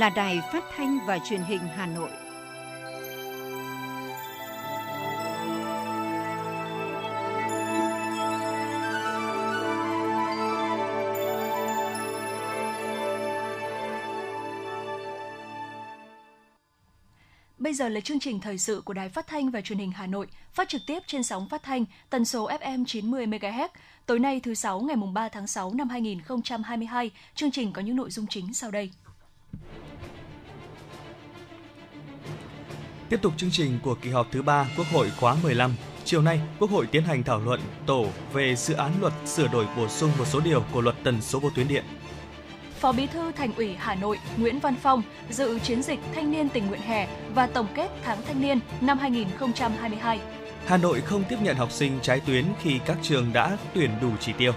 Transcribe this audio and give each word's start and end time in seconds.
là 0.00 0.10
Đài 0.10 0.40
Phát 0.52 0.64
thanh 0.76 0.98
và 1.06 1.18
Truyền 1.18 1.40
hình 1.42 1.60
Hà 1.60 1.86
Nội. 1.86 2.10
Bây 17.58 17.74
giờ 17.74 17.88
là 17.88 18.00
chương 18.00 18.20
trình 18.20 18.40
thời 18.40 18.58
sự 18.58 18.82
của 18.84 18.92
Đài 18.92 19.08
Phát 19.08 19.26
thanh 19.26 19.50
và 19.50 19.60
Truyền 19.60 19.78
hình 19.78 19.92
Hà 19.92 20.06
Nội, 20.06 20.26
phát 20.52 20.68
trực 20.68 20.82
tiếp 20.86 21.02
trên 21.06 21.22
sóng 21.22 21.48
phát 21.48 21.62
thanh 21.62 21.84
tần 22.10 22.24
số 22.24 22.48
FM 22.48 22.84
90 22.84 23.26
MHz. 23.26 23.68
Tối 24.06 24.18
nay 24.18 24.40
thứ 24.40 24.54
sáu 24.54 24.80
ngày 24.80 24.96
mùng 24.96 25.14
3 25.14 25.28
tháng 25.28 25.46
6 25.46 25.74
năm 25.74 25.88
2022, 25.88 27.10
chương 27.34 27.50
trình 27.50 27.72
có 27.72 27.82
những 27.82 27.96
nội 27.96 28.10
dung 28.10 28.26
chính 28.26 28.54
sau 28.54 28.70
đây. 28.70 28.90
Tiếp 33.10 33.22
tục 33.22 33.32
chương 33.36 33.50
trình 33.50 33.78
của 33.82 33.94
kỳ 33.94 34.10
họp 34.10 34.26
thứ 34.32 34.42
3 34.42 34.66
Quốc 34.76 34.86
hội 34.92 35.10
khóa 35.20 35.36
15, 35.42 35.74
chiều 36.04 36.22
nay 36.22 36.40
Quốc 36.58 36.70
hội 36.70 36.86
tiến 36.86 37.04
hành 37.04 37.22
thảo 37.22 37.40
luận 37.44 37.60
tổ 37.86 38.06
về 38.32 38.56
dự 38.56 38.74
án 38.74 38.92
luật 39.00 39.12
sửa 39.26 39.48
đổi 39.48 39.66
bổ 39.76 39.88
sung 39.88 40.10
một 40.18 40.24
số 40.24 40.40
điều 40.40 40.64
của 40.72 40.80
luật 40.80 40.96
tần 41.04 41.22
số 41.22 41.38
vô 41.38 41.50
tuyến 41.54 41.68
điện. 41.68 41.84
Phó 42.80 42.92
Bí 42.92 43.06
thư 43.06 43.32
Thành 43.32 43.52
ủy 43.56 43.74
Hà 43.78 43.94
Nội 43.94 44.18
Nguyễn 44.36 44.58
Văn 44.58 44.74
Phong 44.82 45.02
dự 45.30 45.58
chiến 45.58 45.82
dịch 45.82 45.98
Thanh 46.14 46.30
niên 46.30 46.48
tình 46.48 46.66
nguyện 46.66 46.80
hè 46.80 47.08
và 47.34 47.46
tổng 47.46 47.66
kết 47.74 47.88
tháng 48.04 48.22
thanh 48.22 48.40
niên 48.40 48.60
năm 48.80 48.98
2022. 48.98 50.20
Hà 50.66 50.76
Nội 50.76 51.00
không 51.00 51.24
tiếp 51.28 51.36
nhận 51.42 51.56
học 51.56 51.72
sinh 51.72 51.98
trái 52.02 52.20
tuyến 52.20 52.44
khi 52.62 52.78
các 52.86 52.98
trường 53.02 53.32
đã 53.32 53.56
tuyển 53.74 53.90
đủ 54.02 54.10
chỉ 54.20 54.32
tiêu. 54.32 54.52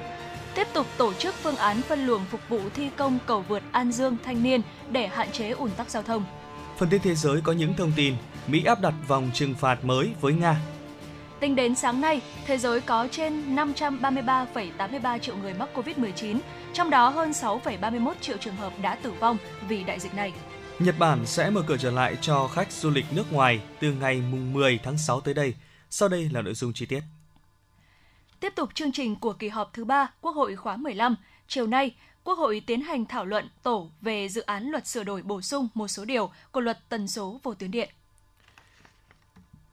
Tiếp 0.56 0.68
tục 0.74 0.88
tổ 0.98 1.14
chức 1.14 1.36
phương 1.36 1.56
án 1.56 1.82
phân 1.82 2.06
luồng 2.06 2.26
phục 2.32 2.42
vụ 2.50 2.60
thi 2.74 2.90
công 2.96 3.18
cầu 3.26 3.46
vượt 3.48 3.64
An 3.72 3.92
Dương 3.92 4.18
Thanh 4.26 4.44
Niên 4.44 4.62
để 4.92 5.08
hạn 5.08 5.32
chế 5.32 5.50
ùn 5.50 5.70
tắc 5.78 5.90
giao 5.90 6.04
thông. 6.04 6.26
Phần 6.78 6.90
tin 6.90 7.02
thế 7.02 7.16
giới 7.16 7.42
có 7.42 7.52
những 7.52 7.74
thông 7.74 7.92
tin 7.96 8.16
Mỹ 8.48 8.64
áp 8.66 8.82
đặt 8.82 8.94
vòng 9.08 9.32
trừng 9.34 9.54
phạt 9.56 9.86
mới 9.86 10.14
với 10.22 10.34
Nga. 10.34 10.62
Tính 11.40 11.56
đến 11.56 11.76
sáng 11.76 12.02
nay, 12.02 12.22
thế 12.46 12.58
giới 12.58 12.82
có 12.82 13.08
trên 13.12 13.56
533,83 13.56 15.20
triệu 15.20 15.38
người 15.38 15.54
mắc 15.54 15.70
COVID-19, 15.74 16.40
trong 16.74 16.90
đó 16.90 17.10
hơn 17.10 17.32
6,31 17.32 18.14
triệu 18.22 18.38
trường 18.38 18.56
hợp 18.56 18.74
đã 18.82 18.96
tử 18.96 19.12
vong 19.20 19.38
vì 19.68 19.84
đại 19.84 20.00
dịch 20.00 20.16
này. 20.16 20.34
Nhật 20.80 20.96
Bản 21.00 21.26
sẽ 21.26 21.50
mở 21.50 21.64
cửa 21.68 21.78
trở 21.78 21.92
lại 21.92 22.18
cho 22.22 22.48
khách 22.48 22.72
du 22.72 22.90
lịch 22.90 23.06
nước 23.12 23.34
ngoài 23.34 23.62
từ 23.80 23.92
ngày 23.92 24.22
mùng 24.32 24.54
10 24.54 24.80
tháng 24.84 24.98
6 24.98 25.22
tới 25.22 25.34
đây. 25.34 25.54
Sau 25.90 26.10
đây 26.10 26.30
là 26.34 26.42
nội 26.42 26.54
dung 26.54 26.74
chi 26.74 26.86
tiết. 26.86 27.02
Tiếp 28.40 28.54
tục 28.56 28.70
chương 28.74 28.92
trình 28.92 29.16
của 29.16 29.34
kỳ 29.34 29.50
họp 29.50 29.74
thứ 29.74 29.86
3 29.86 30.08
Quốc 30.22 30.32
hội 30.32 30.56
khóa 30.56 30.78
15, 30.78 31.16
chiều 31.48 31.68
nay, 31.68 31.96
Quốc 32.24 32.38
hội 32.38 32.62
tiến 32.68 32.82
hành 32.82 33.06
thảo 33.06 33.26
luận 33.26 33.50
tổ 33.64 33.92
về 34.02 34.30
dự 34.30 34.42
án 34.42 34.70
luật 34.70 34.88
sửa 34.88 35.04
đổi 35.04 35.22
bổ 35.22 35.42
sung 35.42 35.68
một 35.74 35.88
số 35.88 36.06
điều 36.06 36.32
của 36.52 36.60
luật 36.60 36.80
tần 36.90 37.08
số 37.08 37.40
vô 37.44 37.54
tuyến 37.54 37.72
điện. 37.72 37.90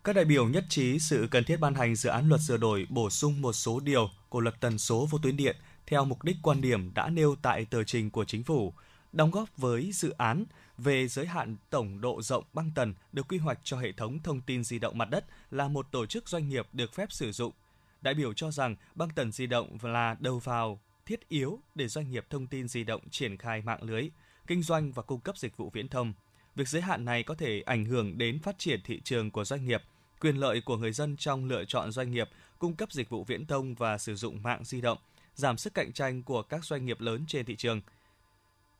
Các 0.04 0.12
đại 0.12 0.24
biểu 0.24 0.48
nhất 0.48 0.64
trí 0.68 0.98
sự 0.98 1.28
cần 1.30 1.44
thiết 1.44 1.56
ban 1.56 1.74
hành 1.74 1.96
dự 1.96 2.10
án 2.10 2.28
luật 2.28 2.40
sửa 2.40 2.56
đổi 2.56 2.86
bổ 2.90 3.10
sung 3.10 3.42
một 3.42 3.52
số 3.52 3.80
điều 3.80 4.10
của 4.28 4.40
luật 4.40 4.60
tần 4.60 4.78
số 4.78 5.06
vô 5.10 5.18
tuyến 5.22 5.36
điện 5.36 5.56
theo 5.86 6.04
mục 6.04 6.24
đích 6.24 6.36
quan 6.42 6.60
điểm 6.60 6.94
đã 6.94 7.08
nêu 7.08 7.36
tại 7.42 7.64
tờ 7.64 7.84
trình 7.84 8.10
của 8.10 8.24
chính 8.24 8.42
phủ, 8.42 8.74
đóng 9.12 9.30
góp 9.30 9.48
với 9.56 9.90
dự 9.92 10.10
án 10.10 10.44
về 10.78 11.08
giới 11.08 11.26
hạn 11.26 11.56
tổng 11.70 12.00
độ 12.00 12.22
rộng 12.22 12.44
băng 12.52 12.70
tần 12.74 12.94
được 13.12 13.28
quy 13.28 13.38
hoạch 13.38 13.58
cho 13.64 13.78
hệ 13.78 13.92
thống 13.92 14.22
thông 14.22 14.40
tin 14.40 14.64
di 14.64 14.78
động 14.78 14.98
mặt 14.98 15.10
đất 15.10 15.24
là 15.50 15.68
một 15.68 15.86
tổ 15.92 16.06
chức 16.06 16.28
doanh 16.28 16.48
nghiệp 16.48 16.66
được 16.72 16.94
phép 16.94 17.12
sử 17.12 17.32
dụng. 17.32 17.52
Đại 18.00 18.14
biểu 18.14 18.32
cho 18.32 18.50
rằng 18.50 18.76
băng 18.94 19.10
tần 19.14 19.32
di 19.32 19.46
động 19.46 19.78
là 19.82 20.16
đầu 20.20 20.38
vào 20.38 20.80
thiết 21.10 21.28
yếu 21.28 21.60
để 21.74 21.88
doanh 21.88 22.10
nghiệp 22.10 22.26
thông 22.30 22.46
tin 22.46 22.68
di 22.68 22.84
động 22.84 23.08
triển 23.10 23.36
khai 23.36 23.62
mạng 23.62 23.82
lưới, 23.82 24.10
kinh 24.46 24.62
doanh 24.62 24.92
và 24.92 25.02
cung 25.02 25.20
cấp 25.20 25.38
dịch 25.38 25.56
vụ 25.56 25.70
viễn 25.70 25.88
thông. 25.88 26.12
Việc 26.54 26.68
giới 26.68 26.82
hạn 26.82 27.04
này 27.04 27.22
có 27.22 27.34
thể 27.34 27.62
ảnh 27.66 27.84
hưởng 27.84 28.18
đến 28.18 28.38
phát 28.38 28.58
triển 28.58 28.80
thị 28.84 29.00
trường 29.04 29.30
của 29.30 29.44
doanh 29.44 29.64
nghiệp, 29.64 29.82
quyền 30.20 30.36
lợi 30.36 30.60
của 30.60 30.76
người 30.76 30.92
dân 30.92 31.16
trong 31.16 31.44
lựa 31.44 31.64
chọn 31.64 31.92
doanh 31.92 32.10
nghiệp 32.10 32.28
cung 32.58 32.74
cấp 32.74 32.92
dịch 32.92 33.08
vụ 33.08 33.24
viễn 33.24 33.46
thông 33.46 33.74
và 33.74 33.98
sử 33.98 34.14
dụng 34.14 34.42
mạng 34.42 34.64
di 34.64 34.80
động, 34.80 34.98
giảm 35.34 35.56
sức 35.56 35.74
cạnh 35.74 35.92
tranh 35.92 36.22
của 36.22 36.42
các 36.42 36.64
doanh 36.64 36.86
nghiệp 36.86 37.00
lớn 37.00 37.24
trên 37.28 37.46
thị 37.46 37.56
trường. 37.56 37.80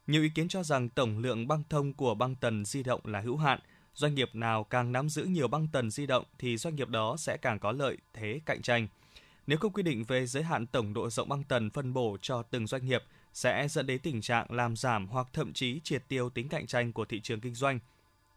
Nhiều 0.07 0.23
ý 0.23 0.29
kiến 0.35 0.49
cho 0.49 0.63
rằng 0.63 0.89
tổng 0.89 1.19
lượng 1.19 1.49
băng 1.49 1.63
thông 1.69 1.93
của 1.93 2.15
băng 2.15 2.35
tần 2.35 2.65
di 2.65 2.83
động 2.83 3.01
là 3.05 3.21
hữu 3.21 3.37
hạn, 3.37 3.61
doanh 3.95 4.15
nghiệp 4.15 4.35
nào 4.35 4.65
càng 4.65 4.93
nắm 4.93 5.09
giữ 5.09 5.25
nhiều 5.25 5.49
băng 5.49 5.69
tần 5.73 5.91
di 5.91 6.07
động 6.07 6.25
thì 6.39 6.57
doanh 6.57 6.77
nghiệp 6.77 6.89
đó 6.89 7.17
sẽ 7.19 7.37
càng 7.37 7.59
có 7.59 7.73
lợi 7.73 7.97
thế 8.13 8.41
cạnh 8.47 8.63
tranh. 8.63 8.89
Nếu 9.51 9.59
không 9.59 9.73
quy 9.73 9.83
định 9.83 10.05
về 10.05 10.27
giới 10.27 10.43
hạn 10.43 10.67
tổng 10.67 10.95
độ 10.95 11.11
rộng 11.11 11.29
băng 11.29 11.45
tần 11.45 11.71
phân 11.71 11.93
bổ 11.93 12.17
cho 12.23 12.43
từng 12.43 12.67
doanh 12.67 12.87
nghiệp 12.87 13.03
sẽ 13.33 13.69
dẫn 13.69 13.87
đến 13.87 14.01
tình 14.01 14.21
trạng 14.21 14.53
làm 14.53 14.77
giảm 14.77 15.07
hoặc 15.07 15.27
thậm 15.33 15.53
chí 15.53 15.81
triệt 15.85 16.05
tiêu 16.09 16.31
tính 16.31 16.49
cạnh 16.49 16.67
tranh 16.67 16.93
của 16.93 17.05
thị 17.05 17.21
trường 17.21 17.41
kinh 17.41 17.55
doanh, 17.55 17.79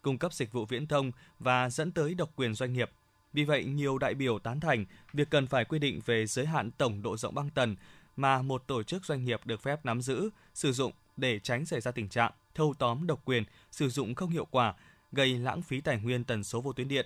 cung 0.01 0.17
cấp 0.17 0.33
dịch 0.33 0.51
vụ 0.51 0.65
viễn 0.65 0.87
thông 0.87 1.11
và 1.39 1.69
dẫn 1.69 1.91
tới 1.91 2.13
độc 2.13 2.31
quyền 2.35 2.53
doanh 2.53 2.73
nghiệp. 2.73 2.91
Vì 3.33 3.43
vậy, 3.43 3.63
nhiều 3.63 3.97
đại 3.97 4.13
biểu 4.13 4.39
tán 4.39 4.59
thành 4.59 4.85
việc 5.13 5.29
cần 5.29 5.47
phải 5.47 5.65
quy 5.65 5.79
định 5.79 5.99
về 6.05 6.25
giới 6.25 6.45
hạn 6.45 6.71
tổng 6.71 7.01
độ 7.01 7.17
rộng 7.17 7.35
băng 7.35 7.49
tần 7.49 7.75
mà 8.15 8.41
một 8.41 8.63
tổ 8.67 8.83
chức 8.83 9.05
doanh 9.05 9.25
nghiệp 9.25 9.41
được 9.45 9.61
phép 9.61 9.85
nắm 9.85 10.01
giữ, 10.01 10.29
sử 10.53 10.71
dụng 10.71 10.91
để 11.17 11.39
tránh 11.39 11.65
xảy 11.65 11.81
ra 11.81 11.91
tình 11.91 12.09
trạng 12.09 12.31
thâu 12.55 12.73
tóm 12.79 13.07
độc 13.07 13.21
quyền, 13.25 13.43
sử 13.71 13.89
dụng 13.89 14.15
không 14.15 14.29
hiệu 14.29 14.45
quả, 14.45 14.73
gây 15.11 15.37
lãng 15.37 15.61
phí 15.61 15.81
tài 15.81 15.97
nguyên 15.97 16.23
tần 16.23 16.43
số 16.43 16.61
vô 16.61 16.73
tuyến 16.73 16.87
điện. 16.87 17.05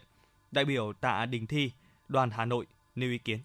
Đại 0.51 0.65
biểu 0.65 0.93
Tạ 0.93 1.25
Đình 1.25 1.47
Thi, 1.47 1.71
đoàn 2.07 2.29
Hà 2.31 2.45
Nội 2.45 2.65
nêu 2.95 3.09
ý 3.09 3.17
kiến 3.17 3.39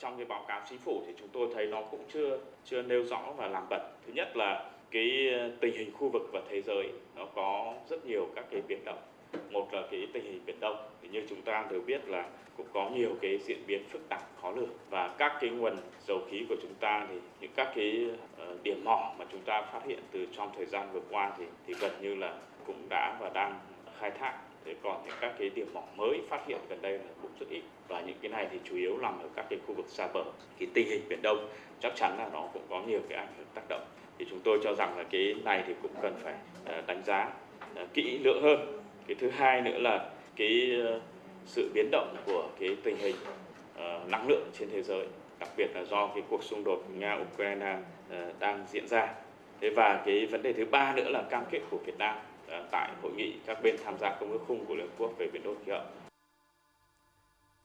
trong 0.00 0.16
cái 0.16 0.26
báo 0.26 0.44
cáo 0.48 0.60
chính 0.68 0.78
phủ 0.78 1.02
thì 1.06 1.12
chúng 1.18 1.28
tôi 1.32 1.48
thấy 1.54 1.66
nó 1.66 1.82
cũng 1.82 2.04
chưa 2.12 2.38
chưa 2.64 2.82
nêu 2.82 3.04
rõ 3.04 3.32
và 3.36 3.46
làm 3.46 3.62
bật 3.70 3.82
thứ 4.06 4.12
nhất 4.12 4.36
là 4.36 4.70
cái 4.90 5.30
ờ, 5.38 5.50
tình 5.60 5.74
hình 5.74 5.92
khu 5.92 6.08
vực 6.08 6.28
và 6.32 6.40
thế 6.50 6.62
giới 6.62 6.88
nó 7.16 7.24
có 7.34 7.74
rất 7.88 8.06
nhiều 8.06 8.28
các 8.34 8.44
cái 8.50 8.62
biến 8.68 8.84
động. 8.84 8.98
Một 9.50 9.74
là 9.74 9.82
cái 9.90 10.08
tình 10.12 10.24
hình 10.24 10.40
biển 10.46 10.60
đông, 10.60 10.76
thì 11.02 11.08
như 11.08 11.26
chúng 11.28 11.42
ta 11.42 11.66
đều 11.70 11.80
biết 11.80 12.08
là 12.08 12.28
cũng 12.56 12.66
có 12.72 12.90
nhiều 12.94 13.16
cái 13.20 13.38
diễn 13.38 13.58
biến 13.66 13.82
phức 13.90 14.08
tạp, 14.08 14.22
khó 14.42 14.50
lường. 14.50 14.70
Và 14.90 15.14
các 15.18 15.36
cái 15.40 15.50
nguồn 15.50 15.76
dầu 16.06 16.20
khí 16.30 16.46
của 16.48 16.56
chúng 16.62 16.74
ta 16.80 17.06
thì 17.08 17.14
những 17.40 17.50
các 17.56 17.72
cái 17.76 18.08
ờ, 18.38 18.56
điểm 18.62 18.84
mỏ 18.84 19.12
mà 19.18 19.24
chúng 19.32 19.40
ta 19.40 19.62
phát 19.62 19.80
hiện 19.86 19.98
từ 20.10 20.26
trong 20.32 20.50
thời 20.56 20.66
gian 20.66 20.92
vừa 20.92 21.02
qua 21.10 21.32
thì 21.38 21.44
thì 21.66 21.74
gần 21.80 21.92
như 22.00 22.14
là 22.14 22.34
cũng 22.66 22.88
đã 22.88 23.16
và 23.20 23.30
đang 23.34 23.58
khai 23.98 24.10
thác 24.10 24.38
thế 24.64 24.74
còn 24.82 25.02
những 25.06 25.14
các 25.20 25.34
cái 25.38 25.50
điểm 25.50 25.66
mỏ 25.74 25.82
mới 25.96 26.20
phát 26.28 26.46
hiện 26.46 26.58
gần 26.68 26.82
đây 26.82 26.92
là 26.92 27.04
cũng 27.22 27.30
rất 27.40 27.46
ít. 27.50 27.62
Và 27.88 28.00
những 28.00 28.16
cái 28.22 28.30
này 28.30 28.48
thì 28.52 28.58
chủ 28.64 28.76
yếu 28.76 28.98
nằm 28.98 29.18
ở 29.18 29.28
các 29.36 29.46
cái 29.50 29.58
khu 29.66 29.74
vực 29.74 29.86
xa 29.88 30.08
bờ. 30.14 30.24
Cái 30.58 30.68
tình 30.74 30.88
hình 30.88 31.02
biển 31.08 31.22
đông 31.22 31.48
chắc 31.80 31.92
chắn 31.96 32.18
là 32.18 32.28
nó 32.32 32.48
cũng 32.52 32.62
có 32.70 32.82
nhiều 32.86 33.00
cái 33.08 33.18
ảnh 33.18 33.32
hưởng 33.36 33.46
tác 33.54 33.62
động. 33.68 33.84
Thì 34.18 34.26
chúng 34.30 34.40
tôi 34.44 34.60
cho 34.64 34.74
rằng 34.74 34.98
là 34.98 35.04
cái 35.10 35.34
này 35.44 35.64
thì 35.66 35.74
cũng 35.82 35.92
cần 36.02 36.14
phải 36.22 36.34
ờ, 36.64 36.82
đánh 36.86 37.02
giá 37.04 37.32
ờ, 37.74 37.86
kỹ 37.94 38.18
lưỡng 38.18 38.42
hơn. 38.42 38.82
Cái 39.06 39.14
thứ 39.20 39.30
hai 39.30 39.60
nữa 39.60 39.78
là 39.78 40.10
cái 40.36 40.80
ờ, 40.84 41.00
sự 41.46 41.70
biến 41.74 41.88
động 41.92 42.16
của 42.26 42.48
cái 42.60 42.76
tình 42.82 42.96
hình 42.96 43.16
năng 44.06 44.28
lượng 44.28 44.50
trên 44.58 44.70
thế 44.72 44.82
giới, 44.82 45.06
đặc 45.38 45.48
biệt 45.56 45.66
là 45.74 45.84
do 45.84 46.06
cái 46.06 46.22
cuộc 46.28 46.44
xung 46.44 46.64
đột 46.64 46.84
nga 46.98 47.18
ukraine 47.32 47.78
đang 48.38 48.66
diễn 48.70 48.88
ra. 48.88 49.14
Thế 49.60 49.70
và 49.70 50.02
cái 50.06 50.26
vấn 50.26 50.42
đề 50.42 50.52
thứ 50.52 50.64
ba 50.64 50.92
nữa 50.96 51.08
là 51.08 51.22
cam 51.22 51.44
kết 51.50 51.60
của 51.70 51.78
việt 51.78 51.98
nam 51.98 52.16
À, 52.50 52.62
tại 52.70 52.90
hội 53.02 53.12
nghị 53.12 53.32
các 53.46 53.58
bên 53.62 53.76
tham 53.84 53.94
gia 54.00 54.16
công 54.20 54.30
ước 54.30 54.40
khung 54.46 54.66
của 54.66 54.74
Liên 54.74 54.86
Hợp 54.86 54.94
Quốc 54.98 55.12
về 55.18 55.30
biến 55.32 55.42
đổi 55.42 55.56
khí 55.64 55.72
hậu. 55.72 55.84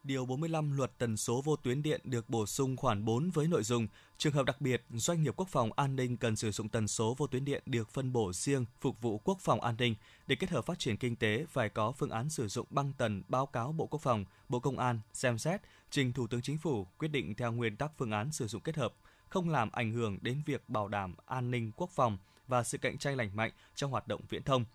Điều 0.03 0.25
45 0.25 0.77
luật 0.77 0.91
tần 0.97 1.17
số 1.17 1.41
vô 1.41 1.55
tuyến 1.55 1.83
điện 1.83 2.01
được 2.03 2.29
bổ 2.29 2.45
sung 2.45 2.77
khoản 2.77 3.05
4 3.05 3.29
với 3.29 3.47
nội 3.47 3.63
dung 3.63 3.87
trường 4.17 4.33
hợp 4.33 4.45
đặc 4.45 4.61
biệt 4.61 4.83
doanh 4.89 5.23
nghiệp 5.23 5.33
quốc 5.37 5.47
phòng 5.49 5.69
an 5.75 5.95
ninh 5.95 6.17
cần 6.17 6.35
sử 6.35 6.51
dụng 6.51 6.69
tần 6.69 6.87
số 6.87 7.15
vô 7.17 7.27
tuyến 7.27 7.45
điện 7.45 7.63
được 7.65 7.89
phân 7.89 8.13
bổ 8.13 8.33
riêng 8.33 8.65
phục 8.79 9.01
vụ 9.01 9.17
quốc 9.17 9.37
phòng 9.41 9.61
an 9.61 9.75
ninh 9.77 9.95
để 10.27 10.35
kết 10.35 10.49
hợp 10.49 10.65
phát 10.65 10.79
triển 10.79 10.97
kinh 10.97 11.15
tế 11.15 11.45
phải 11.49 11.69
có 11.69 11.91
phương 11.91 12.09
án 12.09 12.29
sử 12.29 12.47
dụng 12.47 12.67
băng 12.69 12.93
tần 12.97 13.23
báo 13.27 13.45
cáo 13.45 13.71
Bộ 13.71 13.87
Quốc 13.87 14.01
phòng, 14.01 14.25
Bộ 14.49 14.59
Công 14.59 14.79
an 14.79 14.99
xem 15.13 15.37
xét 15.37 15.61
trình 15.89 16.13
Thủ 16.13 16.27
tướng 16.27 16.41
Chính 16.41 16.57
phủ 16.57 16.87
quyết 16.97 17.07
định 17.07 17.35
theo 17.35 17.51
nguyên 17.51 17.75
tắc 17.75 17.91
phương 17.97 18.11
án 18.11 18.31
sử 18.31 18.47
dụng 18.47 18.61
kết 18.61 18.75
hợp, 18.75 18.93
không 19.29 19.49
làm 19.49 19.69
ảnh 19.71 19.91
hưởng 19.91 20.17
đến 20.21 20.41
việc 20.45 20.69
bảo 20.69 20.87
đảm 20.87 21.15
an 21.25 21.51
ninh 21.51 21.71
quốc 21.75 21.89
phòng 21.89 22.17
và 22.47 22.63
sự 22.63 22.77
cạnh 22.77 22.97
tranh 22.97 23.17
lành 23.17 23.29
mạnh 23.33 23.51
trong 23.75 23.91
hoạt 23.91 24.07
động 24.07 24.21
viễn 24.29 24.43
thông 24.43 24.65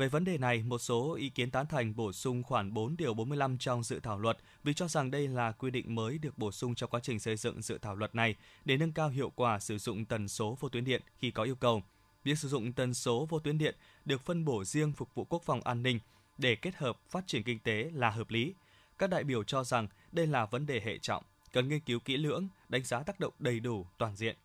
về 0.00 0.08
vấn 0.08 0.24
đề 0.24 0.38
này, 0.38 0.62
một 0.62 0.78
số 0.78 1.14
ý 1.14 1.28
kiến 1.28 1.50
tán 1.50 1.66
thành 1.66 1.96
bổ 1.96 2.12
sung 2.12 2.42
khoản 2.42 2.74
4 2.74 2.96
điều 2.96 3.14
45 3.14 3.58
trong 3.58 3.82
dự 3.82 4.00
thảo 4.00 4.18
luật 4.18 4.38
vì 4.64 4.74
cho 4.74 4.88
rằng 4.88 5.10
đây 5.10 5.28
là 5.28 5.52
quy 5.52 5.70
định 5.70 5.94
mới 5.94 6.18
được 6.18 6.38
bổ 6.38 6.52
sung 6.52 6.74
trong 6.74 6.90
quá 6.90 7.00
trình 7.02 7.20
xây 7.20 7.36
dựng 7.36 7.62
dự 7.62 7.78
thảo 7.78 7.94
luật 7.94 8.14
này 8.14 8.34
để 8.64 8.76
nâng 8.76 8.92
cao 8.92 9.08
hiệu 9.08 9.30
quả 9.30 9.58
sử 9.58 9.78
dụng 9.78 10.04
tần 10.04 10.28
số 10.28 10.56
vô 10.60 10.68
tuyến 10.68 10.84
điện 10.84 11.02
khi 11.18 11.30
có 11.30 11.42
yêu 11.42 11.54
cầu. 11.54 11.82
Việc 12.24 12.38
sử 12.38 12.48
dụng 12.48 12.72
tần 12.72 12.94
số 12.94 13.26
vô 13.30 13.38
tuyến 13.38 13.58
điện 13.58 13.74
được 14.04 14.20
phân 14.20 14.44
bổ 14.44 14.64
riêng 14.64 14.92
phục 14.92 15.14
vụ 15.14 15.24
quốc 15.24 15.42
phòng 15.44 15.60
an 15.64 15.82
ninh 15.82 15.98
để 16.38 16.56
kết 16.56 16.76
hợp 16.76 16.98
phát 17.08 17.26
triển 17.26 17.42
kinh 17.42 17.58
tế 17.58 17.90
là 17.94 18.10
hợp 18.10 18.30
lý. 18.30 18.54
Các 18.98 19.10
đại 19.10 19.24
biểu 19.24 19.44
cho 19.44 19.64
rằng 19.64 19.88
đây 20.12 20.26
là 20.26 20.46
vấn 20.46 20.66
đề 20.66 20.80
hệ 20.84 20.98
trọng, 20.98 21.24
cần 21.52 21.68
nghiên 21.68 21.80
cứu 21.80 22.00
kỹ 22.00 22.16
lưỡng, 22.16 22.48
đánh 22.68 22.84
giá 22.84 23.02
tác 23.02 23.20
động 23.20 23.32
đầy 23.38 23.60
đủ, 23.60 23.86
toàn 23.98 24.16
diện. 24.16 24.36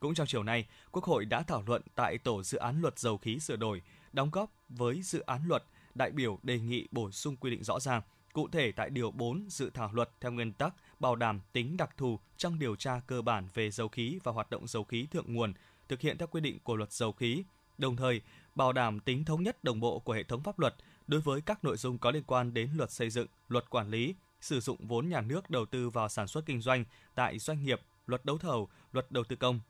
Cũng 0.00 0.14
trong 0.14 0.26
chiều 0.26 0.42
nay, 0.42 0.66
Quốc 0.92 1.04
hội 1.04 1.24
đã 1.24 1.42
thảo 1.42 1.62
luận 1.66 1.82
tại 1.94 2.18
tổ 2.18 2.42
dự 2.42 2.58
án 2.58 2.80
luật 2.80 2.98
dầu 2.98 3.18
khí 3.18 3.38
sửa 3.38 3.56
đổi 3.56 3.82
Đóng 4.12 4.30
góp 4.30 4.50
với 4.68 5.02
dự 5.02 5.20
án 5.20 5.40
luật, 5.46 5.64
đại 5.94 6.10
biểu 6.10 6.38
đề 6.42 6.58
nghị 6.58 6.88
bổ 6.90 7.10
sung 7.10 7.36
quy 7.36 7.50
định 7.50 7.64
rõ 7.64 7.80
ràng, 7.80 8.02
cụ 8.32 8.48
thể 8.52 8.72
tại 8.72 8.90
điều 8.90 9.10
4 9.10 9.46
dự 9.48 9.70
thảo 9.74 9.90
luật 9.92 10.10
theo 10.20 10.32
nguyên 10.32 10.52
tắc 10.52 10.74
bảo 11.00 11.16
đảm 11.16 11.40
tính 11.52 11.76
đặc 11.76 11.96
thù 11.96 12.18
trong 12.36 12.58
điều 12.58 12.76
tra 12.76 13.00
cơ 13.06 13.22
bản 13.22 13.48
về 13.54 13.70
dầu 13.70 13.88
khí 13.88 14.18
và 14.24 14.32
hoạt 14.32 14.50
động 14.50 14.66
dầu 14.66 14.84
khí 14.84 15.06
thượng 15.10 15.34
nguồn, 15.34 15.52
thực 15.88 16.00
hiện 16.00 16.18
theo 16.18 16.26
quy 16.26 16.40
định 16.40 16.58
của 16.62 16.76
luật 16.76 16.92
dầu 16.92 17.12
khí, 17.12 17.44
đồng 17.78 17.96
thời 17.96 18.20
bảo 18.54 18.72
đảm 18.72 19.00
tính 19.00 19.24
thống 19.24 19.42
nhất 19.42 19.64
đồng 19.64 19.80
bộ 19.80 19.98
của 19.98 20.12
hệ 20.12 20.22
thống 20.22 20.42
pháp 20.42 20.58
luật 20.58 20.74
đối 21.06 21.20
với 21.20 21.40
các 21.40 21.64
nội 21.64 21.76
dung 21.76 21.98
có 21.98 22.10
liên 22.10 22.24
quan 22.26 22.54
đến 22.54 22.70
luật 22.76 22.90
xây 22.90 23.10
dựng, 23.10 23.26
luật 23.48 23.70
quản 23.70 23.90
lý, 23.90 24.14
sử 24.40 24.60
dụng 24.60 24.86
vốn 24.86 25.08
nhà 25.08 25.20
nước 25.20 25.50
đầu 25.50 25.66
tư 25.66 25.90
vào 25.90 26.08
sản 26.08 26.26
xuất 26.26 26.46
kinh 26.46 26.60
doanh 26.60 26.84
tại 27.14 27.38
doanh 27.38 27.64
nghiệp, 27.64 27.80
luật 28.06 28.24
đấu 28.24 28.38
thầu, 28.38 28.68
luật 28.92 29.10
đầu 29.10 29.24
tư 29.24 29.36
công. 29.36 29.60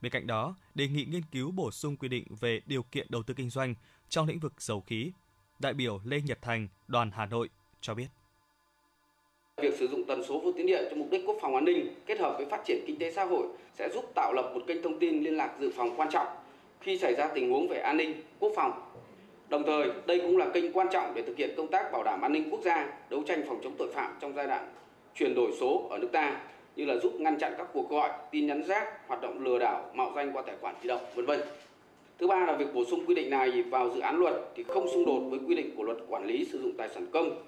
Bên 0.00 0.12
cạnh 0.12 0.26
đó, 0.26 0.54
đề 0.74 0.88
nghị 0.88 1.04
nghiên 1.04 1.22
cứu 1.32 1.50
bổ 1.50 1.70
sung 1.70 1.96
quy 1.96 2.08
định 2.08 2.24
về 2.40 2.60
điều 2.66 2.82
kiện 2.82 3.06
đầu 3.10 3.22
tư 3.22 3.34
kinh 3.34 3.50
doanh 3.50 3.74
trong 4.08 4.26
lĩnh 4.26 4.38
vực 4.38 4.52
dầu 4.58 4.80
khí. 4.80 5.12
Đại 5.58 5.74
biểu 5.74 6.00
Lê 6.04 6.20
Nhật 6.20 6.38
Thành, 6.42 6.68
đoàn 6.88 7.10
Hà 7.10 7.26
Nội 7.26 7.48
cho 7.80 7.94
biết. 7.94 8.06
Việc 9.62 9.74
sử 9.78 9.88
dụng 9.88 10.04
tần 10.06 10.22
số 10.28 10.40
vô 10.40 10.52
tuyến 10.52 10.66
điện 10.66 10.84
cho 10.90 10.96
mục 10.96 11.08
đích 11.10 11.22
quốc 11.26 11.36
phòng 11.40 11.54
an 11.54 11.64
ninh 11.64 11.94
kết 12.06 12.18
hợp 12.18 12.34
với 12.36 12.46
phát 12.50 12.62
triển 12.66 12.84
kinh 12.86 12.98
tế 12.98 13.12
xã 13.12 13.24
hội 13.24 13.46
sẽ 13.78 13.88
giúp 13.94 14.04
tạo 14.14 14.32
lập 14.32 14.50
một 14.54 14.60
kênh 14.66 14.82
thông 14.82 14.98
tin 14.98 15.24
liên 15.24 15.36
lạc 15.36 15.56
dự 15.60 15.70
phòng 15.76 15.94
quan 15.96 16.08
trọng 16.12 16.26
khi 16.80 16.98
xảy 16.98 17.14
ra 17.14 17.28
tình 17.34 17.50
huống 17.50 17.68
về 17.68 17.78
an 17.78 17.96
ninh, 17.96 18.22
quốc 18.38 18.52
phòng. 18.56 18.92
Đồng 19.48 19.62
thời, 19.66 19.90
đây 20.06 20.20
cũng 20.20 20.36
là 20.36 20.50
kênh 20.54 20.72
quan 20.72 20.86
trọng 20.92 21.14
để 21.14 21.22
thực 21.22 21.36
hiện 21.36 21.54
công 21.56 21.70
tác 21.70 21.92
bảo 21.92 22.02
đảm 22.04 22.20
an 22.20 22.32
ninh 22.32 22.50
quốc 22.50 22.60
gia, 22.64 22.98
đấu 23.10 23.22
tranh 23.26 23.44
phòng 23.48 23.60
chống 23.64 23.74
tội 23.78 23.92
phạm 23.94 24.18
trong 24.20 24.34
giai 24.34 24.46
đoạn 24.46 24.74
chuyển 25.14 25.34
đổi 25.34 25.52
số 25.60 25.86
ở 25.90 25.98
nước 25.98 26.08
ta 26.12 26.40
như 26.76 26.84
là 26.84 26.96
giúp 26.96 27.12
ngăn 27.20 27.38
chặn 27.38 27.54
các 27.58 27.66
cuộc 27.72 27.90
gọi, 27.90 28.10
tin 28.30 28.46
nhắn 28.46 28.62
rác, 28.62 29.08
hoạt 29.08 29.20
động 29.20 29.44
lừa 29.44 29.58
đảo, 29.58 29.90
mạo 29.94 30.12
danh 30.16 30.32
qua 30.32 30.42
tài 30.46 30.56
khoản 30.60 30.74
di 30.82 30.88
động, 30.88 31.04
vân 31.14 31.26
vân. 31.26 31.40
Thứ 32.18 32.26
ba 32.26 32.46
là 32.46 32.56
việc 32.56 32.74
bổ 32.74 32.84
sung 32.90 33.04
quy 33.06 33.14
định 33.14 33.30
này 33.30 33.62
vào 33.62 33.90
dự 33.94 34.00
án 34.00 34.16
luật 34.16 34.34
thì 34.56 34.62
không 34.62 34.86
xung 34.94 35.06
đột 35.06 35.20
với 35.30 35.38
quy 35.46 35.54
định 35.54 35.76
của 35.76 35.82
luật 35.82 35.98
quản 36.08 36.26
lý 36.26 36.48
sử 36.52 36.62
dụng 36.62 36.72
tài 36.78 36.88
sản 36.88 37.06
công 37.12 37.46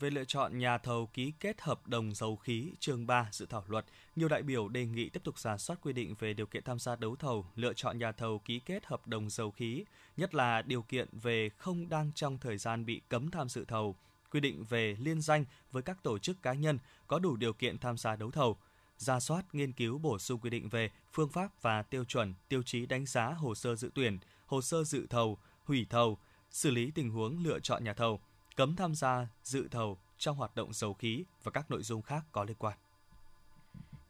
về 0.00 0.10
lựa 0.10 0.24
chọn 0.24 0.58
nhà 0.58 0.78
thầu 0.78 1.08
ký 1.14 1.32
kết 1.40 1.60
hợp 1.60 1.88
đồng 1.88 2.14
dầu 2.14 2.36
khí 2.36 2.72
chương 2.78 3.06
3 3.06 3.28
dự 3.32 3.46
thảo 3.46 3.64
luật, 3.68 3.84
nhiều 4.16 4.28
đại 4.28 4.42
biểu 4.42 4.68
đề 4.68 4.86
nghị 4.86 5.08
tiếp 5.08 5.20
tục 5.24 5.38
giả 5.38 5.56
soát 5.56 5.76
quy 5.82 5.92
định 5.92 6.14
về 6.18 6.34
điều 6.34 6.46
kiện 6.46 6.62
tham 6.64 6.78
gia 6.78 6.96
đấu 6.96 7.16
thầu, 7.16 7.46
lựa 7.56 7.72
chọn 7.72 7.98
nhà 7.98 8.12
thầu 8.12 8.38
ký 8.38 8.60
kết 8.66 8.86
hợp 8.86 9.06
đồng 9.06 9.30
dầu 9.30 9.50
khí, 9.50 9.84
nhất 10.16 10.34
là 10.34 10.62
điều 10.62 10.82
kiện 10.82 11.08
về 11.12 11.50
không 11.56 11.88
đang 11.88 12.12
trong 12.14 12.38
thời 12.38 12.58
gian 12.58 12.86
bị 12.86 13.00
cấm 13.08 13.30
tham 13.30 13.48
dự 13.48 13.64
thầu, 13.64 13.96
quy 14.30 14.40
định 14.40 14.64
về 14.64 14.96
liên 15.00 15.20
danh 15.20 15.44
với 15.72 15.82
các 15.82 16.02
tổ 16.02 16.18
chức 16.18 16.42
cá 16.42 16.52
nhân 16.52 16.78
có 17.06 17.18
đủ 17.18 17.36
điều 17.36 17.52
kiện 17.52 17.78
tham 17.78 17.96
gia 17.96 18.16
đấu 18.16 18.30
thầu, 18.30 18.56
ra 18.96 19.20
soát 19.20 19.54
nghiên 19.54 19.72
cứu 19.72 19.98
bổ 19.98 20.18
sung 20.18 20.40
quy 20.40 20.50
định 20.50 20.68
về 20.68 20.90
phương 21.12 21.28
pháp 21.28 21.62
và 21.62 21.82
tiêu 21.82 22.04
chuẩn, 22.04 22.34
tiêu 22.48 22.62
chí 22.62 22.86
đánh 22.86 23.06
giá 23.06 23.26
hồ 23.26 23.54
sơ 23.54 23.76
dự 23.76 23.90
tuyển, 23.94 24.18
hồ 24.46 24.62
sơ 24.62 24.84
dự 24.84 25.06
thầu, 25.06 25.38
hủy 25.64 25.86
thầu, 25.90 26.18
xử 26.50 26.70
lý 26.70 26.90
tình 26.90 27.10
huống 27.10 27.42
lựa 27.42 27.60
chọn 27.60 27.84
nhà 27.84 27.94
thầu, 27.94 28.20
cấm 28.56 28.76
tham 28.76 28.94
gia 28.94 29.26
dự 29.42 29.68
thầu 29.68 29.98
trong 30.18 30.36
hoạt 30.36 30.56
động 30.56 30.72
dầu 30.72 30.94
khí 30.94 31.24
và 31.42 31.50
các 31.50 31.70
nội 31.70 31.82
dung 31.82 32.02
khác 32.02 32.24
có 32.32 32.44
liên 32.44 32.56
quan. 32.58 32.78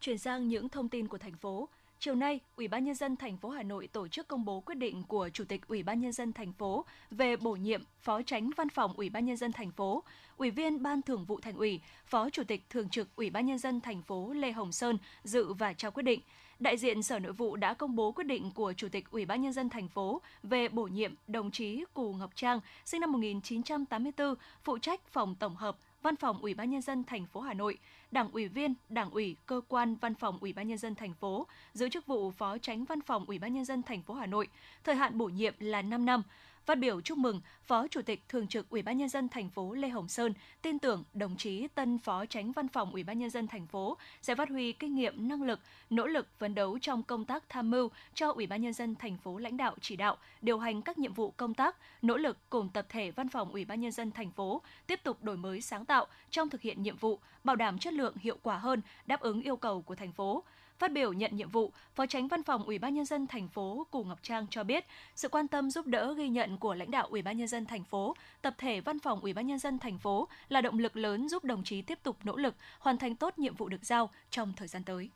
Chuyển 0.00 0.18
sang 0.18 0.48
những 0.48 0.68
thông 0.68 0.88
tin 0.88 1.08
của 1.08 1.18
thành 1.18 1.36
phố, 1.36 1.68
Chiều 2.02 2.14
nay, 2.14 2.40
Ủy 2.56 2.68
ban 2.68 2.84
nhân 2.84 2.94
dân 2.94 3.16
thành 3.16 3.36
phố 3.36 3.48
Hà 3.50 3.62
Nội 3.62 3.86
tổ 3.86 4.08
chức 4.08 4.28
công 4.28 4.44
bố 4.44 4.60
quyết 4.60 4.74
định 4.74 5.02
của 5.08 5.28
Chủ 5.32 5.44
tịch 5.44 5.68
Ủy 5.68 5.82
ban 5.82 6.00
nhân 6.00 6.12
dân 6.12 6.32
thành 6.32 6.52
phố 6.52 6.84
về 7.10 7.36
bổ 7.36 7.52
nhiệm 7.52 7.82
Phó 7.98 8.22
Tránh 8.22 8.50
Văn 8.56 8.68
phòng 8.68 8.92
Ủy 8.96 9.10
ban 9.10 9.24
nhân 9.24 9.36
dân 9.36 9.52
thành 9.52 9.70
phố, 9.70 10.02
Ủy 10.36 10.50
viên 10.50 10.82
Ban 10.82 11.02
Thường 11.02 11.24
vụ 11.24 11.40
Thành 11.40 11.56
ủy, 11.56 11.80
Phó 12.06 12.30
Chủ 12.30 12.44
tịch 12.44 12.70
Thường 12.70 12.88
trực 12.88 13.16
Ủy 13.16 13.30
ban 13.30 13.46
nhân 13.46 13.58
dân 13.58 13.80
thành 13.80 14.02
phố 14.02 14.32
Lê 14.32 14.52
Hồng 14.52 14.72
Sơn 14.72 14.98
dự 15.24 15.52
và 15.52 15.72
trao 15.72 15.90
quyết 15.90 16.02
định. 16.02 16.20
Đại 16.58 16.76
diện 16.76 17.02
Sở 17.02 17.18
Nội 17.18 17.32
vụ 17.32 17.56
đã 17.56 17.74
công 17.74 17.96
bố 17.96 18.12
quyết 18.12 18.24
định 18.24 18.50
của 18.54 18.72
Chủ 18.72 18.88
tịch 18.88 19.10
Ủy 19.10 19.24
ban 19.24 19.42
nhân 19.42 19.52
dân 19.52 19.68
thành 19.68 19.88
phố 19.88 20.20
về 20.42 20.68
bổ 20.68 20.82
nhiệm 20.82 21.14
đồng 21.26 21.50
chí 21.50 21.84
Cù 21.94 22.12
Ngọc 22.12 22.30
Trang, 22.34 22.60
sinh 22.84 23.00
năm 23.00 23.12
1984, 23.12 24.34
phụ 24.64 24.78
trách 24.78 25.00
phòng 25.08 25.34
tổng 25.34 25.56
hợp 25.56 25.76
Văn 26.02 26.16
phòng 26.16 26.38
Ủy 26.42 26.54
ban 26.54 26.70
nhân 26.70 26.82
dân 26.82 27.04
thành 27.04 27.26
phố 27.26 27.40
Hà 27.40 27.54
Nội, 27.54 27.78
Đảng 28.10 28.30
ủy 28.32 28.48
viên, 28.48 28.74
Đảng 28.88 29.10
ủy, 29.10 29.36
cơ 29.46 29.60
quan 29.68 29.96
Văn 29.96 30.14
phòng 30.14 30.38
Ủy 30.40 30.52
ban 30.52 30.68
nhân 30.68 30.78
dân 30.78 30.94
thành 30.94 31.14
phố, 31.14 31.46
giữ 31.72 31.88
chức 31.88 32.06
vụ 32.06 32.30
Phó 32.30 32.58
Tránh 32.58 32.84
Văn 32.84 33.00
phòng 33.00 33.24
Ủy 33.26 33.38
ban 33.38 33.54
nhân 33.54 33.64
dân 33.64 33.82
thành 33.82 34.02
phố 34.02 34.14
Hà 34.14 34.26
Nội, 34.26 34.48
thời 34.84 34.94
hạn 34.94 35.18
bổ 35.18 35.26
nhiệm 35.26 35.54
là 35.58 35.82
5 35.82 36.06
năm. 36.06 36.22
Phát 36.70 36.78
biểu 36.78 37.00
chúc 37.00 37.18
mừng, 37.18 37.40
Phó 37.62 37.88
Chủ 37.88 38.02
tịch 38.02 38.28
Thường 38.28 38.46
trực 38.46 38.70
Ủy 38.70 38.82
ban 38.82 38.98
nhân 38.98 39.08
dân 39.08 39.28
thành 39.28 39.50
phố 39.50 39.72
Lê 39.72 39.88
Hồng 39.88 40.08
Sơn 40.08 40.34
tin 40.62 40.78
tưởng 40.78 41.04
đồng 41.14 41.36
chí 41.36 41.68
tân 41.68 41.98
Phó 41.98 42.26
Tránh 42.26 42.52
Văn 42.52 42.68
phòng 42.68 42.92
Ủy 42.92 43.02
ban 43.02 43.18
nhân 43.18 43.30
dân 43.30 43.46
thành 43.46 43.66
phố 43.66 43.96
sẽ 44.22 44.34
phát 44.34 44.48
huy 44.48 44.72
kinh 44.72 44.94
nghiệm, 44.94 45.28
năng 45.28 45.42
lực, 45.42 45.60
nỗ 45.90 46.06
lực 46.06 46.26
phấn 46.38 46.54
đấu 46.54 46.78
trong 46.78 47.02
công 47.02 47.24
tác 47.24 47.44
tham 47.48 47.70
mưu 47.70 47.88
cho 48.14 48.32
Ủy 48.32 48.46
ban 48.46 48.62
nhân 48.62 48.72
dân 48.72 48.94
thành 48.94 49.18
phố 49.18 49.38
lãnh 49.38 49.56
đạo 49.56 49.74
chỉ 49.80 49.96
đạo, 49.96 50.16
điều 50.42 50.58
hành 50.58 50.82
các 50.82 50.98
nhiệm 50.98 51.14
vụ 51.14 51.30
công 51.30 51.54
tác, 51.54 51.76
nỗ 52.02 52.16
lực 52.16 52.36
cùng 52.50 52.68
tập 52.68 52.86
thể 52.88 53.10
Văn 53.10 53.28
phòng 53.28 53.52
Ủy 53.52 53.64
ban 53.64 53.80
nhân 53.80 53.92
dân 53.92 54.10
thành 54.10 54.30
phố 54.30 54.62
tiếp 54.86 55.00
tục 55.04 55.24
đổi 55.24 55.36
mới 55.36 55.60
sáng 55.60 55.84
tạo 55.84 56.06
trong 56.30 56.48
thực 56.48 56.60
hiện 56.60 56.82
nhiệm 56.82 56.96
vụ, 56.96 57.18
bảo 57.44 57.56
đảm 57.56 57.78
chất 57.78 57.92
lượng 57.92 58.14
hiệu 58.16 58.36
quả 58.42 58.58
hơn, 58.58 58.82
đáp 59.06 59.20
ứng 59.20 59.42
yêu 59.42 59.56
cầu 59.56 59.82
của 59.82 59.94
thành 59.94 60.12
phố. 60.12 60.44
Phát 60.80 60.92
biểu 60.92 61.12
nhận 61.12 61.36
nhiệm 61.36 61.50
vụ, 61.50 61.72
Phó 61.94 62.06
Tránh 62.06 62.28
Văn 62.28 62.42
phòng 62.42 62.64
Ủy 62.64 62.78
ban 62.78 62.94
nhân 62.94 63.04
dân 63.04 63.26
thành 63.26 63.48
phố 63.48 63.86
Cù 63.90 64.04
Ngọc 64.04 64.18
Trang 64.22 64.46
cho 64.50 64.64
biết, 64.64 64.84
sự 65.16 65.28
quan 65.28 65.48
tâm 65.48 65.70
giúp 65.70 65.86
đỡ 65.86 66.14
ghi 66.14 66.28
nhận 66.28 66.58
của 66.58 66.74
lãnh 66.74 66.90
đạo 66.90 67.06
Ủy 67.10 67.22
ban 67.22 67.36
nhân 67.36 67.48
dân 67.48 67.66
thành 67.66 67.84
phố, 67.84 68.16
tập 68.42 68.54
thể 68.58 68.80
Văn 68.80 68.98
phòng 68.98 69.20
Ủy 69.20 69.32
ban 69.32 69.46
nhân 69.46 69.58
dân 69.58 69.78
thành 69.78 69.98
phố 69.98 70.28
là 70.48 70.60
động 70.60 70.78
lực 70.78 70.96
lớn 70.96 71.28
giúp 71.28 71.44
đồng 71.44 71.64
chí 71.64 71.82
tiếp 71.82 71.98
tục 72.02 72.16
nỗ 72.24 72.36
lực 72.36 72.54
hoàn 72.78 72.98
thành 72.98 73.16
tốt 73.16 73.38
nhiệm 73.38 73.54
vụ 73.56 73.68
được 73.68 73.84
giao 73.84 74.10
trong 74.30 74.52
thời 74.56 74.68
gian 74.68 74.84
tới. 74.84 75.10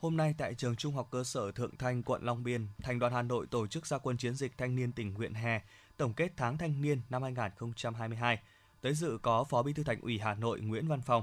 Hôm 0.00 0.16
nay 0.16 0.34
tại 0.38 0.54
trường 0.54 0.76
Trung 0.76 0.94
học 0.94 1.08
cơ 1.10 1.24
sở 1.24 1.52
Thượng 1.52 1.76
Thanh, 1.76 2.02
quận 2.02 2.22
Long 2.24 2.44
Biên, 2.44 2.66
Thành 2.82 2.98
đoàn 2.98 3.12
Hà 3.12 3.22
Nội 3.22 3.46
tổ 3.50 3.66
chức 3.66 3.86
gia 3.86 3.98
quân 3.98 4.16
chiến 4.16 4.34
dịch 4.34 4.58
thanh 4.58 4.76
niên 4.76 4.92
tình 4.92 5.14
nguyện 5.14 5.34
hè, 5.34 5.60
tổng 5.96 6.12
kết 6.12 6.32
tháng 6.36 6.58
thanh 6.58 6.82
niên 6.82 7.00
năm 7.10 7.22
2022. 7.22 8.38
Tới 8.80 8.94
dự 8.94 9.18
có 9.22 9.44
Phó 9.44 9.62
Bí 9.62 9.72
thư 9.72 9.84
Thành 9.84 10.00
ủy 10.00 10.18
Hà 10.18 10.34
Nội 10.34 10.60
Nguyễn 10.60 10.88
Văn 10.88 11.00
Phong, 11.06 11.22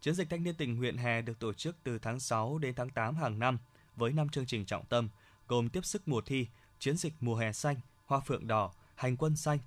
Chiến 0.00 0.14
dịch 0.14 0.30
thanh 0.30 0.42
niên 0.42 0.54
tình 0.54 0.76
nguyện 0.76 0.96
hè 0.96 1.22
được 1.22 1.38
tổ 1.38 1.52
chức 1.52 1.76
từ 1.84 1.98
tháng 1.98 2.20
6 2.20 2.58
đến 2.58 2.74
tháng 2.74 2.90
8 2.90 3.16
hàng 3.16 3.38
năm 3.38 3.58
với 3.96 4.12
5 4.12 4.28
chương 4.28 4.46
trình 4.46 4.64
trọng 4.64 4.84
tâm 4.84 5.08
gồm 5.48 5.68
tiếp 5.68 5.84
sức 5.84 6.08
mùa 6.08 6.20
thi, 6.20 6.46
chiến 6.78 6.96
dịch 6.96 7.12
mùa 7.20 7.36
hè 7.36 7.52
xanh, 7.52 7.76
hoa 8.06 8.20
phượng 8.20 8.46
đỏ, 8.46 8.72
hành 8.94 9.16
quân 9.16 9.36
xanh, 9.36 9.58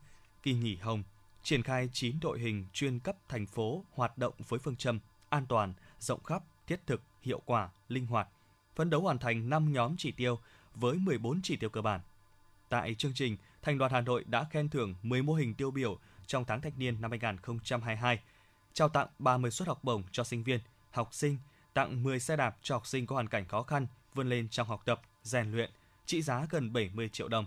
kỳ 0.43 0.53
nghỉ 0.53 0.75
hồng, 0.75 1.03
triển 1.43 1.63
khai 1.63 1.89
9 1.93 2.19
đội 2.21 2.39
hình 2.39 2.65
chuyên 2.73 2.99
cấp 2.99 3.15
thành 3.29 3.45
phố 3.45 3.85
hoạt 3.91 4.17
động 4.17 4.33
với 4.47 4.59
phương 4.59 4.75
châm 4.75 4.99
an 5.29 5.45
toàn, 5.45 5.73
rộng 5.99 6.23
khắp, 6.23 6.43
thiết 6.67 6.87
thực, 6.87 7.01
hiệu 7.21 7.41
quả, 7.45 7.69
linh 7.87 8.05
hoạt, 8.05 8.27
phấn 8.75 8.89
đấu 8.89 9.01
hoàn 9.01 9.19
thành 9.19 9.49
5 9.49 9.73
nhóm 9.73 9.95
chỉ 9.97 10.11
tiêu 10.11 10.39
với 10.75 10.97
14 10.97 11.39
chỉ 11.43 11.55
tiêu 11.55 11.69
cơ 11.69 11.81
bản. 11.81 12.01
Tại 12.69 12.95
chương 12.95 13.13
trình, 13.15 13.37
Thành 13.61 13.77
đoàn 13.77 13.91
Hà 13.91 14.01
Nội 14.01 14.23
đã 14.27 14.45
khen 14.51 14.69
thưởng 14.69 14.95
10 15.01 15.23
mô 15.23 15.33
hình 15.33 15.53
tiêu 15.53 15.71
biểu 15.71 15.99
trong 16.27 16.45
tháng 16.45 16.61
thanh 16.61 16.73
niên 16.77 17.01
năm 17.01 17.11
2022 17.11 18.19
trao 18.73 18.89
tặng 18.89 19.07
30 19.19 19.51
suất 19.51 19.67
học 19.67 19.83
bổng 19.83 20.03
cho 20.11 20.23
sinh 20.23 20.43
viên, 20.43 20.59
học 20.91 21.13
sinh, 21.13 21.37
tặng 21.73 22.03
10 22.03 22.19
xe 22.19 22.35
đạp 22.35 22.57
cho 22.61 22.75
học 22.75 22.87
sinh 22.87 23.05
có 23.05 23.13
hoàn 23.13 23.29
cảnh 23.29 23.47
khó 23.47 23.63
khăn 23.63 23.87
vươn 24.13 24.29
lên 24.29 24.49
trong 24.49 24.67
học 24.67 24.81
tập, 24.85 25.01
rèn 25.23 25.51
luyện, 25.51 25.71
trị 26.05 26.21
giá 26.21 26.45
gần 26.49 26.73
70 26.73 27.09
triệu 27.09 27.27
đồng. 27.27 27.45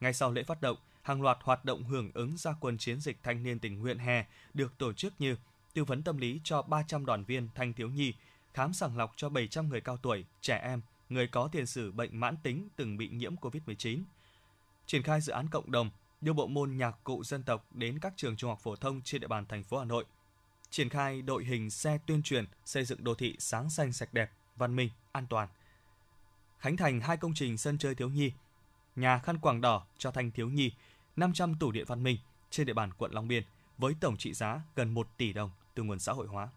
Ngay 0.00 0.12
sau 0.12 0.32
lễ 0.32 0.42
phát 0.42 0.60
động, 0.60 0.76
hàng 1.02 1.22
loạt 1.22 1.38
hoạt 1.40 1.64
động 1.64 1.84
hưởng 1.84 2.10
ứng 2.14 2.36
gia 2.36 2.52
quân 2.60 2.78
chiến 2.78 3.00
dịch 3.00 3.16
thanh 3.22 3.42
niên 3.42 3.58
tình 3.58 3.80
nguyện 3.80 3.98
hè 3.98 4.26
được 4.54 4.78
tổ 4.78 4.92
chức 4.92 5.14
như 5.18 5.36
tư 5.74 5.84
vấn 5.84 6.02
tâm 6.02 6.18
lý 6.18 6.40
cho 6.44 6.62
300 6.62 7.06
đoàn 7.06 7.24
viên 7.24 7.48
thanh 7.54 7.72
thiếu 7.72 7.88
nhi, 7.88 8.14
khám 8.54 8.72
sàng 8.72 8.96
lọc 8.96 9.12
cho 9.16 9.28
700 9.28 9.68
người 9.68 9.80
cao 9.80 9.96
tuổi, 9.96 10.24
trẻ 10.40 10.56
em, 10.56 10.82
người 11.08 11.26
có 11.26 11.48
tiền 11.52 11.66
sử 11.66 11.92
bệnh 11.92 12.20
mãn 12.20 12.36
tính 12.42 12.68
từng 12.76 12.96
bị 12.96 13.08
nhiễm 13.08 13.36
COVID-19. 13.36 14.02
Triển 14.86 15.02
khai 15.02 15.20
dự 15.20 15.32
án 15.32 15.48
cộng 15.48 15.70
đồng, 15.70 15.90
đưa 16.20 16.32
bộ 16.32 16.46
môn 16.46 16.76
nhạc 16.76 17.04
cụ 17.04 17.24
dân 17.24 17.42
tộc 17.42 17.66
đến 17.70 17.98
các 17.98 18.12
trường 18.16 18.36
trung 18.36 18.50
học 18.50 18.60
phổ 18.62 18.76
thông 18.76 19.00
trên 19.02 19.20
địa 19.20 19.26
bàn 19.26 19.46
thành 19.46 19.64
phố 19.64 19.78
Hà 19.78 19.84
Nội 19.84 20.04
triển 20.74 20.88
khai 20.88 21.22
đội 21.22 21.44
hình 21.44 21.70
xe 21.70 21.98
tuyên 22.06 22.22
truyền 22.22 22.44
xây 22.64 22.84
dựng 22.84 23.04
đô 23.04 23.14
thị 23.14 23.36
sáng 23.38 23.70
xanh 23.70 23.92
sạch 23.92 24.14
đẹp, 24.14 24.30
văn 24.56 24.76
minh, 24.76 24.88
an 25.12 25.26
toàn. 25.30 25.48
Khánh 26.58 26.76
thành 26.76 27.00
hai 27.00 27.16
công 27.16 27.34
trình 27.34 27.58
sân 27.58 27.78
chơi 27.78 27.94
thiếu 27.94 28.08
nhi, 28.08 28.32
nhà 28.96 29.18
khăn 29.18 29.38
quàng 29.38 29.60
đỏ 29.60 29.86
cho 29.98 30.10
thanh 30.10 30.30
thiếu 30.30 30.48
nhi, 30.48 30.70
500 31.16 31.54
tủ 31.60 31.72
điện 31.72 31.84
văn 31.88 32.02
minh 32.02 32.16
trên 32.50 32.66
địa 32.66 32.72
bàn 32.72 32.90
quận 32.98 33.12
Long 33.12 33.28
Biên 33.28 33.42
với 33.78 33.94
tổng 34.00 34.16
trị 34.16 34.32
giá 34.32 34.60
gần 34.76 34.94
1 34.94 35.08
tỷ 35.16 35.32
đồng 35.32 35.50
từ 35.74 35.82
nguồn 35.82 35.98
xã 35.98 36.12
hội 36.12 36.26
hóa. 36.26 36.48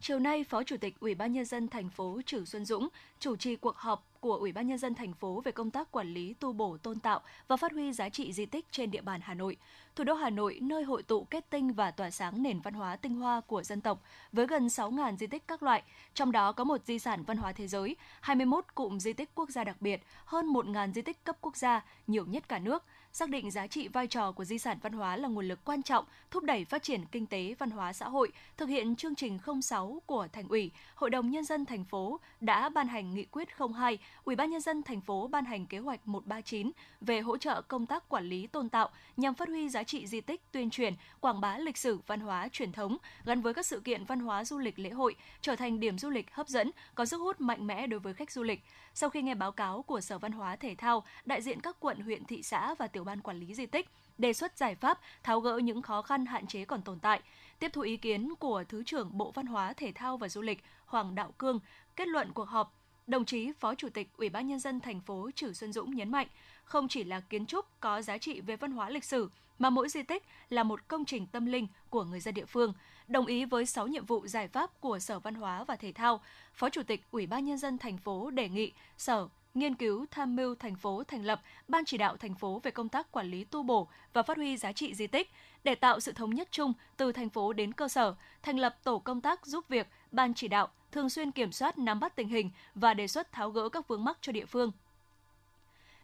Chiều 0.00 0.18
nay, 0.18 0.44
Phó 0.44 0.62
Chủ 0.62 0.76
tịch 0.76 1.00
Ủy 1.00 1.14
ban 1.14 1.32
nhân 1.32 1.44
dân 1.44 1.68
thành 1.68 1.90
phố 1.90 2.20
Trử 2.26 2.44
Xuân 2.44 2.64
Dũng 2.64 2.88
chủ 3.18 3.36
trì 3.36 3.56
cuộc 3.56 3.76
họp 3.76 4.07
của 4.20 4.34
Ủy 4.34 4.52
ban 4.52 4.66
nhân 4.66 4.78
dân 4.78 4.94
thành 4.94 5.12
phố 5.12 5.40
về 5.44 5.52
công 5.52 5.70
tác 5.70 5.90
quản 5.90 6.14
lý 6.14 6.34
tu 6.34 6.52
bổ 6.52 6.76
tôn 6.76 6.98
tạo 6.98 7.20
và 7.48 7.56
phát 7.56 7.72
huy 7.72 7.92
giá 7.92 8.08
trị 8.08 8.32
di 8.32 8.46
tích 8.46 8.66
trên 8.70 8.90
địa 8.90 9.00
bàn 9.00 9.20
Hà 9.22 9.34
Nội. 9.34 9.56
Thủ 9.96 10.04
đô 10.04 10.14
Hà 10.14 10.30
Nội 10.30 10.58
nơi 10.62 10.82
hội 10.84 11.02
tụ 11.02 11.24
kết 11.24 11.50
tinh 11.50 11.72
và 11.72 11.90
tỏa 11.90 12.10
sáng 12.10 12.42
nền 12.42 12.60
văn 12.60 12.74
hóa 12.74 12.96
tinh 12.96 13.14
hoa 13.14 13.40
của 13.40 13.62
dân 13.62 13.80
tộc 13.80 14.02
với 14.32 14.46
gần 14.46 14.66
6.000 14.66 15.16
di 15.16 15.26
tích 15.26 15.48
các 15.48 15.62
loại, 15.62 15.82
trong 16.14 16.32
đó 16.32 16.52
có 16.52 16.64
một 16.64 16.80
di 16.84 16.98
sản 16.98 17.22
văn 17.22 17.36
hóa 17.36 17.52
thế 17.52 17.66
giới, 17.66 17.96
21 18.20 18.64
cụm 18.74 18.98
di 18.98 19.12
tích 19.12 19.30
quốc 19.34 19.50
gia 19.50 19.64
đặc 19.64 19.76
biệt, 19.80 20.02
hơn 20.24 20.46
1.000 20.46 20.92
di 20.92 21.02
tích 21.02 21.24
cấp 21.24 21.36
quốc 21.40 21.56
gia, 21.56 21.84
nhiều 22.06 22.26
nhất 22.26 22.48
cả 22.48 22.58
nước– 22.58 22.84
xác 23.18 23.30
định 23.30 23.50
giá 23.50 23.66
trị 23.66 23.88
vai 23.88 24.06
trò 24.06 24.32
của 24.32 24.44
di 24.44 24.58
sản 24.58 24.78
văn 24.82 24.92
hóa 24.92 25.16
là 25.16 25.28
nguồn 25.28 25.48
lực 25.48 25.58
quan 25.64 25.82
trọng 25.82 26.04
thúc 26.30 26.44
đẩy 26.44 26.64
phát 26.64 26.82
triển 26.82 27.04
kinh 27.12 27.26
tế 27.26 27.54
văn 27.58 27.70
hóa 27.70 27.92
xã 27.92 28.08
hội, 28.08 28.32
thực 28.56 28.68
hiện 28.68 28.96
chương 28.96 29.14
trình 29.14 29.38
06 29.62 30.02
của 30.06 30.28
Thành 30.32 30.48
ủy, 30.48 30.70
Hội 30.94 31.10
đồng 31.10 31.30
nhân 31.30 31.44
dân 31.44 31.66
thành 31.66 31.84
phố 31.84 32.20
đã 32.40 32.68
ban 32.68 32.88
hành 32.88 33.14
nghị 33.14 33.24
quyết 33.24 33.48
02, 33.76 33.98
Ủy 34.24 34.36
ban 34.36 34.50
nhân 34.50 34.60
dân 34.60 34.82
thành 34.82 35.00
phố 35.00 35.26
ban 35.26 35.44
hành 35.44 35.66
kế 35.66 35.78
hoạch 35.78 36.08
139 36.08 36.70
về 37.00 37.20
hỗ 37.20 37.36
trợ 37.36 37.62
công 37.62 37.86
tác 37.86 38.08
quản 38.08 38.24
lý 38.24 38.46
tôn 38.46 38.68
tạo 38.68 38.90
nhằm 39.16 39.34
phát 39.34 39.48
huy 39.48 39.68
giá 39.68 39.82
trị 39.82 40.06
di 40.06 40.20
tích, 40.20 40.40
tuyên 40.52 40.70
truyền, 40.70 40.94
quảng 41.20 41.40
bá 41.40 41.58
lịch 41.58 41.76
sử 41.76 41.98
văn 42.06 42.20
hóa 42.20 42.48
truyền 42.52 42.72
thống 42.72 42.96
gắn 43.24 43.40
với 43.40 43.54
các 43.54 43.66
sự 43.66 43.80
kiện 43.80 44.04
văn 44.04 44.20
hóa 44.20 44.44
du 44.44 44.58
lịch 44.58 44.78
lễ 44.78 44.90
hội, 44.90 45.16
trở 45.40 45.56
thành 45.56 45.80
điểm 45.80 45.98
du 45.98 46.10
lịch 46.10 46.34
hấp 46.34 46.48
dẫn, 46.48 46.70
có 46.94 47.06
sức 47.06 47.18
hút 47.18 47.40
mạnh 47.40 47.66
mẽ 47.66 47.86
đối 47.86 48.00
với 48.00 48.14
khách 48.14 48.30
du 48.30 48.42
lịch. 48.42 48.62
Sau 48.94 49.10
khi 49.10 49.22
nghe 49.22 49.34
báo 49.34 49.52
cáo 49.52 49.82
của 49.82 50.00
Sở 50.00 50.18
Văn 50.18 50.32
hóa 50.32 50.56
Thể 50.56 50.74
thao, 50.78 51.04
đại 51.24 51.42
diện 51.42 51.60
các 51.60 51.76
quận, 51.80 52.00
huyện, 52.00 52.24
thị 52.24 52.42
xã 52.42 52.74
và 52.74 52.86
tiểu 52.86 53.04
ban 53.08 53.20
quản 53.20 53.40
lý 53.40 53.54
di 53.54 53.66
tích 53.66 53.88
đề 54.18 54.32
xuất 54.32 54.58
giải 54.58 54.74
pháp 54.74 55.00
tháo 55.22 55.40
gỡ 55.40 55.58
những 55.58 55.82
khó 55.82 56.02
khăn 56.02 56.26
hạn 56.26 56.46
chế 56.46 56.64
còn 56.64 56.82
tồn 56.82 56.98
tại. 56.98 57.20
Tiếp 57.58 57.70
thu 57.72 57.82
ý 57.82 57.96
kiến 57.96 58.34
của 58.38 58.64
Thứ 58.68 58.82
trưởng 58.84 59.18
Bộ 59.18 59.30
Văn 59.30 59.46
hóa 59.46 59.72
Thể 59.72 59.92
thao 59.94 60.16
và 60.16 60.28
Du 60.28 60.42
lịch 60.42 60.62
Hoàng 60.86 61.14
Đạo 61.14 61.32
Cương, 61.38 61.60
kết 61.96 62.08
luận 62.08 62.32
cuộc 62.32 62.48
họp, 62.48 62.74
đồng 63.06 63.24
chí 63.24 63.52
Phó 63.52 63.74
Chủ 63.74 63.88
tịch 63.88 64.08
Ủy 64.16 64.28
ban 64.28 64.46
nhân 64.46 64.60
dân 64.60 64.80
thành 64.80 65.00
phố 65.00 65.30
Trử 65.34 65.52
Xuân 65.52 65.72
Dũng 65.72 65.94
nhấn 65.94 66.10
mạnh, 66.10 66.26
không 66.64 66.88
chỉ 66.88 67.04
là 67.04 67.20
kiến 67.20 67.46
trúc 67.46 67.80
có 67.80 68.02
giá 68.02 68.18
trị 68.18 68.40
về 68.40 68.56
văn 68.56 68.72
hóa 68.72 68.90
lịch 68.90 69.04
sử 69.04 69.30
mà 69.58 69.70
mỗi 69.70 69.88
di 69.88 70.02
tích 70.02 70.22
là 70.48 70.62
một 70.62 70.88
công 70.88 71.04
trình 71.04 71.26
tâm 71.26 71.46
linh 71.46 71.66
của 71.90 72.04
người 72.04 72.20
dân 72.20 72.34
địa 72.34 72.46
phương. 72.46 72.72
Đồng 73.08 73.26
ý 73.26 73.44
với 73.44 73.66
6 73.66 73.86
nhiệm 73.86 74.06
vụ 74.06 74.26
giải 74.26 74.48
pháp 74.48 74.80
của 74.80 74.98
Sở 74.98 75.18
Văn 75.18 75.34
hóa 75.34 75.64
và 75.64 75.76
Thể 75.76 75.92
thao, 75.92 76.20
Phó 76.54 76.70
Chủ 76.70 76.82
tịch 76.82 77.02
Ủy 77.10 77.26
ban 77.26 77.44
nhân 77.44 77.58
dân 77.58 77.78
thành 77.78 77.98
phố 77.98 78.30
đề 78.30 78.48
nghị 78.48 78.72
Sở 78.96 79.28
nghiên 79.54 79.74
cứu 79.74 80.06
tham 80.10 80.36
mưu 80.36 80.54
thành 80.54 80.76
phố 80.76 81.04
thành 81.04 81.24
lập 81.24 81.42
ban 81.68 81.84
chỉ 81.84 81.98
đạo 81.98 82.16
thành 82.16 82.34
phố 82.34 82.60
về 82.62 82.70
công 82.70 82.88
tác 82.88 83.12
quản 83.12 83.30
lý 83.30 83.44
tu 83.44 83.62
bổ 83.62 83.88
và 84.12 84.22
phát 84.22 84.36
huy 84.36 84.56
giá 84.56 84.72
trị 84.72 84.94
di 84.94 85.06
tích 85.06 85.30
để 85.64 85.74
tạo 85.74 86.00
sự 86.00 86.12
thống 86.12 86.34
nhất 86.34 86.48
chung 86.50 86.72
từ 86.96 87.12
thành 87.12 87.28
phố 87.28 87.52
đến 87.52 87.72
cơ 87.72 87.88
sở, 87.88 88.14
thành 88.42 88.58
lập 88.58 88.76
tổ 88.84 88.98
công 88.98 89.20
tác 89.20 89.46
giúp 89.46 89.68
việc 89.68 89.86
ban 90.12 90.34
chỉ 90.34 90.48
đạo 90.48 90.68
thường 90.92 91.10
xuyên 91.10 91.30
kiểm 91.30 91.52
soát 91.52 91.78
nắm 91.78 92.00
bắt 92.00 92.16
tình 92.16 92.28
hình 92.28 92.50
và 92.74 92.94
đề 92.94 93.06
xuất 93.06 93.32
tháo 93.32 93.50
gỡ 93.50 93.68
các 93.68 93.88
vướng 93.88 94.04
mắc 94.04 94.18
cho 94.20 94.32
địa 94.32 94.46
phương 94.46 94.72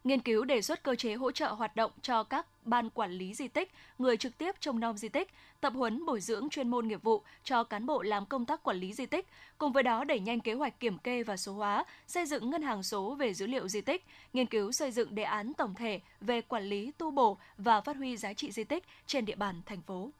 nghiên 0.04 0.20
cứu 0.20 0.44
đề 0.44 0.62
xuất 0.62 0.82
cơ 0.82 0.94
chế 0.94 1.14
hỗ 1.14 1.32
trợ 1.32 1.48
hoạt 1.48 1.76
động 1.76 1.92
cho 2.02 2.22
các 2.22 2.46
ban 2.64 2.90
quản 2.90 3.12
lý 3.12 3.34
di 3.34 3.48
tích, 3.48 3.72
người 3.98 4.16
trực 4.16 4.38
tiếp 4.38 4.54
trông 4.60 4.80
nom 4.80 4.96
di 4.96 5.08
tích, 5.08 5.30
tập 5.60 5.72
huấn 5.76 6.06
bồi 6.06 6.20
dưỡng 6.20 6.48
chuyên 6.50 6.68
môn 6.68 6.88
nghiệp 6.88 7.02
vụ 7.02 7.22
cho 7.44 7.64
cán 7.64 7.86
bộ 7.86 8.02
làm 8.02 8.26
công 8.26 8.46
tác 8.46 8.62
quản 8.62 8.76
lý 8.76 8.92
di 8.92 9.06
tích, 9.06 9.26
cùng 9.58 9.72
với 9.72 9.82
đó 9.82 10.04
đẩy 10.04 10.20
nhanh 10.20 10.40
kế 10.40 10.54
hoạch 10.54 10.80
kiểm 10.80 10.98
kê 10.98 11.22
và 11.22 11.36
số 11.36 11.52
hóa, 11.52 11.84
xây 12.06 12.26
dựng 12.26 12.50
ngân 12.50 12.62
hàng 12.62 12.82
số 12.82 13.14
về 13.14 13.34
dữ 13.34 13.46
liệu 13.46 13.68
di 13.68 13.80
tích, 13.80 14.04
nghiên 14.32 14.46
cứu 14.46 14.72
xây 14.72 14.90
dựng 14.90 15.14
đề 15.14 15.22
án 15.22 15.52
tổng 15.54 15.74
thể 15.74 16.00
về 16.20 16.40
quản 16.40 16.62
lý 16.62 16.92
tu 16.98 17.10
bổ 17.10 17.38
và 17.58 17.80
phát 17.80 17.96
huy 17.96 18.16
giá 18.16 18.32
trị 18.32 18.50
di 18.52 18.64
tích 18.64 18.84
trên 19.06 19.24
địa 19.24 19.36
bàn 19.36 19.62
thành 19.66 19.82
phố. 19.82 20.10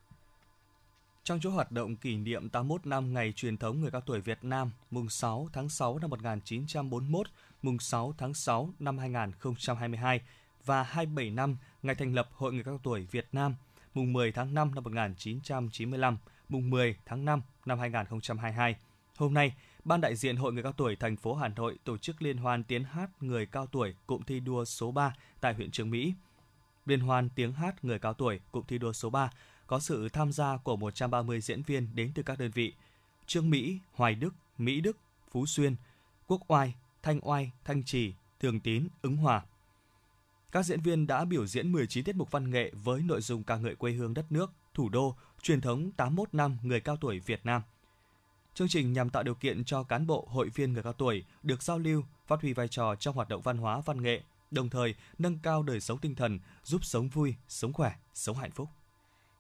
Trong 1.24 1.40
chuỗi 1.40 1.52
hoạt 1.52 1.72
động 1.72 1.96
kỷ 1.96 2.16
niệm 2.16 2.48
81 2.48 2.86
năm 2.86 3.14
ngày 3.14 3.32
truyền 3.36 3.56
thống 3.56 3.80
người 3.80 3.90
cao 3.90 4.00
tuổi 4.00 4.20
Việt 4.20 4.38
Nam, 4.42 4.70
mùng 4.90 5.08
6 5.08 5.48
tháng 5.52 5.68
6 5.68 5.98
năm 5.98 6.10
1941, 6.10 7.26
mùng 7.64 7.78
6 7.78 8.14
tháng 8.18 8.34
6 8.34 8.70
năm 8.78 8.98
2022 8.98 10.20
và 10.64 10.82
27 10.82 11.30
năm 11.30 11.56
ngày 11.82 11.94
thành 11.94 12.14
lập 12.14 12.28
Hội 12.32 12.52
người 12.52 12.64
cao 12.64 12.80
tuổi 12.82 13.06
Việt 13.10 13.26
Nam, 13.32 13.54
mùng 13.94 14.12
10 14.12 14.32
tháng 14.32 14.54
5 14.54 14.74
năm 14.74 14.84
1995, 14.84 16.18
mùng 16.48 16.70
10 16.70 16.96
tháng 17.06 17.24
5 17.24 17.42
năm 17.66 17.78
2022. 17.78 18.76
Hôm 19.16 19.34
nay, 19.34 19.54
Ban 19.84 20.00
đại 20.00 20.16
diện 20.16 20.36
Hội 20.36 20.52
người 20.52 20.62
cao 20.62 20.72
tuổi 20.72 20.96
thành 20.96 21.16
phố 21.16 21.34
Hà 21.34 21.48
Nội 21.48 21.78
tổ 21.84 21.98
chức 21.98 22.22
liên 22.22 22.36
hoan 22.36 22.64
tiếng 22.64 22.84
hát 22.84 23.10
người 23.20 23.46
cao 23.46 23.66
tuổi 23.66 23.94
cụm 24.06 24.22
thi 24.22 24.40
đua 24.40 24.64
số 24.64 24.92
3 24.92 25.14
tại 25.40 25.54
huyện 25.54 25.70
Trường 25.70 25.90
Mỹ. 25.90 26.14
Liên 26.86 27.00
hoan 27.00 27.28
tiếng 27.28 27.52
hát 27.52 27.84
người 27.84 27.98
cao 27.98 28.14
tuổi 28.14 28.40
cụm 28.52 28.64
thi 28.68 28.78
đua 28.78 28.92
số 28.92 29.10
3 29.10 29.30
có 29.66 29.80
sự 29.80 30.08
tham 30.08 30.32
gia 30.32 30.56
của 30.56 30.76
130 30.76 31.40
diễn 31.40 31.62
viên 31.62 31.88
đến 31.94 32.12
từ 32.14 32.22
các 32.22 32.38
đơn 32.38 32.50
vị 32.50 32.72
Trương 33.26 33.50
Mỹ, 33.50 33.78
Hoài 33.92 34.14
Đức, 34.14 34.34
Mỹ 34.58 34.80
Đức, 34.80 34.96
Phú 35.30 35.46
Xuyên, 35.46 35.76
Quốc 36.26 36.40
Oai, 36.48 36.74
Thanh 37.04 37.20
Oai, 37.22 37.52
Thanh 37.64 37.82
Trì, 37.82 38.14
Thường 38.40 38.60
Tín, 38.60 38.88
Ứng 39.02 39.16
Hòa. 39.16 39.42
Các 40.52 40.62
diễn 40.62 40.80
viên 40.80 41.06
đã 41.06 41.24
biểu 41.24 41.46
diễn 41.46 41.72
19 41.72 42.04
tiết 42.04 42.16
mục 42.16 42.30
văn 42.30 42.50
nghệ 42.50 42.72
với 42.84 43.02
nội 43.02 43.20
dung 43.20 43.42
ca 43.42 43.56
ngợi 43.56 43.74
quê 43.74 43.92
hương 43.92 44.14
đất 44.14 44.32
nước, 44.32 44.50
thủ 44.74 44.88
đô, 44.88 45.16
truyền 45.42 45.60
thống 45.60 45.92
81 45.92 46.34
năm 46.34 46.58
người 46.62 46.80
cao 46.80 46.96
tuổi 46.96 47.18
Việt 47.18 47.40
Nam. 47.46 47.62
Chương 48.54 48.68
trình 48.68 48.92
nhằm 48.92 49.10
tạo 49.10 49.22
điều 49.22 49.34
kiện 49.34 49.64
cho 49.64 49.82
cán 49.82 50.06
bộ, 50.06 50.28
hội 50.30 50.48
viên 50.48 50.72
người 50.72 50.82
cao 50.82 50.92
tuổi 50.92 51.24
được 51.42 51.62
giao 51.62 51.78
lưu, 51.78 52.04
phát 52.26 52.40
huy 52.40 52.52
vai 52.52 52.68
trò 52.68 52.94
trong 52.94 53.14
hoạt 53.14 53.28
động 53.28 53.42
văn 53.42 53.58
hóa 53.58 53.80
văn 53.80 54.02
nghệ, 54.02 54.22
đồng 54.50 54.70
thời 54.70 54.94
nâng 55.18 55.38
cao 55.38 55.62
đời 55.62 55.80
sống 55.80 55.98
tinh 55.98 56.14
thần, 56.14 56.38
giúp 56.62 56.84
sống 56.84 57.08
vui, 57.08 57.34
sống 57.48 57.72
khỏe, 57.72 57.94
sống 58.14 58.36
hạnh 58.36 58.50
phúc. 58.50 58.68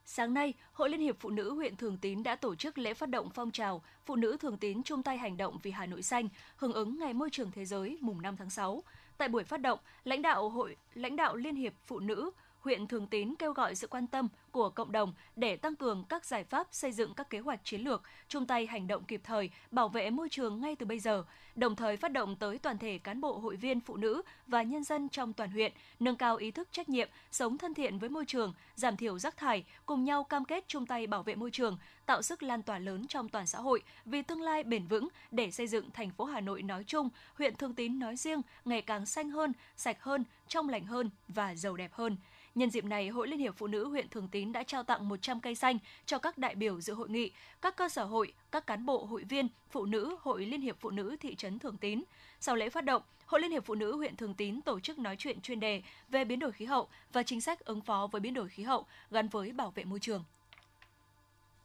Sáng 0.06 0.34
nay, 0.34 0.54
Hội 0.72 0.90
Liên 0.90 1.00
hiệp 1.00 1.16
Phụ 1.20 1.30
nữ 1.30 1.54
huyện 1.54 1.76
Thường 1.76 1.98
Tín 1.98 2.22
đã 2.22 2.36
tổ 2.36 2.54
chức 2.54 2.78
lễ 2.78 2.94
phát 2.94 3.08
động 3.08 3.30
phong 3.34 3.50
trào 3.50 3.82
Phụ 4.06 4.16
nữ 4.16 4.36
Thường 4.40 4.56
Tín 4.56 4.82
chung 4.82 5.02
tay 5.02 5.18
hành 5.18 5.36
động 5.36 5.58
vì 5.62 5.70
Hà 5.70 5.86
Nội 5.86 6.02
xanh, 6.02 6.28
hưởng 6.56 6.72
ứng 6.72 6.98
Ngày 6.98 7.14
Môi 7.14 7.30
trường 7.30 7.50
Thế 7.50 7.64
giới 7.64 7.98
mùng 8.00 8.22
5 8.22 8.36
tháng 8.36 8.50
6. 8.50 8.82
Tại 9.18 9.28
buổi 9.28 9.44
phát 9.44 9.60
động, 9.60 9.78
lãnh 10.04 10.22
đạo 10.22 10.48
Hội 10.48 10.76
lãnh 10.94 11.16
đạo 11.16 11.36
Liên 11.36 11.56
hiệp 11.56 11.72
Phụ 11.86 12.00
nữ 12.00 12.30
huyện 12.64 12.86
Thường 12.86 13.06
Tín 13.06 13.34
kêu 13.38 13.52
gọi 13.52 13.74
sự 13.74 13.86
quan 13.86 14.06
tâm 14.06 14.28
của 14.50 14.70
cộng 14.70 14.92
đồng 14.92 15.12
để 15.36 15.56
tăng 15.56 15.76
cường 15.76 16.04
các 16.08 16.24
giải 16.24 16.44
pháp 16.44 16.66
xây 16.70 16.92
dựng 16.92 17.14
các 17.14 17.30
kế 17.30 17.38
hoạch 17.38 17.60
chiến 17.64 17.80
lược, 17.80 18.02
chung 18.28 18.46
tay 18.46 18.66
hành 18.66 18.86
động 18.86 19.04
kịp 19.04 19.20
thời, 19.24 19.50
bảo 19.70 19.88
vệ 19.88 20.10
môi 20.10 20.28
trường 20.28 20.60
ngay 20.60 20.76
từ 20.76 20.86
bây 20.86 20.98
giờ, 20.98 21.24
đồng 21.54 21.76
thời 21.76 21.96
phát 21.96 22.12
động 22.12 22.36
tới 22.36 22.58
toàn 22.58 22.78
thể 22.78 22.98
cán 22.98 23.20
bộ 23.20 23.38
hội 23.38 23.56
viên 23.56 23.80
phụ 23.80 23.96
nữ 23.96 24.22
và 24.46 24.62
nhân 24.62 24.84
dân 24.84 25.08
trong 25.08 25.32
toàn 25.32 25.50
huyện, 25.50 25.72
nâng 26.00 26.16
cao 26.16 26.36
ý 26.36 26.50
thức 26.50 26.68
trách 26.72 26.88
nhiệm, 26.88 27.08
sống 27.30 27.58
thân 27.58 27.74
thiện 27.74 27.98
với 27.98 28.08
môi 28.08 28.24
trường, 28.26 28.52
giảm 28.74 28.96
thiểu 28.96 29.18
rác 29.18 29.36
thải, 29.36 29.64
cùng 29.86 30.04
nhau 30.04 30.24
cam 30.24 30.44
kết 30.44 30.64
chung 30.66 30.86
tay 30.86 31.06
bảo 31.06 31.22
vệ 31.22 31.34
môi 31.34 31.50
trường, 31.50 31.78
tạo 32.06 32.22
sức 32.22 32.42
lan 32.42 32.62
tỏa 32.62 32.78
lớn 32.78 33.06
trong 33.08 33.28
toàn 33.28 33.46
xã 33.46 33.58
hội 33.58 33.82
vì 34.04 34.22
tương 34.22 34.42
lai 34.42 34.62
bền 34.62 34.86
vững 34.86 35.08
để 35.30 35.50
xây 35.50 35.66
dựng 35.66 35.90
thành 35.90 36.10
phố 36.10 36.24
Hà 36.24 36.40
Nội 36.40 36.62
nói 36.62 36.84
chung, 36.86 37.08
huyện 37.34 37.56
Thường 37.56 37.74
Tín 37.74 37.98
nói 37.98 38.16
riêng 38.16 38.42
ngày 38.64 38.82
càng 38.82 39.06
xanh 39.06 39.30
hơn, 39.30 39.52
sạch 39.76 40.02
hơn, 40.02 40.24
trong 40.48 40.68
lành 40.68 40.84
hơn 40.84 41.10
và 41.28 41.54
giàu 41.54 41.76
đẹp 41.76 41.92
hơn. 41.92 42.16
Nhân 42.54 42.70
dịp 42.70 42.84
này, 42.84 43.08
Hội 43.08 43.28
Liên 43.28 43.38
hiệp 43.38 43.54
Phụ 43.56 43.66
nữ 43.66 43.88
huyện 43.88 44.08
Thường 44.08 44.28
Tín 44.28 44.52
đã 44.52 44.62
trao 44.62 44.82
tặng 44.82 45.08
100 45.08 45.40
cây 45.40 45.54
xanh 45.54 45.78
cho 46.06 46.18
các 46.18 46.38
đại 46.38 46.54
biểu 46.54 46.80
dự 46.80 46.94
hội 46.94 47.08
nghị, 47.08 47.30
các 47.62 47.76
cơ 47.76 47.88
sở 47.88 48.04
hội, 48.04 48.32
các 48.50 48.66
cán 48.66 48.86
bộ 48.86 49.04
hội 49.04 49.24
viên, 49.24 49.48
phụ 49.70 49.86
nữ 49.86 50.16
Hội 50.20 50.46
Liên 50.46 50.60
hiệp 50.60 50.76
Phụ 50.80 50.90
nữ 50.90 51.16
thị 51.20 51.34
trấn 51.34 51.58
Thường 51.58 51.76
Tín. 51.76 52.02
Sau 52.40 52.56
lễ 52.56 52.70
phát 52.70 52.84
động, 52.84 53.02
Hội 53.26 53.40
Liên 53.40 53.50
hiệp 53.50 53.64
Phụ 53.64 53.74
nữ 53.74 53.96
huyện 53.96 54.16
Thường 54.16 54.34
Tín 54.34 54.60
tổ 54.62 54.80
chức 54.80 54.98
nói 54.98 55.16
chuyện 55.18 55.40
chuyên 55.40 55.60
đề 55.60 55.82
về 56.08 56.24
biến 56.24 56.38
đổi 56.38 56.52
khí 56.52 56.64
hậu 56.64 56.88
và 57.12 57.22
chính 57.22 57.40
sách 57.40 57.64
ứng 57.64 57.80
phó 57.80 58.08
với 58.12 58.20
biến 58.20 58.34
đổi 58.34 58.48
khí 58.48 58.62
hậu 58.62 58.86
gắn 59.10 59.28
với 59.28 59.52
bảo 59.52 59.70
vệ 59.70 59.84
môi 59.84 60.00
trường. 60.00 60.24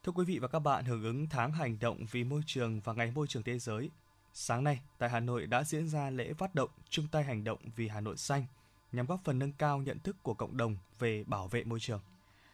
Thưa 0.02 0.12
quý 0.12 0.24
vị 0.24 0.38
và 0.38 0.48
các 0.48 0.58
bạn, 0.58 0.84
hưởng 0.84 1.02
ứng 1.02 1.26
tháng 1.30 1.52
hành 1.52 1.78
động 1.80 1.98
vì 2.10 2.24
môi 2.24 2.40
trường 2.46 2.80
và 2.80 2.92
ngày 2.92 3.12
môi 3.14 3.26
trường 3.26 3.42
thế 3.42 3.58
giới, 3.58 3.90
sáng 4.32 4.64
nay 4.64 4.80
tại 4.98 5.08
Hà 5.08 5.20
Nội 5.20 5.46
đã 5.46 5.64
diễn 5.64 5.88
ra 5.88 6.10
lễ 6.10 6.32
phát 6.32 6.54
động 6.54 6.70
chung 6.88 7.06
tay 7.12 7.24
hành 7.24 7.44
động 7.44 7.58
vì 7.76 7.88
Hà 7.88 8.00
Nội 8.00 8.16
xanh– 8.16 8.46
nhằm 8.92 9.06
góp 9.06 9.20
phần 9.24 9.38
nâng 9.38 9.52
cao 9.52 9.78
nhận 9.78 9.98
thức 9.98 10.16
của 10.22 10.34
cộng 10.34 10.56
đồng 10.56 10.76
về 10.98 11.24
bảo 11.26 11.48
vệ 11.48 11.64
môi 11.64 11.80
trường. 11.80 12.00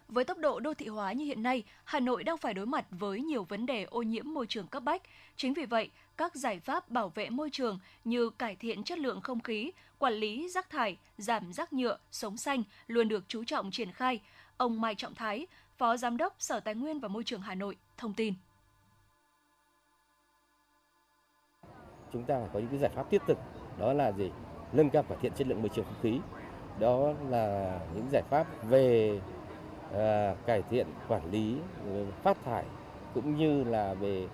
Với 0.09 0.25
tốc 0.25 0.39
độ 0.39 0.61
đô 0.61 0.75
thị 0.75 0.89
hóa 0.89 1.13
như 1.13 1.25
hiện 1.25 1.43
nay, 1.43 1.65
Hà 1.85 2.01
Nội 2.01 2.25
đang 2.25 2.39
phải 2.39 2.55
đối 2.55 2.67
mặt 2.67 2.87
với 2.91 3.21
nhiều 3.21 3.45
vấn 3.45 3.67
đề 3.67 3.85
ô 3.85 4.03
nhiễm 4.03 4.35
môi 4.35 4.47
trường 4.47 4.67
cấp 4.67 4.83
bách. 4.83 5.03
Chính 5.37 5.55
vì 5.55 5.67
vậy, 5.67 5.91
các 6.17 6.35
giải 6.35 6.61
pháp 6.61 6.89
bảo 6.91 7.09
vệ 7.09 7.31
môi 7.31 7.51
trường 7.53 7.79
như 8.05 8.31
cải 8.31 8.57
thiện 8.57 8.85
chất 8.85 8.99
lượng 8.99 9.21
không 9.21 9.41
khí, 9.41 9.73
quản 9.99 10.13
lý 10.13 10.49
rác 10.49 10.71
thải, 10.71 10.97
giảm 11.19 11.53
rác 11.53 11.73
nhựa, 11.73 11.99
sống 12.11 12.37
xanh 12.37 12.63
luôn 12.87 13.09
được 13.09 13.25
chú 13.29 13.45
trọng 13.45 13.71
triển 13.71 13.93
khai. 13.93 14.21
Ông 14.57 14.81
Mai 14.81 14.95
Trọng 14.95 15.15
Thái, 15.15 15.47
Phó 15.79 15.97
Giám 15.97 16.17
đốc 16.17 16.35
Sở 16.39 16.61
Tài 16.61 16.75
nguyên 16.75 17.01
và 17.01 17.09
Môi 17.09 17.25
trường 17.25 17.41
Hà 17.41 17.55
Nội, 17.55 17.77
thông 17.97 18.15
tin. 18.15 18.35
Chúng 22.13 22.25
ta 22.25 22.39
phải 22.41 22.49
có 22.53 22.59
những 22.59 22.69
cái 22.69 22.79
giải 22.79 22.91
pháp 22.95 23.11
thiết 23.11 23.23
thực, 23.27 23.39
đó 23.79 23.93
là 23.93 24.13
gì? 24.13 24.31
Nâng 24.73 24.91
cao 24.91 25.03
cải 25.03 25.19
thiện 25.21 25.33
chất 25.33 25.47
lượng 25.47 25.63
môi 25.63 25.69
trường 25.69 25.85
không 25.85 26.03
khí. 26.03 26.21
Đó 26.79 27.13
là 27.29 27.79
những 27.95 28.07
giải 28.11 28.23
pháp 28.31 28.47
về 28.69 29.21
à, 29.95 30.35
cải 30.47 30.63
thiện 30.63 30.87
quản 31.09 31.31
lý 31.31 31.57
phát 32.23 32.37
thải 32.45 32.65
cũng 33.15 33.37
như 33.37 33.65
là 33.65 33.95
về 33.95 34.29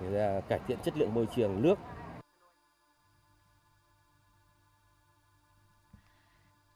à, 0.00 0.40
cải 0.48 0.60
thiện 0.66 0.78
chất 0.82 0.98
lượng 0.98 1.14
môi 1.14 1.26
trường 1.36 1.62
nước 1.62 1.78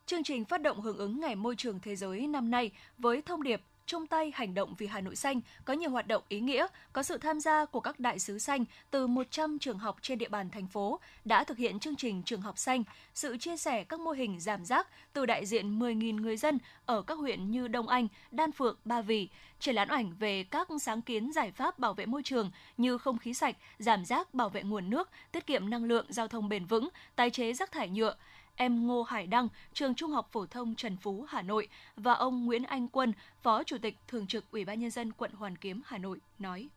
Chương 0.06 0.22
trình 0.22 0.44
phát 0.44 0.62
động 0.62 0.80
hưởng 0.80 0.98
ứng 0.98 1.20
Ngày 1.20 1.36
Môi 1.36 1.56
trường 1.56 1.80
Thế 1.80 1.96
giới 1.96 2.26
năm 2.26 2.50
nay 2.50 2.70
với 2.98 3.22
thông 3.22 3.42
điệp 3.42 3.60
chung 3.88 4.06
tay 4.06 4.32
hành 4.34 4.54
động 4.54 4.74
vì 4.78 4.86
Hà 4.86 5.00
Nội 5.00 5.16
xanh 5.16 5.40
có 5.64 5.74
nhiều 5.74 5.90
hoạt 5.90 6.06
động 6.06 6.22
ý 6.28 6.40
nghĩa, 6.40 6.66
có 6.92 7.02
sự 7.02 7.18
tham 7.18 7.40
gia 7.40 7.64
của 7.64 7.80
các 7.80 8.00
đại 8.00 8.18
sứ 8.18 8.38
xanh 8.38 8.64
từ 8.90 9.06
100 9.06 9.58
trường 9.58 9.78
học 9.78 9.96
trên 10.02 10.18
địa 10.18 10.28
bàn 10.28 10.50
thành 10.50 10.66
phố 10.66 11.00
đã 11.24 11.44
thực 11.44 11.58
hiện 11.58 11.78
chương 11.78 11.96
trình 11.96 12.22
trường 12.22 12.40
học 12.40 12.58
xanh, 12.58 12.84
sự 13.14 13.36
chia 13.36 13.56
sẻ 13.56 13.84
các 13.84 14.00
mô 14.00 14.10
hình 14.10 14.40
giảm 14.40 14.64
rác 14.64 14.88
từ 15.12 15.26
đại 15.26 15.46
diện 15.46 15.78
10.000 15.78 16.20
người 16.20 16.36
dân 16.36 16.58
ở 16.86 17.02
các 17.02 17.18
huyện 17.18 17.50
như 17.50 17.68
Đông 17.68 17.88
Anh, 17.88 18.08
Đan 18.30 18.52
Phượng, 18.52 18.76
Ba 18.84 19.00
Vì, 19.02 19.28
triển 19.60 19.74
lãm 19.74 19.88
ảnh 19.88 20.12
về 20.18 20.44
các 20.44 20.68
sáng 20.80 21.02
kiến 21.02 21.32
giải 21.32 21.52
pháp 21.52 21.78
bảo 21.78 21.94
vệ 21.94 22.06
môi 22.06 22.22
trường 22.22 22.50
như 22.76 22.98
không 22.98 23.18
khí 23.18 23.34
sạch, 23.34 23.56
giảm 23.78 24.04
rác, 24.04 24.34
bảo 24.34 24.48
vệ 24.48 24.62
nguồn 24.62 24.90
nước, 24.90 25.10
tiết 25.32 25.46
kiệm 25.46 25.70
năng 25.70 25.84
lượng, 25.84 26.06
giao 26.08 26.28
thông 26.28 26.48
bền 26.48 26.64
vững, 26.64 26.88
tái 27.16 27.30
chế 27.30 27.52
rác 27.52 27.72
thải 27.72 27.88
nhựa, 27.88 28.14
em 28.58 28.86
Ngô 28.86 29.02
Hải 29.02 29.26
Đăng, 29.26 29.48
trường 29.72 29.94
Trung 29.94 30.10
học 30.10 30.28
phổ 30.32 30.46
thông 30.46 30.74
Trần 30.74 30.96
Phú, 30.96 31.24
Hà 31.28 31.42
Nội 31.42 31.68
và 31.96 32.12
ông 32.12 32.46
Nguyễn 32.46 32.62
Anh 32.64 32.88
Quân, 32.88 33.12
Phó 33.42 33.62
Chủ 33.64 33.76
tịch 33.82 33.96
Thường 34.08 34.26
trực 34.26 34.44
Ủy 34.50 34.64
ban 34.64 34.80
nhân 34.80 34.90
dân 34.90 35.12
quận 35.12 35.30
Hoàn 35.32 35.56
Kiếm, 35.56 35.82
Hà 35.84 35.98
Nội 35.98 36.18
nói: 36.38 36.68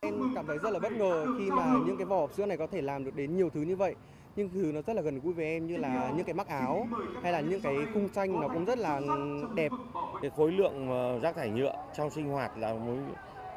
Em 0.00 0.14
cảm 0.34 0.46
thấy 0.46 0.58
rất 0.58 0.70
là 0.70 0.78
bất 0.78 0.92
ngờ 0.92 1.26
khi 1.38 1.50
mà 1.50 1.74
những 1.86 1.96
cái 1.96 2.04
vỏ 2.04 2.16
hộp 2.16 2.32
sữa 2.32 2.46
này 2.46 2.56
có 2.56 2.66
thể 2.66 2.82
làm 2.82 3.04
được 3.04 3.16
đến 3.16 3.36
nhiều 3.36 3.50
thứ 3.50 3.60
như 3.60 3.76
vậy. 3.76 3.94
Nhưng 4.36 4.48
thứ 4.48 4.72
nó 4.74 4.82
rất 4.82 4.96
là 4.96 5.02
gần 5.02 5.20
gũi 5.20 5.32
với 5.32 5.44
em 5.44 5.66
như 5.66 5.76
là 5.76 6.12
những 6.16 6.26
cái 6.26 6.34
mắc 6.34 6.48
áo 6.48 6.88
hay 7.22 7.32
là 7.32 7.40
những 7.40 7.60
cái 7.60 7.76
khung 7.94 8.08
tranh 8.08 8.40
nó 8.40 8.48
cũng 8.48 8.64
rất 8.64 8.78
là 8.78 9.00
đẹp. 9.54 9.72
Cái 10.22 10.30
khối 10.36 10.52
lượng 10.52 10.88
ờ, 10.88 11.18
rác 11.18 11.36
thải 11.36 11.50
nhựa 11.50 11.74
trong 11.96 12.10
sinh 12.10 12.28
hoạt 12.28 12.58
là 12.58 12.74
một 12.74 12.96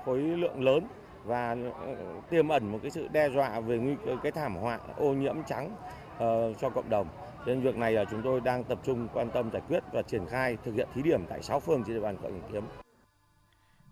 khối 0.05 0.19
lượng 0.19 0.63
lớn 0.63 0.87
và 1.23 1.57
ờ, 1.81 1.95
tiềm 2.29 2.47
ẩn 2.47 2.71
một 2.71 2.79
cái 2.81 2.91
sự 2.91 3.07
đe 3.07 3.29
dọa 3.29 3.59
về 3.59 3.77
nguy 3.77 3.95
cơ 4.05 4.17
cái 4.23 4.31
thảm 4.31 4.55
họa 4.55 4.79
ô 4.97 5.13
nhiễm 5.13 5.35
trắng 5.47 5.75
Ờ, 6.19 6.53
cho 6.61 6.69
cộng 6.69 6.89
đồng. 6.89 7.07
Nên 7.45 7.61
việc 7.61 7.75
này 7.75 7.91
là 7.91 8.05
chúng 8.11 8.21
tôi 8.23 8.41
đang 8.41 8.63
tập 8.63 8.79
trung 8.85 9.07
quan 9.13 9.29
tâm 9.33 9.49
giải 9.53 9.61
quyết 9.67 9.83
và 9.93 10.01
triển 10.01 10.25
khai 10.25 10.57
thực 10.65 10.75
hiện 10.75 10.87
thí 10.95 11.01
điểm 11.01 11.25
tại 11.29 11.43
6 11.43 11.59
phường 11.59 11.83
trên 11.83 11.95
địa 11.95 12.01
bàn 12.01 12.17
quận 12.21 12.31
Hoàn 12.31 12.51
Kiếm. 12.51 12.63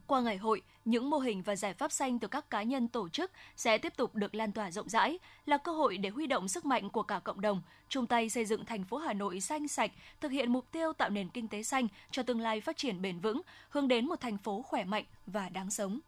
Qua 0.07 0.21
ngày 0.21 0.37
hội, 0.37 0.61
những 0.85 1.09
mô 1.09 1.17
hình 1.17 1.41
và 1.41 1.55
giải 1.55 1.73
pháp 1.73 1.91
xanh 1.91 2.19
từ 2.19 2.27
các 2.27 2.49
cá 2.49 2.63
nhân 2.63 2.87
tổ 2.87 3.09
chức 3.09 3.31
sẽ 3.55 3.77
tiếp 3.77 3.93
tục 3.97 4.15
được 4.15 4.35
lan 4.35 4.51
tỏa 4.51 4.71
rộng 4.71 4.89
rãi, 4.89 5.19
là 5.45 5.57
cơ 5.57 5.71
hội 5.71 5.97
để 5.97 6.09
huy 6.09 6.27
động 6.27 6.47
sức 6.47 6.65
mạnh 6.65 6.89
của 6.89 7.03
cả 7.03 7.19
cộng 7.19 7.41
đồng, 7.41 7.61
chung 7.89 8.07
tay 8.07 8.29
xây 8.29 8.45
dựng 8.45 8.65
thành 8.65 8.83
phố 8.83 8.97
Hà 8.97 9.13
Nội 9.13 9.39
xanh 9.39 9.67
sạch, 9.67 9.91
thực 10.21 10.31
hiện 10.31 10.51
mục 10.51 10.65
tiêu 10.71 10.93
tạo 10.93 11.09
nền 11.09 11.29
kinh 11.29 11.47
tế 11.47 11.63
xanh 11.63 11.87
cho 12.11 12.23
tương 12.23 12.39
lai 12.39 12.61
phát 12.61 12.77
triển 12.77 13.01
bền 13.01 13.19
vững, 13.19 13.41
hướng 13.69 13.87
đến 13.87 14.05
một 14.05 14.21
thành 14.21 14.37
phố 14.37 14.61
khỏe 14.61 14.83
mạnh 14.83 15.05
và 15.27 15.49
đáng 15.49 15.71
sống. 15.71 15.99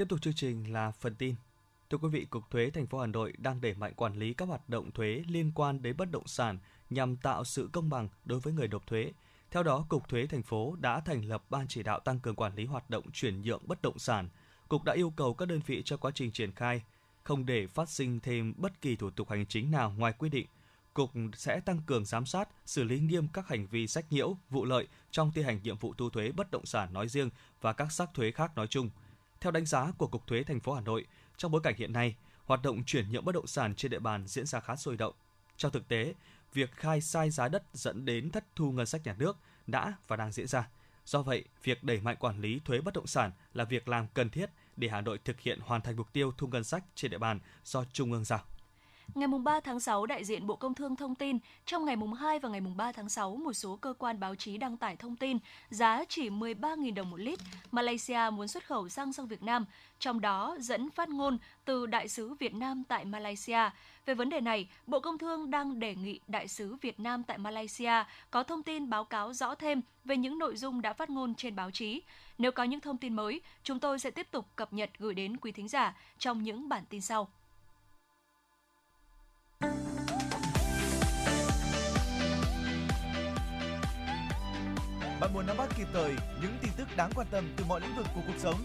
Tiếp 0.00 0.08
tục 0.08 0.22
chương 0.22 0.34
trình 0.34 0.72
là 0.72 0.90
phần 0.90 1.14
tin. 1.14 1.34
Thưa 1.90 1.98
quý 1.98 2.08
vị, 2.08 2.24
Cục 2.24 2.50
Thuế 2.50 2.70
thành 2.70 2.86
phố 2.86 2.98
Hà 2.98 3.06
Nội 3.06 3.32
đang 3.38 3.60
đẩy 3.60 3.74
mạnh 3.74 3.94
quản 3.96 4.18
lý 4.18 4.34
các 4.34 4.48
hoạt 4.48 4.68
động 4.68 4.90
thuế 4.90 5.22
liên 5.28 5.52
quan 5.54 5.82
đến 5.82 5.96
bất 5.96 6.10
động 6.10 6.26
sản 6.26 6.58
nhằm 6.90 7.16
tạo 7.16 7.44
sự 7.44 7.68
công 7.72 7.90
bằng 7.90 8.08
đối 8.24 8.40
với 8.40 8.52
người 8.52 8.68
nộp 8.68 8.86
thuế. 8.86 9.12
Theo 9.50 9.62
đó, 9.62 9.86
Cục 9.88 10.08
Thuế 10.08 10.26
thành 10.26 10.42
phố 10.42 10.76
đã 10.80 11.00
thành 11.00 11.24
lập 11.24 11.44
ban 11.50 11.68
chỉ 11.68 11.82
đạo 11.82 12.00
tăng 12.00 12.20
cường 12.20 12.34
quản 12.34 12.54
lý 12.54 12.64
hoạt 12.64 12.90
động 12.90 13.04
chuyển 13.12 13.42
nhượng 13.42 13.62
bất 13.66 13.82
động 13.82 13.98
sản. 13.98 14.28
Cục 14.68 14.84
đã 14.84 14.92
yêu 14.92 15.12
cầu 15.16 15.34
các 15.34 15.48
đơn 15.48 15.60
vị 15.66 15.82
cho 15.84 15.96
quá 15.96 16.10
trình 16.14 16.32
triển 16.32 16.52
khai 16.52 16.82
không 17.22 17.46
để 17.46 17.66
phát 17.66 17.88
sinh 17.88 18.20
thêm 18.20 18.54
bất 18.56 18.80
kỳ 18.80 18.96
thủ 18.96 19.10
tục 19.10 19.30
hành 19.30 19.46
chính 19.46 19.70
nào 19.70 19.94
ngoài 19.98 20.12
quy 20.18 20.28
định. 20.28 20.46
Cục 20.94 21.10
sẽ 21.34 21.60
tăng 21.60 21.80
cường 21.86 22.04
giám 22.04 22.26
sát, 22.26 22.48
xử 22.66 22.84
lý 22.84 23.00
nghiêm 23.00 23.28
các 23.32 23.48
hành 23.48 23.66
vi 23.66 23.86
sách 23.86 24.12
nhiễu, 24.12 24.36
vụ 24.50 24.64
lợi 24.64 24.86
trong 25.10 25.32
thi 25.32 25.42
hành 25.42 25.60
nhiệm 25.62 25.76
vụ 25.76 25.94
thu 25.94 26.10
thuế 26.10 26.32
bất 26.32 26.50
động 26.50 26.66
sản 26.66 26.92
nói 26.92 27.08
riêng 27.08 27.30
và 27.60 27.72
các 27.72 27.92
sắc 27.92 28.14
thuế 28.14 28.30
khác 28.30 28.56
nói 28.56 28.66
chung. 28.66 28.90
Theo 29.40 29.50
đánh 29.50 29.66
giá 29.66 29.92
của 29.98 30.06
Cục 30.06 30.26
Thuế 30.26 30.42
thành 30.42 30.60
phố 30.60 30.72
Hà 30.72 30.80
Nội, 30.80 31.04
trong 31.36 31.52
bối 31.52 31.60
cảnh 31.64 31.74
hiện 31.78 31.92
nay, 31.92 32.16
hoạt 32.44 32.62
động 32.62 32.84
chuyển 32.84 33.10
nhượng 33.10 33.24
bất 33.24 33.34
động 33.34 33.46
sản 33.46 33.74
trên 33.74 33.90
địa 33.90 33.98
bàn 33.98 34.26
diễn 34.26 34.46
ra 34.46 34.60
khá 34.60 34.76
sôi 34.76 34.96
động. 34.96 35.14
Trong 35.56 35.72
thực 35.72 35.88
tế, 35.88 36.14
việc 36.52 36.72
khai 36.72 37.00
sai 37.00 37.30
giá 37.30 37.48
đất 37.48 37.62
dẫn 37.72 38.04
đến 38.04 38.30
thất 38.30 38.44
thu 38.56 38.72
ngân 38.72 38.86
sách 38.86 39.00
nhà 39.04 39.14
nước 39.18 39.36
đã 39.66 39.94
và 40.08 40.16
đang 40.16 40.32
diễn 40.32 40.46
ra. 40.46 40.68
Do 41.04 41.22
vậy, 41.22 41.44
việc 41.62 41.84
đẩy 41.84 42.00
mạnh 42.00 42.16
quản 42.20 42.40
lý 42.40 42.60
thuế 42.64 42.80
bất 42.80 42.94
động 42.94 43.06
sản 43.06 43.32
là 43.54 43.64
việc 43.64 43.88
làm 43.88 44.06
cần 44.14 44.30
thiết 44.30 44.50
để 44.76 44.88
Hà 44.88 45.00
Nội 45.00 45.18
thực 45.24 45.40
hiện 45.40 45.60
hoàn 45.60 45.80
thành 45.80 45.96
mục 45.96 46.12
tiêu 46.12 46.32
thu 46.38 46.46
ngân 46.46 46.64
sách 46.64 46.84
trên 46.94 47.10
địa 47.10 47.18
bàn 47.18 47.40
do 47.64 47.84
Trung 47.92 48.12
ương 48.12 48.24
giao. 48.24 48.40
Ngày 49.14 49.28
3 49.28 49.60
tháng 49.60 49.80
6, 49.80 50.06
đại 50.06 50.24
diện 50.24 50.46
Bộ 50.46 50.56
Công 50.56 50.74
Thương 50.74 50.96
thông 50.96 51.14
tin, 51.14 51.38
trong 51.66 51.84
ngày 51.84 51.96
2 52.18 52.38
và 52.38 52.48
ngày 52.48 52.60
3 52.60 52.92
tháng 52.92 53.08
6, 53.08 53.36
một 53.36 53.52
số 53.52 53.76
cơ 53.76 53.94
quan 53.98 54.20
báo 54.20 54.34
chí 54.34 54.58
đăng 54.58 54.76
tải 54.76 54.96
thông 54.96 55.16
tin 55.16 55.38
giá 55.70 56.04
chỉ 56.08 56.30
13.000 56.30 56.94
đồng 56.94 57.10
một 57.10 57.16
lít, 57.16 57.38
Malaysia 57.72 58.18
muốn 58.32 58.48
xuất 58.48 58.66
khẩu 58.66 58.88
xăng 58.88 59.12
sang 59.12 59.26
Việt 59.26 59.42
Nam, 59.42 59.64
trong 59.98 60.20
đó 60.20 60.56
dẫn 60.60 60.90
phát 60.90 61.08
ngôn 61.08 61.38
từ 61.64 61.86
Đại 61.86 62.08
sứ 62.08 62.34
Việt 62.34 62.54
Nam 62.54 62.84
tại 62.88 63.04
Malaysia. 63.04 63.70
Về 64.06 64.14
vấn 64.14 64.30
đề 64.30 64.40
này, 64.40 64.68
Bộ 64.86 65.00
Công 65.00 65.18
Thương 65.18 65.50
đang 65.50 65.80
đề 65.80 65.94
nghị 65.94 66.20
Đại 66.28 66.48
sứ 66.48 66.76
Việt 66.80 67.00
Nam 67.00 67.22
tại 67.22 67.38
Malaysia 67.38 68.04
có 68.30 68.42
thông 68.42 68.62
tin 68.62 68.90
báo 68.90 69.04
cáo 69.04 69.32
rõ 69.32 69.54
thêm 69.54 69.80
về 70.04 70.16
những 70.16 70.38
nội 70.38 70.56
dung 70.56 70.82
đã 70.82 70.92
phát 70.92 71.10
ngôn 71.10 71.34
trên 71.34 71.56
báo 71.56 71.70
chí. 71.70 72.02
Nếu 72.38 72.52
có 72.52 72.64
những 72.64 72.80
thông 72.80 72.98
tin 72.98 73.16
mới, 73.16 73.40
chúng 73.62 73.80
tôi 73.80 73.98
sẽ 73.98 74.10
tiếp 74.10 74.26
tục 74.30 74.46
cập 74.56 74.72
nhật 74.72 74.90
gửi 74.98 75.14
đến 75.14 75.36
quý 75.36 75.52
thính 75.52 75.68
giả 75.68 75.96
trong 76.18 76.42
những 76.42 76.68
bản 76.68 76.84
tin 76.90 77.00
sau. 77.00 77.28
Bạn 85.20 85.34
muốn 85.34 85.46
nắm 85.46 85.56
bắt 85.56 85.68
kịp 85.78 85.86
thời 85.92 86.12
những 86.42 86.58
tin 86.62 86.70
tức 86.76 86.88
đáng 86.96 87.10
quan 87.14 87.26
tâm 87.30 87.44
từ 87.56 87.64
mọi 87.68 87.80
lĩnh 87.80 87.96
vực 87.96 88.06
của 88.14 88.20
cuộc 88.26 88.38
sống. 88.38 88.56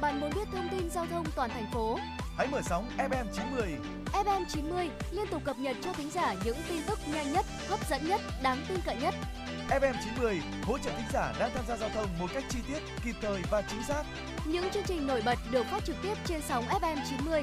Bạn 0.00 0.20
muốn 0.20 0.30
biết 0.34 0.48
thông 0.52 0.68
tin 0.70 0.90
giao 0.90 1.06
thông 1.06 1.26
toàn 1.36 1.50
thành 1.50 1.66
phố. 1.72 1.98
Hãy 2.36 2.46
mở 2.46 2.60
sóng 2.62 2.88
FM 2.98 3.24
90. 3.36 3.76
FM 4.12 4.44
90 4.48 4.90
liên 5.10 5.26
tục 5.30 5.42
cập 5.44 5.58
nhật 5.58 5.76
cho 5.84 5.92
thính 5.92 6.10
giả 6.10 6.34
những 6.44 6.56
tin 6.68 6.82
tức 6.86 6.98
nhanh 7.12 7.32
nhất, 7.32 7.46
hấp 7.68 7.88
dẫn 7.90 8.08
nhất, 8.08 8.20
đáng 8.42 8.64
tin 8.68 8.78
cậy 8.84 8.96
nhất. 8.96 9.14
FM 9.68 9.94
90 10.04 10.40
hỗ 10.62 10.78
trợ 10.78 10.90
thính 10.90 11.08
giả 11.12 11.32
đang 11.38 11.50
tham 11.54 11.64
gia 11.68 11.76
giao 11.76 11.88
thông 11.88 12.18
một 12.18 12.26
cách 12.34 12.44
chi 12.48 12.58
tiết, 12.68 12.82
kịp 13.04 13.14
thời 13.22 13.42
và 13.50 13.62
chính 13.70 13.82
xác. 13.82 14.02
Những 14.44 14.70
chương 14.70 14.84
trình 14.86 15.06
nổi 15.06 15.22
bật 15.24 15.38
được 15.50 15.66
phát 15.66 15.84
trực 15.84 15.96
tiếp 16.02 16.14
trên 16.24 16.40
sóng 16.48 16.64
FM 16.64 16.96
90 17.08 17.42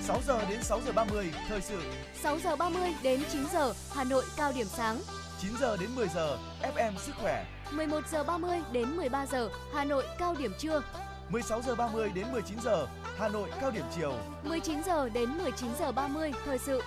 6 0.00 0.20
giờ 0.26 0.44
đến 0.50 0.62
6 0.62 0.80
giờ 0.86 0.92
30 0.92 1.32
thời 1.48 1.60
sự. 1.60 1.82
6 2.22 2.38
giờ 2.38 2.56
30 2.56 2.94
đến 3.02 3.20
9 3.32 3.44
giờ 3.52 3.72
Hà 3.94 4.04
Nội 4.04 4.24
cao 4.36 4.52
điểm 4.56 4.66
sáng. 4.66 5.00
9 5.42 5.50
giờ 5.60 5.76
đến 5.76 5.90
10 5.94 6.08
giờ 6.14 6.38
FM 6.62 6.92
sức 6.96 7.14
khỏe. 7.20 7.44
11 7.72 8.08
giờ 8.12 8.24
30 8.24 8.60
đến 8.72 8.96
13 8.96 9.26
giờ 9.26 9.48
Hà 9.74 9.84
Nội 9.84 10.04
cao 10.18 10.34
điểm 10.38 10.52
trưa. 10.58 10.82
16 11.30 11.62
giờ 11.62 11.74
30 11.74 12.10
đến 12.14 12.32
19 12.32 12.58
giờ 12.64 12.86
Hà 13.18 13.28
Nội 13.28 13.48
cao 13.60 13.70
điểm 13.70 13.84
chiều. 13.96 14.12
19 14.42 14.82
giờ 14.86 15.08
đến 15.08 15.38
19 15.38 15.70
giờ 15.78 15.92
30 15.92 16.32
thời 16.44 16.58
sự. 16.58 16.82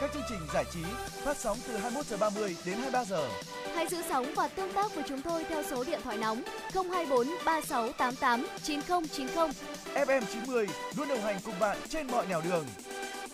Các 0.00 0.10
chương 0.14 0.22
trình 0.28 0.38
giải 0.54 0.64
trí 0.72 0.80
phát 1.24 1.36
sóng 1.36 1.58
từ 1.68 1.76
21 1.76 2.06
giờ 2.06 2.16
30 2.16 2.56
đến 2.64 2.74
23 2.74 3.04
giờ. 3.04 3.28
Hãy 3.74 3.86
giữ 3.88 4.02
sóng 4.08 4.26
và 4.36 4.48
tương 4.48 4.72
tác 4.72 4.94
với 4.94 5.04
chúng 5.08 5.22
tôi 5.22 5.44
theo 5.44 5.62
số 5.70 5.84
điện 5.84 6.00
thoại 6.04 6.18
nóng 6.18 6.42
024 6.74 7.26
3688 7.44 8.46
9090. 8.62 9.48
FM 9.94 10.22
90 10.32 10.66
luôn 10.96 11.08
đồng 11.08 11.20
hành 11.20 11.36
cùng 11.44 11.54
bạn 11.60 11.76
trên 11.88 12.06
mọi 12.06 12.26
nẻo 12.26 12.40
đường. 12.50 12.66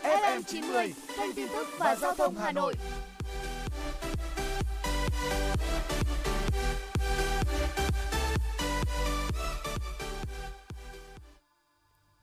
FM 0.02 0.42
90 0.42 0.94
kênh 1.18 1.34
tin 1.34 1.48
tức 1.48 1.68
và 1.78 1.96
giao 1.96 2.14
thông 2.14 2.36
Hà 2.36 2.52
Nội. 2.52 2.74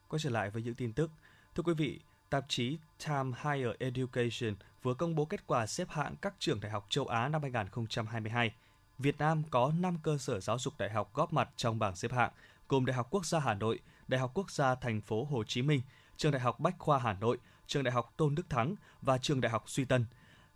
Quay 0.09 0.19
trở 0.19 0.29
lại 0.29 0.49
với 0.49 0.63
những 0.63 0.75
tin 0.75 0.93
tức. 0.93 1.11
Thưa 1.55 1.63
quý 1.63 1.73
vị, 1.73 1.99
tạp 2.29 2.45
chí 2.47 2.77
Time 3.05 3.31
Higher 3.43 3.75
Education 3.79 4.55
vừa 4.83 4.93
công 4.93 5.15
bố 5.15 5.25
kết 5.25 5.47
quả 5.47 5.67
xếp 5.67 5.89
hạng 5.89 6.15
các 6.21 6.33
trường 6.39 6.59
đại 6.59 6.71
học 6.71 6.85
châu 6.89 7.07
Á 7.07 7.29
năm 7.29 7.41
2022. 7.41 8.53
Việt 8.99 9.17
Nam 9.17 9.43
có 9.49 9.71
5 9.79 9.97
cơ 10.03 10.17
sở 10.17 10.39
giáo 10.39 10.59
dục 10.59 10.73
đại 10.77 10.89
học 10.89 11.13
góp 11.13 11.33
mặt 11.33 11.49
trong 11.55 11.79
bảng 11.79 11.95
xếp 11.95 12.11
hạng, 12.11 12.31
gồm 12.69 12.85
Đại 12.85 12.95
học 12.95 13.07
Quốc 13.11 13.25
gia 13.25 13.39
Hà 13.39 13.53
Nội, 13.53 13.79
Đại 14.07 14.19
học 14.19 14.31
Quốc 14.33 14.51
gia 14.51 14.75
Thành 14.75 15.01
phố 15.01 15.23
Hồ 15.23 15.43
Chí 15.43 15.61
Minh, 15.61 15.81
Trường 16.17 16.31
Đại 16.31 16.41
học 16.41 16.59
Bách 16.59 16.75
khoa 16.79 16.99
Hà 16.99 17.13
Nội, 17.13 17.37
Trường 17.67 17.83
Đại 17.83 17.93
học 17.93 18.13
Tôn 18.17 18.35
Đức 18.35 18.49
Thắng 18.49 18.75
và 19.01 19.17
Trường 19.17 19.41
Đại 19.41 19.51
học 19.51 19.63
Suy 19.67 19.85
Tân. 19.85 20.05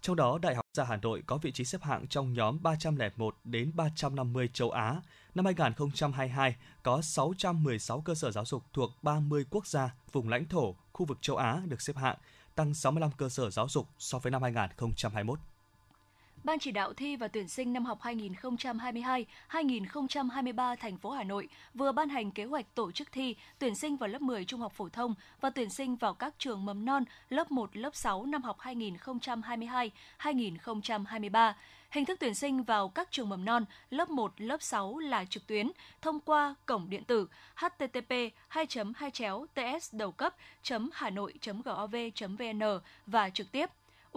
Trong 0.01 0.15
đó, 0.15 0.39
Đại 0.41 0.55
học 0.55 0.65
gia 0.79 0.85
Hà 0.85 0.95
Nội 0.95 1.23
có 1.25 1.37
vị 1.37 1.51
trí 1.51 1.65
xếp 1.65 1.81
hạng 1.83 2.07
trong 2.07 2.33
nhóm 2.33 2.63
301 2.63 3.35
đến 3.43 3.71
350 3.75 4.49
châu 4.53 4.71
Á. 4.71 5.01
Năm 5.35 5.45
2022 5.45 6.55
có 6.83 7.01
616 7.01 8.01
cơ 8.01 8.15
sở 8.15 8.31
giáo 8.31 8.45
dục 8.45 8.63
thuộc 8.73 8.89
30 9.01 9.45
quốc 9.49 9.67
gia, 9.67 9.93
vùng 10.11 10.29
lãnh 10.29 10.45
thổ, 10.45 10.75
khu 10.93 11.05
vực 11.05 11.17
châu 11.21 11.35
Á 11.35 11.61
được 11.65 11.81
xếp 11.81 11.95
hạng, 11.95 12.17
tăng 12.55 12.73
65 12.73 13.11
cơ 13.17 13.29
sở 13.29 13.49
giáo 13.49 13.67
dục 13.69 13.87
so 13.97 14.19
với 14.19 14.31
năm 14.31 14.41
2021. 14.41 15.39
Ban 16.43 16.59
chỉ 16.59 16.71
đạo 16.71 16.93
thi 16.93 17.15
và 17.15 17.27
tuyển 17.27 17.47
sinh 17.47 17.73
năm 17.73 17.85
học 17.85 17.99
2022-2023 18.01 20.75
thành 20.75 20.97
phố 20.97 21.11
Hà 21.11 21.23
Nội 21.23 21.47
vừa 21.73 21.91
ban 21.91 22.09
hành 22.09 22.31
kế 22.31 22.45
hoạch 22.45 22.75
tổ 22.75 22.91
chức 22.91 23.11
thi 23.11 23.35
tuyển 23.59 23.75
sinh 23.75 23.97
vào 23.97 24.09
lớp 24.09 24.21
10 24.21 24.45
trung 24.45 24.59
học 24.59 24.73
phổ 24.75 24.89
thông 24.89 25.15
và 25.41 25.49
tuyển 25.49 25.69
sinh 25.69 25.95
vào 25.95 26.13
các 26.13 26.35
trường 26.37 26.65
mầm 26.65 26.85
non 26.85 27.03
lớp 27.29 27.51
1, 27.51 27.77
lớp 27.77 27.95
6 27.95 28.25
năm 28.25 28.43
học 28.43 28.57
2022-2023. 30.19 31.53
Hình 31.91 32.05
thức 32.05 32.17
tuyển 32.19 32.35
sinh 32.35 32.63
vào 32.63 32.89
các 32.89 33.11
trường 33.11 33.29
mầm 33.29 33.45
non 33.45 33.65
lớp 33.89 34.09
1, 34.09 34.33
lớp 34.37 34.61
6 34.61 34.97
là 34.97 35.25
trực 35.25 35.47
tuyến 35.47 35.71
thông 36.01 36.19
qua 36.19 36.55
cổng 36.65 36.89
điện 36.89 37.03
tử 37.03 37.27
http 37.55 38.13
2 38.47 38.65
2 38.95 39.11
ts 39.55 39.95
đầu 39.95 40.11
cấp 40.11 40.35
hanoi 40.93 41.33
gov 41.63 41.95
vn 42.39 42.61
và 43.05 43.29
trực 43.29 43.51
tiếp 43.51 43.69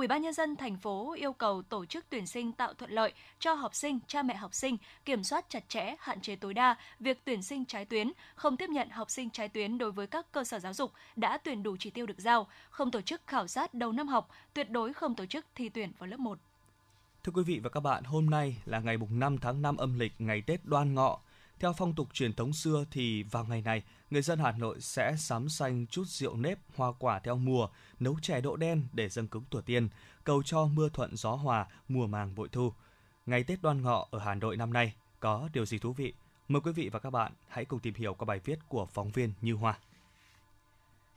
Ủy 0.03 0.09
ban 0.09 0.23
nhân 0.23 0.33
dân 0.33 0.57
thành 0.57 0.77
phố 0.77 1.13
yêu 1.13 1.33
cầu 1.33 1.63
tổ 1.63 1.85
chức 1.85 2.05
tuyển 2.11 2.27
sinh 2.27 2.53
tạo 2.53 2.75
thuận 2.75 2.91
lợi 2.91 3.13
cho 3.39 3.55
học 3.55 3.75
sinh, 3.75 3.99
cha 4.07 4.23
mẹ 4.23 4.35
học 4.35 4.55
sinh, 4.55 4.77
kiểm 5.05 5.25
soát 5.25 5.45
chặt 5.49 5.69
chẽ, 5.69 5.95
hạn 5.99 6.21
chế 6.21 6.37
tối 6.37 6.55
đa 6.55 6.77
việc 7.01 7.19
tuyển 7.25 7.43
sinh 7.43 7.65
trái 7.65 7.85
tuyến, 7.85 8.13
không 8.35 8.57
tiếp 8.57 8.71
nhận 8.71 8.91
học 8.91 9.11
sinh 9.11 9.31
trái 9.31 9.49
tuyến 9.49 9.79
đối 9.79 9.93
với 9.93 10.07
các 10.07 10.33
cơ 10.33 10.45
sở 10.45 10.59
giáo 10.59 10.75
dục 10.75 10.93
đã 11.17 11.39
tuyển 11.39 11.63
đủ 11.63 11.77
chỉ 11.79 11.91
tiêu 11.91 12.07
được 12.07 12.19
giao, 12.19 12.47
không 12.71 12.91
tổ 12.91 13.01
chức 13.01 13.21
khảo 13.27 13.47
sát 13.47 13.75
đầu 13.75 13.93
năm 13.93 14.09
học, 14.09 14.29
tuyệt 14.55 14.71
đối 14.71 14.93
không 14.93 15.15
tổ 15.15 15.27
chức 15.27 15.47
thi 15.55 15.69
tuyển 15.69 15.93
vào 15.99 16.07
lớp 16.07 16.21
1. 16.21 16.39
Thưa 17.25 17.33
quý 17.35 17.43
vị 17.43 17.61
và 17.63 17.71
các 17.71 17.81
bạn, 17.81 18.05
hôm 18.05 18.31
nay 18.31 18.57
là 18.65 18.81
ngày 18.81 18.97
5 19.11 19.39
tháng 19.39 19.63
5 19.63 19.77
âm 19.77 19.99
lịch, 19.99 20.13
ngày 20.19 20.43
Tết 20.47 20.65
Đoan 20.65 20.95
Ngọ. 20.95 21.21
Theo 21.61 21.73
phong 21.73 21.95
tục 21.95 22.09
truyền 22.13 22.33
thống 22.33 22.53
xưa 22.53 22.85
thì 22.91 23.23
vào 23.23 23.45
ngày 23.45 23.63
này, 23.63 23.83
người 24.11 24.23
dân 24.23 24.39
Hà 24.39 24.53
Nội 24.53 24.81
sẽ 24.81 25.17
sắm 25.19 25.49
xanh 25.49 25.87
chút 25.87 26.07
rượu 26.07 26.37
nếp, 26.37 26.59
hoa 26.77 26.93
quả 26.99 27.19
theo 27.19 27.37
mùa, 27.37 27.69
nấu 28.01 28.17
chè 28.23 28.41
đỗ 28.41 28.57
đen 28.57 28.89
để 28.93 29.09
dâng 29.09 29.29
cúng 29.29 29.45
tổ 29.51 29.61
tiên, 29.61 29.89
cầu 30.25 30.43
cho 30.43 30.67
mưa 30.67 30.89
thuận 30.89 31.17
gió 31.17 31.31
hòa, 31.31 31.67
mùa 31.89 32.07
màng 32.07 32.35
bội 32.35 32.49
thu. 32.53 32.73
Ngày 33.27 33.45
Tết 33.45 33.63
Đoan 33.63 33.83
Ngọ 33.83 34.09
ở 34.11 34.19
Hà 34.19 34.35
Nội 34.35 34.57
năm 34.57 34.73
nay 34.73 34.95
có 35.21 35.49
điều 35.53 35.67
gì 35.67 35.79
thú 35.79 35.93
vị? 35.93 36.13
Mời 36.49 36.61
quý 36.61 36.73
vị 36.73 36.89
và 36.89 36.99
các 36.99 37.11
bạn 37.11 37.33
hãy 37.49 37.65
cùng 37.65 37.81
tìm 37.81 37.95
hiểu 37.95 38.15
qua 38.15 38.25
bài 38.25 38.41
viết 38.45 38.59
của 38.69 38.87
phóng 38.87 39.11
viên 39.11 39.33
Như 39.41 39.55
Hoa. 39.55 39.79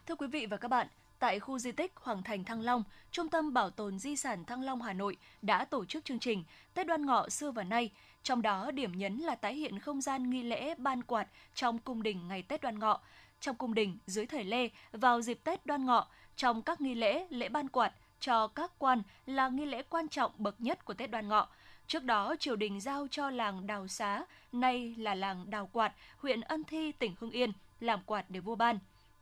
Thưa 0.08 0.16
quý 0.16 0.28
vị 0.28 0.46
và 0.46 0.58
các 0.58 0.68
bạn, 0.68 0.88
tại 1.20 1.40
khu 1.40 1.60
di 1.60 1.72
tích 1.72 1.94
Hoàng 1.96 2.24
Thành 2.24 2.44
Thăng 2.44 2.62
Long, 2.62 2.84
Trung 3.12 3.30
tâm 3.30 3.54
Bảo 3.54 3.70
tồn 3.70 4.00
Di 4.00 4.16
sản 4.16 4.46
Thăng 4.46 4.64
Long 4.64 4.82
Hà 4.82 4.94
Nội 4.94 5.18
đã 5.42 5.66
tổ 5.66 5.86
chức 5.86 6.06
chương 6.06 6.20
trình 6.20 6.44
Tết 6.74 6.88
Đoan 6.88 7.06
Ngọ 7.06 7.30
xưa 7.30 7.52
và 7.52 7.64
nay, 7.64 7.92
trong 8.26 8.42
đó 8.42 8.72
điểm 8.72 8.92
nhấn 8.98 9.18
là 9.18 9.36
tái 9.36 9.56
hiện 9.56 9.80
không 9.80 10.02
gian 10.02 10.30
nghi 10.30 10.44
lễ 10.44 10.76
ban 10.78 11.04
quạt 11.04 11.28
trong 11.56 11.80
cung 11.80 12.04
đình 12.04 12.28
ngày 12.28 12.42
Tết 12.42 12.62
Đoan 12.62 12.80
Ngọ. 12.80 13.00
Trong 13.40 13.56
cung 13.56 13.74
đình 13.74 13.98
dưới 14.08 14.26
thời 14.26 14.44
Lê, 14.44 14.70
vào 14.92 15.22
dịp 15.22 15.40
Tết 15.44 15.66
Đoan 15.66 15.86
Ngọ, 15.86 16.08
trong 16.36 16.62
các 16.62 16.82
nghi 16.82 16.96
lễ, 16.96 17.28
lễ 17.30 17.50
ban 17.50 17.70
quạt 17.70 17.94
cho 18.20 18.48
các 18.48 18.72
quan 18.78 19.02
là 19.26 19.50
nghi 19.50 19.66
lễ 19.66 19.84
quan 19.90 20.08
trọng 20.08 20.32
bậc 20.38 20.62
nhất 20.62 20.86
của 20.86 20.94
Tết 20.94 21.12
Đoan 21.12 21.28
Ngọ. 21.28 21.48
Trước 21.88 22.04
đó, 22.04 22.36
triều 22.40 22.56
đình 22.56 22.82
giao 22.82 23.08
cho 23.12 23.30
làng 23.30 23.68
Đào 23.68 23.88
Xá, 23.88 24.26
nay 24.52 24.96
là 24.98 25.16
làng 25.16 25.50
Đào 25.50 25.70
Quạt, 25.74 25.94
huyện 26.18 26.42
Ân 26.42 26.64
Thi, 26.64 26.92
tỉnh 26.92 27.16
Hưng 27.20 27.32
Yên, 27.32 27.52
làm 27.80 28.00
quạt 28.06 28.26
để 28.30 28.40
vua 28.40 28.56
ban. 28.56 28.80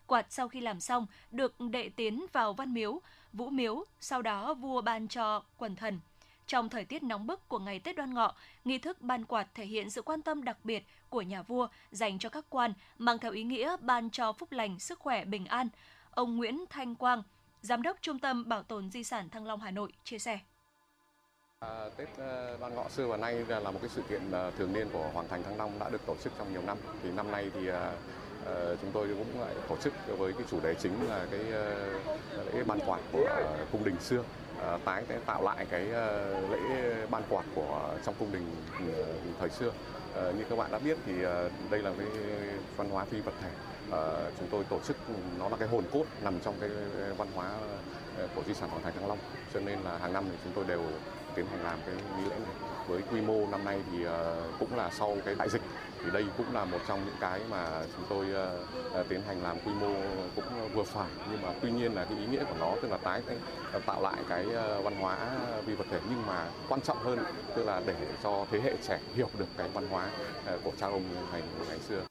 Quạt 0.07 0.25
sau 0.29 0.47
khi 0.47 0.61
làm 0.61 0.79
xong 0.79 1.07
được 1.31 1.55
đệ 1.59 1.89
tiến 1.89 2.25
vào 2.33 2.53
văn 2.53 2.73
miếu, 2.73 3.01
vũ 3.33 3.49
miếu, 3.49 3.83
sau 3.99 4.21
đó 4.21 4.53
vua 4.53 4.81
ban 4.81 5.07
cho 5.07 5.43
quần 5.57 5.75
thần. 5.75 5.99
Trong 6.47 6.69
thời 6.69 6.85
tiết 6.85 7.03
nóng 7.03 7.27
bức 7.27 7.49
của 7.49 7.59
ngày 7.59 7.79
Tết 7.79 7.95
Đoan 7.95 8.13
Ngọ, 8.13 8.35
nghi 8.65 8.77
thức 8.77 9.01
ban 9.01 9.25
quạt 9.25 9.47
thể 9.53 9.65
hiện 9.65 9.89
sự 9.89 10.01
quan 10.01 10.21
tâm 10.21 10.43
đặc 10.43 10.57
biệt 10.63 10.83
của 11.09 11.21
nhà 11.21 11.41
vua 11.41 11.67
dành 11.91 12.19
cho 12.19 12.29
các 12.29 12.45
quan, 12.49 12.73
mang 12.97 13.19
theo 13.19 13.31
ý 13.31 13.43
nghĩa 13.43 13.77
ban 13.81 14.09
cho 14.09 14.33
phúc 14.33 14.51
lành, 14.51 14.79
sức 14.79 14.99
khỏe, 14.99 15.25
bình 15.25 15.45
an. 15.45 15.69
Ông 16.11 16.37
Nguyễn 16.37 16.65
Thanh 16.69 16.95
Quang, 16.95 17.23
Giám 17.61 17.81
đốc 17.81 17.97
Trung 18.01 18.19
tâm 18.19 18.49
Bảo 18.49 18.63
tồn 18.63 18.91
Di 18.91 19.03
sản 19.03 19.29
Thăng 19.29 19.45
Long 19.45 19.61
Hà 19.61 19.71
Nội 19.71 19.91
chia 20.03 20.19
sẻ. 20.19 20.39
À, 21.59 21.89
Tết 21.97 22.09
ờ, 22.17 22.57
Đoan 22.59 22.75
Ngọ 22.75 22.89
xưa 22.89 23.07
và 23.07 23.17
nay 23.17 23.35
là 23.47 23.71
một 23.71 23.79
cái 23.81 23.89
sự 23.89 24.01
kiện 24.09 24.31
ờ, 24.31 24.51
thường 24.51 24.73
niên 24.73 24.89
của 24.93 25.09
Hoàng 25.13 25.27
thành 25.29 25.43
Thăng 25.43 25.57
Long 25.57 25.79
đã 25.79 25.89
được 25.89 26.05
tổ 26.05 26.15
chức 26.23 26.33
trong 26.37 26.51
nhiều 26.51 26.61
năm. 26.61 26.77
Thì 27.03 27.11
năm 27.11 27.31
nay 27.31 27.51
thì 27.53 27.67
ờ, 27.67 28.77
chúng 28.81 28.91
tôi 28.91 29.07
cũng 29.07 29.41
lại 29.41 29.55
tổ 29.69 29.77
chức 29.77 29.93
với 30.17 30.33
cái 30.33 30.43
chủ 30.51 30.59
đề 30.59 30.75
chính 30.75 31.09
là 31.09 31.25
cái 31.31 31.39
lễ 32.53 32.63
ban 32.67 32.79
quạt 32.85 32.99
của 33.11 33.57
cung 33.71 33.83
đình 33.83 33.95
xưa 33.99 34.23
Ờ, 34.55 34.77
tái 34.85 35.05
tạo 35.25 35.43
lại 35.43 35.65
cái 35.69 35.89
ờ, 35.91 36.47
lễ 36.47 36.59
ban 37.09 37.23
quạt 37.29 37.45
của 37.51 37.97
trong 38.01 38.15
cung 38.15 38.31
đình 38.31 38.65
ừ, 38.77 39.33
thời 39.39 39.49
xưa. 39.49 39.73
Ờ, 40.11 40.31
như 40.33 40.45
các 40.45 40.55
bạn 40.55 40.71
đã 40.71 40.79
biết 40.79 40.97
thì 41.03 41.21
đây 41.69 41.81
là 41.83 41.93
cái 41.97 42.07
văn 42.75 42.89
hóa 42.89 43.05
phi 43.05 43.21
vật 43.21 43.35
thể. 43.37 43.51
Chúng 44.35 44.47
tôi 44.49 44.63
tổ 44.69 44.79
chức 44.79 44.97
ừ, 45.07 45.13
nó 45.37 45.49
là 45.49 45.57
cái 45.57 45.67
hồn 45.67 45.85
cốt 45.91 46.05
nằm 46.19 46.39
trong 46.39 46.59
cái 46.59 46.69
văn 47.17 47.31
hóa 47.31 47.59
của 48.33 48.43
di 48.43 48.53
sản 48.53 48.69
Hoàng 48.69 48.81
thành 48.81 48.93
Thăng 48.93 49.07
Long. 49.07 49.19
Cho 49.49 49.59
nên 49.59 49.81
là 49.83 49.97
hàng 49.97 50.13
năm 50.13 50.29
thì 50.29 50.37
chúng 50.43 50.53
tôi 50.53 50.65
đều 50.65 51.01
tiến 51.33 51.47
hành 51.47 51.61
làm 51.63 51.83
cái 51.83 51.95
nghi 51.95 52.25
lễ 52.25 52.39
này 52.39 52.53
với 52.87 53.01
quy 53.11 53.21
mô 53.21 53.47
năm 53.51 53.65
nay 53.65 53.79
thì 53.91 54.03
ờ, 54.03 54.47
cũng 54.59 54.75
là 54.75 54.89
sau 54.89 55.17
cái 55.25 55.35
đại 55.35 55.49
dịch 55.49 55.61
thì 56.03 56.11
đây 56.11 56.25
cũng 56.37 56.53
là 56.53 56.65
một 56.65 56.79
trong 56.87 57.05
những 57.05 57.15
cái 57.19 57.39
mà 57.49 57.83
chúng 57.95 58.05
tôi 58.09 58.25
ờ, 58.33 58.65
ờ, 58.93 59.03
tiến 59.09 59.21
hành 59.27 59.43
làm 59.43 59.57
quy 59.65 59.71
mô 59.81 59.93
cũng 60.35 60.45
vừa 60.73 60.83
phải 60.83 61.09
nhưng 61.31 61.41
mà 61.41 61.49
tuy 61.61 61.71
nhiên 61.71 61.93
là 61.93 62.05
cái 62.05 62.17
ý 62.17 62.25
nghĩa 62.25 62.43
của 62.43 62.55
nó 62.59 62.75
tức 62.81 62.91
là 62.91 62.97
tái 62.97 63.21
tạo 63.85 64.01
lại 64.01 64.23
cái 64.29 64.45
văn 64.83 64.95
hóa 64.99 65.17
vi 65.65 65.75
vật 65.75 65.85
thể 65.89 65.99
nhưng 66.09 66.25
mà 66.25 66.49
quan 66.69 66.81
trọng 66.81 66.97
hơn 66.97 67.19
tức 67.55 67.63
là 67.63 67.81
để 67.85 67.95
cho 68.23 68.45
thế 68.51 68.61
hệ 68.61 68.73
trẻ 68.87 68.99
hiểu 69.15 69.29
được 69.37 69.47
cái 69.57 69.69
văn 69.73 69.87
hóa 69.89 70.09
của 70.63 70.71
cha 70.79 70.87
ông 70.87 71.03
ngày 71.31 71.41
ngày 71.69 71.79
xưa. 71.79 72.05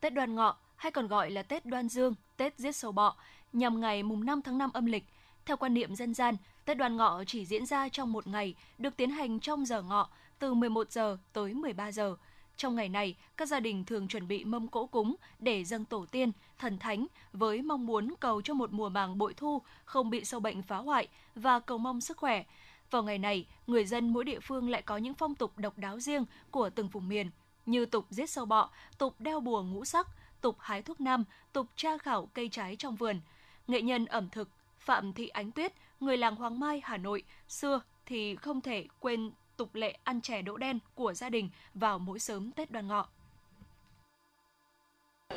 Tết 0.00 0.14
Đoan 0.14 0.34
Ngọ 0.34 0.56
hay 0.76 0.92
còn 0.92 1.08
gọi 1.08 1.30
là 1.30 1.42
Tết 1.42 1.66
Đoan 1.66 1.88
Dương, 1.88 2.14
Tết 2.36 2.58
giết 2.58 2.76
sâu 2.76 2.92
bọ, 2.92 3.16
nhằm 3.52 3.80
ngày 3.80 4.02
mùng 4.02 4.24
5 4.24 4.42
tháng 4.42 4.58
5 4.58 4.70
âm 4.72 4.86
lịch. 4.86 5.04
Theo 5.46 5.56
quan 5.56 5.74
niệm 5.74 5.94
dân 5.94 6.14
gian, 6.14 6.36
Tết 6.64 6.76
Đoan 6.76 6.96
Ngọ 6.96 7.24
chỉ 7.26 7.46
diễn 7.46 7.66
ra 7.66 7.88
trong 7.88 8.12
một 8.12 8.26
ngày, 8.26 8.54
được 8.78 8.96
tiến 8.96 9.10
hành 9.10 9.40
trong 9.40 9.66
giờ 9.66 9.82
ngọ 9.82 10.08
từ 10.38 10.54
11 10.54 10.90
giờ 10.90 11.16
tới 11.32 11.54
13 11.54 11.92
giờ. 11.92 12.16
Trong 12.56 12.74
ngày 12.74 12.88
này, 12.88 13.16
các 13.36 13.48
gia 13.48 13.60
đình 13.60 13.84
thường 13.84 14.08
chuẩn 14.08 14.28
bị 14.28 14.44
mâm 14.44 14.68
cỗ 14.68 14.86
cúng 14.86 15.14
để 15.38 15.64
dâng 15.64 15.84
tổ 15.84 16.06
tiên, 16.10 16.32
thần 16.58 16.78
thánh 16.78 17.06
với 17.32 17.62
mong 17.62 17.86
muốn 17.86 18.14
cầu 18.20 18.42
cho 18.42 18.54
một 18.54 18.72
mùa 18.72 18.88
màng 18.88 19.18
bội 19.18 19.34
thu 19.34 19.62
không 19.84 20.10
bị 20.10 20.24
sâu 20.24 20.40
bệnh 20.40 20.62
phá 20.62 20.76
hoại 20.76 21.08
và 21.34 21.60
cầu 21.60 21.78
mong 21.78 22.00
sức 22.00 22.16
khỏe. 22.16 22.44
Vào 22.90 23.02
ngày 23.02 23.18
này, 23.18 23.46
người 23.66 23.84
dân 23.84 24.12
mỗi 24.12 24.24
địa 24.24 24.40
phương 24.40 24.70
lại 24.70 24.82
có 24.82 24.96
những 24.96 25.14
phong 25.14 25.34
tục 25.34 25.52
độc 25.56 25.78
đáo 25.78 26.00
riêng 26.00 26.24
của 26.50 26.70
từng 26.70 26.88
vùng 26.88 27.08
miền, 27.08 27.30
như 27.66 27.86
tục 27.86 28.06
giết 28.10 28.30
sâu 28.30 28.44
bọ, 28.44 28.70
tục 28.98 29.14
đeo 29.18 29.40
bùa 29.40 29.62
ngũ 29.62 29.84
sắc, 29.84 30.06
tục 30.40 30.56
hái 30.60 30.82
thuốc 30.82 31.00
nam, 31.00 31.24
tục 31.52 31.66
tra 31.76 31.98
khảo 31.98 32.26
cây 32.26 32.48
trái 32.48 32.76
trong 32.76 32.96
vườn. 32.96 33.20
Nghệ 33.68 33.82
nhân 33.82 34.06
ẩm 34.06 34.28
thực 34.28 34.48
Phạm 34.84 35.12
Thị 35.12 35.28
Ánh 35.28 35.50
Tuyết, 35.50 35.72
người 36.00 36.16
làng 36.16 36.36
Hoàng 36.36 36.60
Mai, 36.60 36.80
Hà 36.84 36.96
Nội, 36.96 37.22
xưa 37.48 37.80
thì 38.06 38.36
không 38.36 38.60
thể 38.60 38.86
quên 39.00 39.30
tục 39.56 39.74
lệ 39.74 39.98
ăn 40.04 40.20
chè 40.20 40.42
đỗ 40.42 40.56
đen 40.56 40.78
của 40.94 41.14
gia 41.14 41.28
đình 41.30 41.50
vào 41.74 41.98
mỗi 41.98 42.18
sớm 42.18 42.52
Tết 42.52 42.70
Đoan 42.70 42.88
Ngọ. 42.88 43.08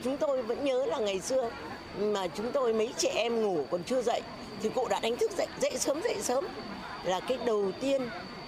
Chúng 0.04 0.18
tôi 0.18 0.44
vẫn 0.44 0.64
nhớ 0.64 0.86
là 0.86 1.00
ngày 1.00 1.20
xưa 1.20 1.52
mà 2.00 2.28
chúng 2.28 2.52
tôi 2.52 2.74
mấy 2.74 2.94
trẻ 2.98 3.14
em 3.16 3.42
ngủ 3.42 3.66
còn 3.72 3.84
chưa 3.84 4.02
dậy 4.02 4.22
thì 4.62 4.70
cụ 4.70 4.88
đã 4.90 5.00
đánh 5.00 5.18
thức 5.18 5.32
dậy 5.38 5.48
dậy 5.62 5.78
sớm 5.78 6.02
dậy 6.04 6.18
sớm 6.22 6.46
là 7.04 7.20
cái 7.20 7.38
đầu 7.46 7.72
tiên 7.82 8.02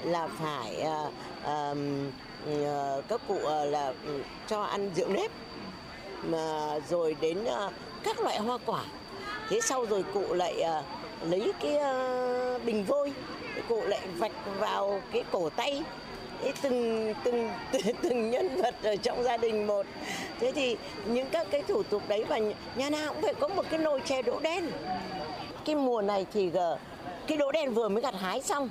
là 0.04 0.28
phải 0.28 0.84
uh, 0.84 1.14
uh, 1.44 3.08
các 3.08 3.22
cụ 3.28 3.36
uh, 3.36 3.72
là 3.72 3.94
cho 4.48 4.64
ăn 4.64 4.92
rượu 4.96 5.10
nếp 5.10 5.32
mà 6.24 6.80
rồi 6.90 7.16
đến 7.22 7.44
uh, 7.44 7.74
các 8.04 8.20
loại 8.20 8.40
hoa 8.40 8.58
quả 8.66 8.86
thế 9.50 9.60
sau 9.62 9.86
rồi 9.86 10.04
cụ 10.14 10.34
lại 10.34 10.62
à, 10.62 10.84
lấy 11.22 11.54
cái 11.60 11.78
à, 11.78 11.94
bình 12.66 12.84
vôi 12.84 13.14
cụ 13.70 13.82
lại 13.86 14.00
vạch 14.18 14.32
vào 14.60 15.02
cái 15.12 15.24
cổ 15.32 15.50
tay. 15.50 15.84
Cái 16.44 16.54
từng 16.62 17.14
từng 17.24 17.50
từng 18.02 18.30
nhân 18.30 18.62
vật 18.62 18.76
ở 18.84 18.96
trong 18.96 19.24
gia 19.24 19.38
đình 19.38 19.68
một. 19.68 19.86
Thế 20.40 20.52
thì 20.52 20.78
những 21.06 21.30
các 21.30 21.48
cái 21.52 21.64
thủ 21.64 21.84
tục 21.84 22.04
đấy 22.08 22.26
và 22.28 22.40
nhà 22.76 22.90
nào 22.90 23.14
cũng 23.14 23.22
phải 23.22 23.34
có 23.34 23.48
một 23.48 23.66
cái 23.70 23.80
nồi 23.80 24.02
chè 24.06 24.22
đỗ 24.22 24.40
đen. 24.40 24.72
Cái 25.66 25.76
mùa 25.76 26.02
này 26.02 26.26
thì 26.34 26.52
à, 26.56 26.70
cái 27.28 27.38
đỗ 27.38 27.52
đen 27.52 27.74
vừa 27.74 27.90
mới 27.90 28.02
gặt 28.02 28.14
hái 28.20 28.42
xong. 28.42 28.70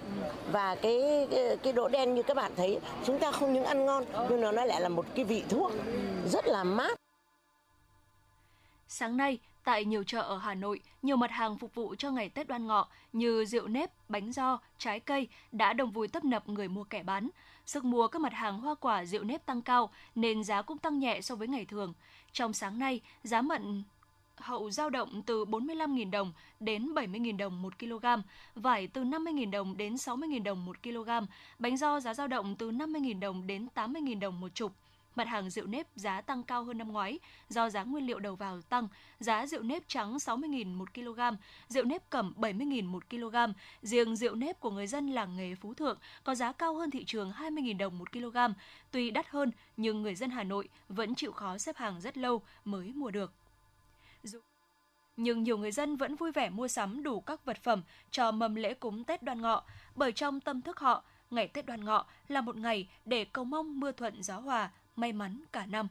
Và 0.52 0.74
cái, 0.74 1.26
cái 1.30 1.56
cái 1.62 1.72
đỗ 1.72 1.88
đen 1.88 2.14
như 2.14 2.22
các 2.22 2.36
bạn 2.36 2.52
thấy 2.56 2.78
chúng 3.04 3.18
ta 3.18 3.32
không 3.32 3.54
những 3.54 3.64
ăn 3.64 3.86
ngon 3.86 4.04
nhưng 4.30 4.40
nó 4.40 4.52
lại 4.52 4.80
là 4.80 4.88
một 4.88 5.06
cái 5.14 5.24
vị 5.24 5.42
thuốc 5.48 5.72
rất 6.32 6.46
là 6.46 6.64
mát. 6.64 6.96
Sáng 8.88 9.16
nay, 9.16 9.38
tại 9.66 9.84
nhiều 9.84 10.04
chợ 10.04 10.20
ở 10.20 10.38
Hà 10.38 10.54
Nội, 10.54 10.80
nhiều 11.02 11.16
mặt 11.16 11.30
hàng 11.30 11.58
phục 11.58 11.74
vụ 11.74 11.94
cho 11.94 12.10
ngày 12.10 12.28
Tết 12.28 12.48
Đoan 12.48 12.66
Ngọ 12.66 12.88
như 13.12 13.44
rượu 13.44 13.68
nếp, 13.68 13.90
bánh 14.08 14.32
do, 14.32 14.58
trái 14.78 15.00
cây 15.00 15.28
đã 15.52 15.72
đồng 15.72 15.90
vui 15.90 16.08
tấp 16.08 16.24
nập 16.24 16.48
người 16.48 16.68
mua 16.68 16.84
kẻ 16.84 17.02
bán. 17.02 17.28
Sức 17.66 17.84
mua 17.84 18.08
các 18.08 18.22
mặt 18.22 18.32
hàng 18.32 18.60
hoa 18.60 18.74
quả 18.74 19.04
rượu 19.04 19.24
nếp 19.24 19.46
tăng 19.46 19.62
cao 19.62 19.90
nên 20.14 20.44
giá 20.44 20.62
cũng 20.62 20.78
tăng 20.78 20.98
nhẹ 20.98 21.20
so 21.20 21.34
với 21.34 21.48
ngày 21.48 21.64
thường. 21.64 21.92
Trong 22.32 22.52
sáng 22.52 22.78
nay, 22.78 23.00
giá 23.22 23.42
mận 23.42 23.82
hậu 24.36 24.70
giao 24.70 24.90
động 24.90 25.22
từ 25.26 25.44
45.000 25.44 26.10
đồng 26.10 26.32
đến 26.60 26.86
70.000 26.94 27.36
đồng 27.36 27.62
1 27.62 27.78
kg, 27.78 28.06
vải 28.54 28.86
từ 28.86 29.04
50.000 29.04 29.50
đồng 29.50 29.76
đến 29.76 29.94
60.000 29.94 30.42
đồng 30.42 30.64
1 30.64 30.82
kg, 30.82 31.10
bánh 31.58 31.76
do 31.76 32.00
giá 32.00 32.14
giao 32.14 32.28
động 32.28 32.56
từ 32.56 32.70
50.000 32.70 33.20
đồng 33.20 33.46
đến 33.46 33.68
80.000 33.74 34.20
đồng 34.20 34.40
một 34.40 34.54
chục. 34.54 34.72
Mặt 35.16 35.28
hàng 35.28 35.50
rượu 35.50 35.66
nếp 35.66 35.86
giá 35.94 36.20
tăng 36.20 36.42
cao 36.42 36.64
hơn 36.64 36.78
năm 36.78 36.92
ngoái 36.92 37.18
do 37.48 37.70
giá 37.70 37.84
nguyên 37.84 38.06
liệu 38.06 38.18
đầu 38.18 38.36
vào 38.36 38.60
tăng, 38.62 38.88
giá 39.20 39.46
rượu 39.46 39.62
nếp 39.62 39.88
trắng 39.88 40.16
60.000 40.16 40.76
một 40.76 40.94
kg, 40.94 41.20
rượu 41.68 41.84
nếp 41.84 42.10
cẩm 42.10 42.34
70.000 42.36 42.88
một 42.88 43.10
kg. 43.10 43.36
Riêng 43.82 44.16
rượu 44.16 44.34
nếp 44.34 44.60
của 44.60 44.70
người 44.70 44.86
dân 44.86 45.06
làng 45.08 45.36
nghề 45.36 45.54
Phú 45.54 45.74
Thượng 45.74 45.98
có 46.24 46.34
giá 46.34 46.52
cao 46.52 46.74
hơn 46.74 46.90
thị 46.90 47.04
trường 47.04 47.32
20.000 47.32 47.78
đồng 47.78 47.98
một 47.98 48.12
kg. 48.12 48.36
Tuy 48.90 49.10
đắt 49.10 49.28
hơn 49.28 49.50
nhưng 49.76 50.02
người 50.02 50.14
dân 50.14 50.30
Hà 50.30 50.44
Nội 50.44 50.68
vẫn 50.88 51.14
chịu 51.14 51.32
khó 51.32 51.58
xếp 51.58 51.76
hàng 51.76 52.00
rất 52.00 52.18
lâu 52.18 52.42
mới 52.64 52.92
mua 52.92 53.10
được 53.10 53.32
nhưng 55.16 55.42
nhiều 55.42 55.58
người 55.58 55.72
dân 55.72 55.96
vẫn 55.96 56.16
vui 56.16 56.32
vẻ 56.32 56.50
mua 56.50 56.68
sắm 56.68 57.02
đủ 57.02 57.20
các 57.20 57.44
vật 57.44 57.56
phẩm 57.62 57.82
cho 58.10 58.30
mâm 58.30 58.54
lễ 58.54 58.74
cúng 58.74 59.04
Tết 59.04 59.22
Đoan 59.22 59.40
Ngọ, 59.40 59.64
bởi 59.94 60.12
trong 60.12 60.40
tâm 60.40 60.62
thức 60.62 60.80
họ, 60.80 61.04
ngày 61.30 61.48
Tết 61.48 61.66
Đoan 61.66 61.84
Ngọ 61.84 62.06
là 62.28 62.40
một 62.40 62.56
ngày 62.56 62.88
để 63.04 63.24
cầu 63.24 63.44
mong 63.44 63.80
mưa 63.80 63.92
thuận 63.92 64.22
gió 64.22 64.40
hòa, 64.40 64.70
may 64.96 65.12
mắn 65.12 65.42
cả 65.52 65.66
năm. 65.66 65.88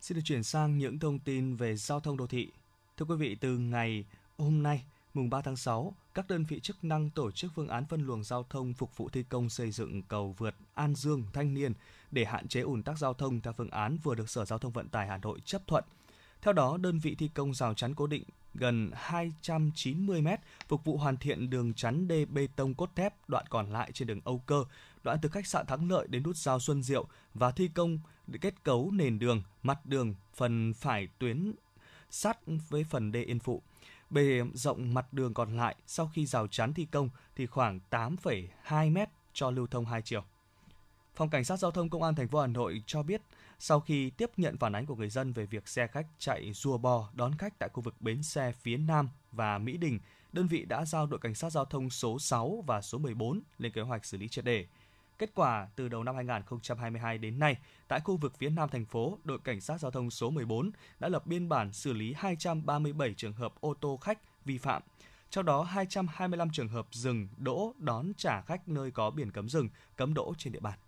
Xin 0.00 0.16
được 0.16 0.22
chuyển 0.24 0.42
sang 0.42 0.78
những 0.78 0.98
thông 0.98 1.18
tin 1.18 1.56
về 1.56 1.76
giao 1.76 2.00
thông 2.00 2.16
đô 2.16 2.26
thị. 2.26 2.48
Thưa 2.96 3.06
quý 3.06 3.16
vị, 3.16 3.34
từ 3.34 3.58
ngày 3.58 4.04
hôm 4.38 4.62
nay, 4.62 4.84
mùng 5.14 5.30
3 5.30 5.40
tháng 5.40 5.56
6, 5.56 5.94
các 6.14 6.28
đơn 6.28 6.44
vị 6.48 6.60
chức 6.60 6.84
năng 6.84 7.10
tổ 7.10 7.30
chức 7.30 7.52
phương 7.54 7.68
án 7.68 7.84
phân 7.86 8.06
luồng 8.06 8.24
giao 8.24 8.46
thông 8.50 8.74
phục 8.74 8.96
vụ 8.96 9.08
thi 9.08 9.24
công 9.28 9.48
xây 9.48 9.70
dựng 9.70 10.02
cầu 10.02 10.34
vượt 10.38 10.54
An 10.74 10.94
Dương 10.94 11.24
Thanh 11.32 11.54
Niên 11.54 11.72
để 12.10 12.24
hạn 12.24 12.48
chế 12.48 12.60
ùn 12.60 12.82
tắc 12.82 12.98
giao 12.98 13.14
thông 13.14 13.40
theo 13.40 13.52
phương 13.52 13.70
án 13.70 13.98
vừa 14.02 14.14
được 14.14 14.30
Sở 14.30 14.44
Giao 14.44 14.58
thông 14.58 14.72
Vận 14.72 14.88
tải 14.88 15.06
Hà 15.06 15.16
Nội 15.16 15.40
chấp 15.44 15.66
thuận. 15.66 15.84
Theo 16.42 16.52
đó, 16.52 16.76
đơn 16.76 16.98
vị 16.98 17.14
thi 17.14 17.30
công 17.34 17.54
rào 17.54 17.74
chắn 17.74 17.94
cố 17.94 18.06
định 18.06 18.24
gần 18.54 18.90
290m 19.08 20.36
phục 20.68 20.84
vụ 20.84 20.96
hoàn 20.96 21.16
thiện 21.16 21.50
đường 21.50 21.74
chắn 21.74 22.08
đê 22.08 22.24
bê 22.24 22.48
tông 22.56 22.74
cốt 22.74 22.90
thép 22.96 23.28
đoạn 23.28 23.44
còn 23.50 23.72
lại 23.72 23.90
trên 23.92 24.08
đường 24.08 24.20
Âu 24.24 24.42
Cơ, 24.46 24.64
đoạn 25.02 25.18
từ 25.22 25.28
khách 25.28 25.46
sạn 25.46 25.66
Thắng 25.66 25.90
Lợi 25.90 26.06
đến 26.08 26.22
nút 26.22 26.36
giao 26.36 26.60
Xuân 26.60 26.82
Diệu 26.82 27.06
và 27.34 27.50
thi 27.50 27.68
công 27.74 27.98
kết 28.40 28.64
cấu 28.64 28.90
nền 28.90 29.18
đường, 29.18 29.42
mặt 29.62 29.86
đường, 29.86 30.14
phần 30.34 30.74
phải 30.74 31.08
tuyến 31.18 31.52
sát 32.10 32.38
với 32.68 32.84
phần 32.84 33.12
đê 33.12 33.22
Yên 33.22 33.38
Phụ. 33.38 33.62
Bề 34.10 34.42
rộng 34.54 34.94
mặt 34.94 35.12
đường 35.12 35.34
còn 35.34 35.56
lại 35.56 35.76
sau 35.86 36.10
khi 36.14 36.26
rào 36.26 36.46
chắn 36.46 36.74
thi 36.74 36.86
công 36.90 37.10
thì 37.36 37.46
khoảng 37.46 37.80
8,2m 37.90 39.06
cho 39.32 39.50
lưu 39.50 39.66
thông 39.66 39.84
hai 39.84 40.02
chiều. 40.02 40.24
Phòng 41.18 41.30
Cảnh 41.30 41.44
sát 41.44 41.56
Giao 41.56 41.70
thông 41.70 41.90
Công 41.90 42.02
an 42.02 42.14
thành 42.14 42.28
phố 42.28 42.40
Hà 42.40 42.46
Nội 42.46 42.82
cho 42.86 43.02
biết, 43.02 43.22
sau 43.58 43.80
khi 43.80 44.10
tiếp 44.10 44.30
nhận 44.36 44.56
phản 44.56 44.72
ánh 44.72 44.86
của 44.86 44.96
người 44.96 45.10
dân 45.10 45.32
về 45.32 45.46
việc 45.46 45.68
xe 45.68 45.86
khách 45.86 46.06
chạy 46.18 46.52
rùa 46.52 46.78
bò 46.78 47.10
đón 47.14 47.32
khách 47.38 47.58
tại 47.58 47.68
khu 47.72 47.82
vực 47.82 47.94
bến 48.00 48.22
xe 48.22 48.52
phía 48.62 48.76
Nam 48.76 49.08
và 49.32 49.58
Mỹ 49.58 49.76
Đình, 49.76 50.00
đơn 50.32 50.46
vị 50.46 50.64
đã 50.64 50.84
giao 50.84 51.06
đội 51.06 51.20
cảnh 51.20 51.34
sát 51.34 51.50
giao 51.50 51.64
thông 51.64 51.90
số 51.90 52.18
6 52.18 52.64
và 52.66 52.80
số 52.80 52.98
14 52.98 53.40
lên 53.58 53.72
kế 53.72 53.80
hoạch 53.80 54.04
xử 54.04 54.18
lý 54.18 54.28
triệt 54.28 54.44
đề. 54.44 54.66
Kết 55.18 55.30
quả, 55.34 55.68
từ 55.76 55.88
đầu 55.88 56.04
năm 56.04 56.16
2022 56.16 57.18
đến 57.18 57.38
nay, 57.38 57.56
tại 57.88 58.00
khu 58.00 58.16
vực 58.16 58.34
phía 58.38 58.50
Nam 58.50 58.68
thành 58.68 58.84
phố, 58.84 59.18
đội 59.24 59.38
cảnh 59.38 59.60
sát 59.60 59.80
giao 59.80 59.90
thông 59.90 60.10
số 60.10 60.30
14 60.30 60.70
đã 60.98 61.08
lập 61.08 61.26
biên 61.26 61.48
bản 61.48 61.72
xử 61.72 61.92
lý 61.92 62.14
237 62.16 63.14
trường 63.14 63.32
hợp 63.32 63.54
ô 63.60 63.74
tô 63.74 63.96
khách 63.96 64.18
vi 64.44 64.58
phạm. 64.58 64.82
Trong 65.30 65.44
đó 65.44 65.62
225 65.62 66.50
trường 66.52 66.68
hợp 66.68 66.86
dừng, 66.90 67.28
đỗ, 67.36 67.74
đón 67.78 68.12
trả 68.16 68.40
khách 68.40 68.68
nơi 68.68 68.90
có 68.90 69.10
biển 69.10 69.32
cấm 69.32 69.48
dừng, 69.48 69.68
cấm 69.96 70.14
đỗ 70.14 70.34
trên 70.38 70.52
địa 70.52 70.60
bàn. 70.60 70.78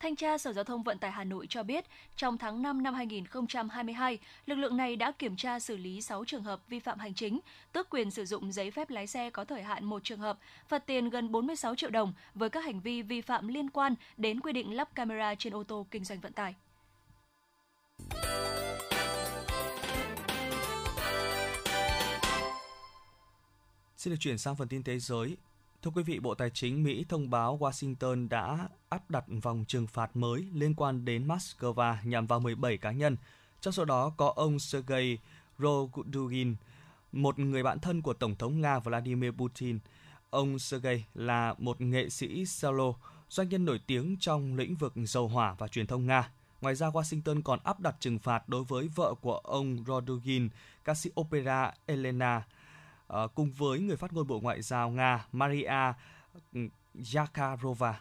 Thanh 0.00 0.16
tra 0.16 0.38
Sở 0.38 0.52
Giao 0.52 0.64
thông 0.64 0.82
Vận 0.82 0.98
tải 0.98 1.10
Hà 1.10 1.24
Nội 1.24 1.46
cho 1.48 1.62
biết, 1.62 1.84
trong 2.16 2.38
tháng 2.38 2.62
5 2.62 2.82
năm 2.82 2.94
2022, 2.94 4.18
lực 4.46 4.54
lượng 4.54 4.76
này 4.76 4.96
đã 4.96 5.12
kiểm 5.12 5.36
tra 5.36 5.60
xử 5.60 5.76
lý 5.76 6.00
6 6.00 6.24
trường 6.24 6.42
hợp 6.42 6.60
vi 6.68 6.78
phạm 6.78 6.98
hành 6.98 7.14
chính, 7.14 7.40
tước 7.72 7.90
quyền 7.90 8.10
sử 8.10 8.24
dụng 8.24 8.52
giấy 8.52 8.70
phép 8.70 8.90
lái 8.90 9.06
xe 9.06 9.30
có 9.30 9.44
thời 9.44 9.62
hạn 9.62 9.84
một 9.84 10.04
trường 10.04 10.20
hợp, 10.20 10.38
phạt 10.68 10.86
tiền 10.86 11.10
gần 11.10 11.32
46 11.32 11.74
triệu 11.74 11.90
đồng 11.90 12.12
với 12.34 12.50
các 12.50 12.64
hành 12.64 12.80
vi 12.80 13.02
vi 13.02 13.20
phạm 13.20 13.48
liên 13.48 13.70
quan 13.70 13.94
đến 14.16 14.40
quy 14.40 14.52
định 14.52 14.76
lắp 14.76 14.94
camera 14.94 15.34
trên 15.34 15.54
ô 15.54 15.64
tô 15.64 15.86
kinh 15.90 16.04
doanh 16.04 16.20
vận 16.20 16.32
tải. 16.32 16.54
Xin 23.96 24.12
được 24.12 24.18
chuyển 24.20 24.38
sang 24.38 24.56
phần 24.56 24.68
tin 24.68 24.82
thế 24.82 24.98
giới. 24.98 25.36
Thưa 25.82 25.90
quý 25.90 26.02
vị, 26.02 26.18
Bộ 26.18 26.34
Tài 26.34 26.50
chính 26.50 26.82
Mỹ 26.82 27.04
thông 27.08 27.30
báo 27.30 27.58
Washington 27.58 28.28
đã 28.28 28.68
áp 28.88 29.10
đặt 29.10 29.24
vòng 29.42 29.64
trừng 29.68 29.86
phạt 29.86 30.16
mới 30.16 30.46
liên 30.52 30.74
quan 30.74 31.04
đến 31.04 31.28
Moscow 31.28 31.96
nhằm 32.04 32.26
vào 32.26 32.40
17 32.40 32.78
cá 32.78 32.92
nhân. 32.92 33.16
Trong 33.60 33.72
số 33.72 33.84
đó 33.84 34.12
có 34.16 34.32
ông 34.36 34.58
Sergei 34.58 35.18
Rogudugin, 35.58 36.56
một 37.12 37.38
người 37.38 37.62
bạn 37.62 37.78
thân 37.78 38.02
của 38.02 38.12
Tổng 38.12 38.36
thống 38.36 38.60
Nga 38.60 38.78
Vladimir 38.78 39.30
Putin. 39.30 39.78
Ông 40.30 40.58
Sergei 40.58 41.04
là 41.14 41.54
một 41.58 41.80
nghệ 41.80 42.08
sĩ 42.08 42.46
solo, 42.46 42.92
doanh 43.28 43.48
nhân 43.48 43.64
nổi 43.64 43.80
tiếng 43.86 44.16
trong 44.20 44.56
lĩnh 44.56 44.74
vực 44.74 44.92
dầu 44.96 45.28
hỏa 45.28 45.54
và 45.58 45.68
truyền 45.68 45.86
thông 45.86 46.06
Nga. 46.06 46.30
Ngoài 46.60 46.74
ra, 46.74 46.88
Washington 46.88 47.42
còn 47.42 47.58
áp 47.64 47.80
đặt 47.80 47.96
trừng 48.00 48.18
phạt 48.18 48.48
đối 48.48 48.64
với 48.64 48.88
vợ 48.94 49.14
của 49.20 49.36
ông 49.36 49.84
Rodugin, 49.86 50.48
ca 50.84 50.94
sĩ 50.94 51.10
opera 51.20 51.72
Elena 51.86 52.42
cùng 53.34 53.50
với 53.52 53.78
người 53.80 53.96
phát 53.96 54.12
ngôn 54.12 54.26
Bộ 54.26 54.40
Ngoại 54.40 54.62
giao 54.62 54.90
Nga 54.90 55.26
Maria 55.32 55.92
Zakharova. 56.94 57.92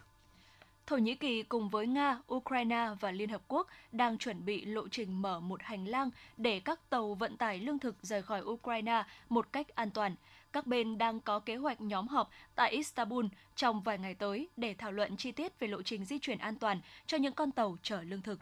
Thổ 0.88 0.98
Nhĩ 0.98 1.16
Kỳ 1.16 1.44
cùng 1.44 1.70
với 1.70 1.88
Nga, 1.88 2.20
Ukraine 2.34 2.88
và 3.00 3.12
Liên 3.12 3.30
Hợp 3.30 3.42
Quốc 3.48 3.68
đang 3.92 4.18
chuẩn 4.18 4.46
bị 4.46 4.66
lộ 4.66 4.88
trình 4.88 5.22
mở 5.22 5.40
một 5.40 5.62
hành 5.64 5.86
lang 5.86 6.10
để 6.38 6.60
các 6.60 6.90
tàu 6.90 7.14
vận 7.14 7.38
tải 7.38 7.60
lương 7.60 7.80
thực 7.80 7.96
rời 8.02 8.22
khỏi 8.22 8.42
Ukraine 8.42 9.04
một 9.30 9.54
cách 9.54 9.76
an 9.76 9.92
toàn. 9.92 10.16
Các 10.54 10.68
bên 10.68 10.98
đang 10.98 11.20
có 11.20 11.40
kế 11.40 11.56
hoạch 11.56 11.82
nhóm 11.82 12.08
họp 12.08 12.30
tại 12.56 12.72
Istanbul 12.72 13.26
trong 13.56 13.82
vài 13.82 13.98
ngày 13.98 14.16
tới 14.16 14.48
để 14.58 14.74
thảo 14.74 14.92
luận 14.92 15.18
chi 15.18 15.32
tiết 15.32 15.60
về 15.60 15.68
lộ 15.68 15.82
trình 15.82 16.06
di 16.06 16.20
chuyển 16.20 16.38
an 16.38 16.56
toàn 16.56 16.82
cho 17.06 17.18
những 17.18 17.34
con 17.34 17.52
tàu 17.52 17.78
chở 17.82 18.02
lương 18.02 18.22
thực. 18.22 18.40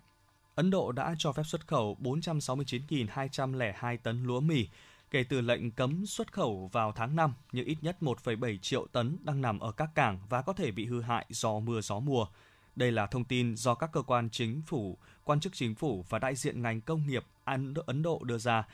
Ấn 0.56 0.72
Độ 0.72 0.92
đã 0.92 1.16
cho 1.18 1.32
phép 1.32 1.44
xuất 1.46 1.68
khẩu 1.68 1.98
469.202 2.02 3.98
tấn 4.04 4.24
lúa 4.24 4.40
mì, 4.40 4.68
kể 5.16 5.24
từ 5.24 5.42
lệnh 5.42 5.72
cấm 5.72 6.06
xuất 6.06 6.34
khẩu 6.34 6.70
vào 6.72 6.92
tháng 6.92 7.16
5, 7.16 7.34
nhưng 7.52 7.66
ít 7.66 7.78
nhất 7.82 7.98
1,7 8.02 8.58
triệu 8.58 8.88
tấn 8.92 9.18
đang 9.24 9.42
nằm 9.42 9.60
ở 9.60 9.72
các 9.72 9.90
cảng 9.96 10.20
và 10.30 10.42
có 10.42 10.54
thể 10.54 10.72
bị 10.72 10.86
hư 10.86 11.02
hại 11.02 11.26
do 11.30 11.60
mưa 11.60 11.82
gió 11.82 12.00
mùa. 12.00 12.28
Đây 12.76 12.92
là 12.92 13.08
thông 13.08 13.24
tin 13.24 13.56
do 13.56 13.76
các 13.76 13.90
cơ 13.94 14.02
quan 14.02 14.30
chính 14.30 14.62
phủ, 14.62 14.98
quan 15.24 15.40
chức 15.40 15.54
chính 15.54 15.76
phủ 15.76 16.06
và 16.10 16.20
đại 16.20 16.36
diện 16.36 16.62
ngành 16.62 16.82
công 16.82 17.08
nghiệp 17.08 17.26
Ấn 17.86 18.02
Độ 18.04 18.22
đưa 18.24 18.38
ra. 18.38 18.68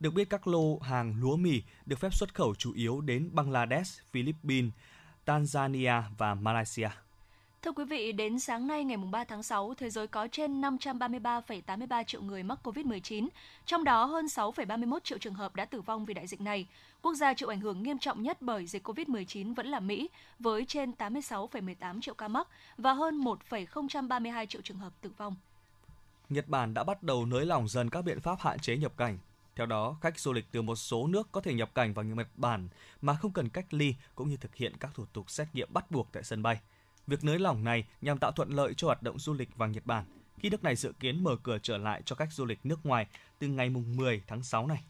Được 0.00 0.10
biết 0.10 0.30
các 0.30 0.46
lô 0.46 0.78
hàng 0.78 1.20
lúa 1.20 1.36
mì 1.36 1.62
được 1.86 1.98
phép 1.98 2.14
xuất 2.14 2.34
khẩu 2.34 2.54
chủ 2.54 2.72
yếu 2.72 3.00
đến 3.00 3.28
Bangladesh, 3.32 4.02
Philippines, 4.10 4.72
Tanzania 5.26 6.02
và 6.18 6.34
Malaysia. 6.34 6.90
Thưa 7.66 7.72
quý 7.72 7.84
vị, 7.84 8.12
đến 8.12 8.38
sáng 8.38 8.66
nay 8.66 8.84
ngày 8.84 8.96
3 8.96 9.24
tháng 9.24 9.42
6, 9.42 9.74
thế 9.74 9.90
giới 9.90 10.06
có 10.06 10.28
trên 10.32 10.60
533,83 10.60 12.04
triệu 12.04 12.22
người 12.22 12.42
mắc 12.42 12.58
COVID-19, 12.64 13.28
trong 13.64 13.84
đó 13.84 14.04
hơn 14.04 14.26
6,31 14.26 14.98
triệu 15.04 15.18
trường 15.18 15.34
hợp 15.34 15.56
đã 15.56 15.64
tử 15.64 15.80
vong 15.80 16.04
vì 16.04 16.14
đại 16.14 16.26
dịch 16.26 16.40
này. 16.40 16.66
Quốc 17.02 17.14
gia 17.14 17.34
chịu 17.34 17.48
ảnh 17.48 17.60
hưởng 17.60 17.82
nghiêm 17.82 17.98
trọng 17.98 18.22
nhất 18.22 18.42
bởi 18.42 18.66
dịch 18.66 18.88
COVID-19 18.88 19.54
vẫn 19.54 19.66
là 19.66 19.80
Mỹ, 19.80 20.08
với 20.38 20.64
trên 20.64 20.92
86,18 20.98 22.00
triệu 22.00 22.14
ca 22.14 22.28
mắc 22.28 22.48
và 22.78 22.92
hơn 22.92 23.16
1,032 23.16 24.46
triệu 24.46 24.62
trường 24.62 24.78
hợp 24.78 24.92
tử 25.00 25.10
vong. 25.16 25.36
Nhật 26.28 26.48
Bản 26.48 26.74
đã 26.74 26.84
bắt 26.84 27.02
đầu 27.02 27.26
nới 27.26 27.46
lỏng 27.46 27.68
dần 27.68 27.90
các 27.90 28.02
biện 28.02 28.20
pháp 28.20 28.40
hạn 28.40 28.58
chế 28.58 28.76
nhập 28.76 28.92
cảnh. 28.96 29.18
Theo 29.56 29.66
đó, 29.66 29.96
khách 30.00 30.18
du 30.20 30.32
lịch 30.32 30.46
từ 30.52 30.62
một 30.62 30.76
số 30.76 31.06
nước 31.06 31.28
có 31.32 31.40
thể 31.40 31.54
nhập 31.54 31.74
cảnh 31.74 31.94
vào 31.94 32.04
Nhật 32.04 32.28
Bản 32.36 32.68
mà 33.02 33.14
không 33.14 33.32
cần 33.32 33.48
cách 33.48 33.74
ly 33.74 33.94
cũng 34.14 34.28
như 34.28 34.36
thực 34.36 34.54
hiện 34.54 34.72
các 34.80 34.90
thủ 34.94 35.04
tục 35.12 35.30
xét 35.30 35.48
nghiệm 35.52 35.68
bắt 35.72 35.90
buộc 35.90 36.08
tại 36.12 36.22
sân 36.22 36.42
bay. 36.42 36.58
Việc 37.06 37.24
nới 37.24 37.38
lỏng 37.38 37.64
này 37.64 37.84
nhằm 38.00 38.18
tạo 38.18 38.32
thuận 38.32 38.50
lợi 38.50 38.74
cho 38.76 38.86
hoạt 38.86 39.02
động 39.02 39.18
du 39.18 39.34
lịch 39.34 39.56
vào 39.56 39.68
Nhật 39.68 39.86
Bản, 39.86 40.04
khi 40.38 40.50
nước 40.50 40.64
này 40.64 40.76
dự 40.76 40.92
kiến 41.00 41.24
mở 41.24 41.36
cửa 41.42 41.58
trở 41.62 41.78
lại 41.78 42.02
cho 42.04 42.16
khách 42.16 42.32
du 42.32 42.44
lịch 42.44 42.66
nước 42.66 42.86
ngoài 42.86 43.06
từ 43.38 43.48
ngày 43.48 43.70
10 43.70 44.22
tháng 44.26 44.42
6 44.42 44.66
này. 44.66 44.84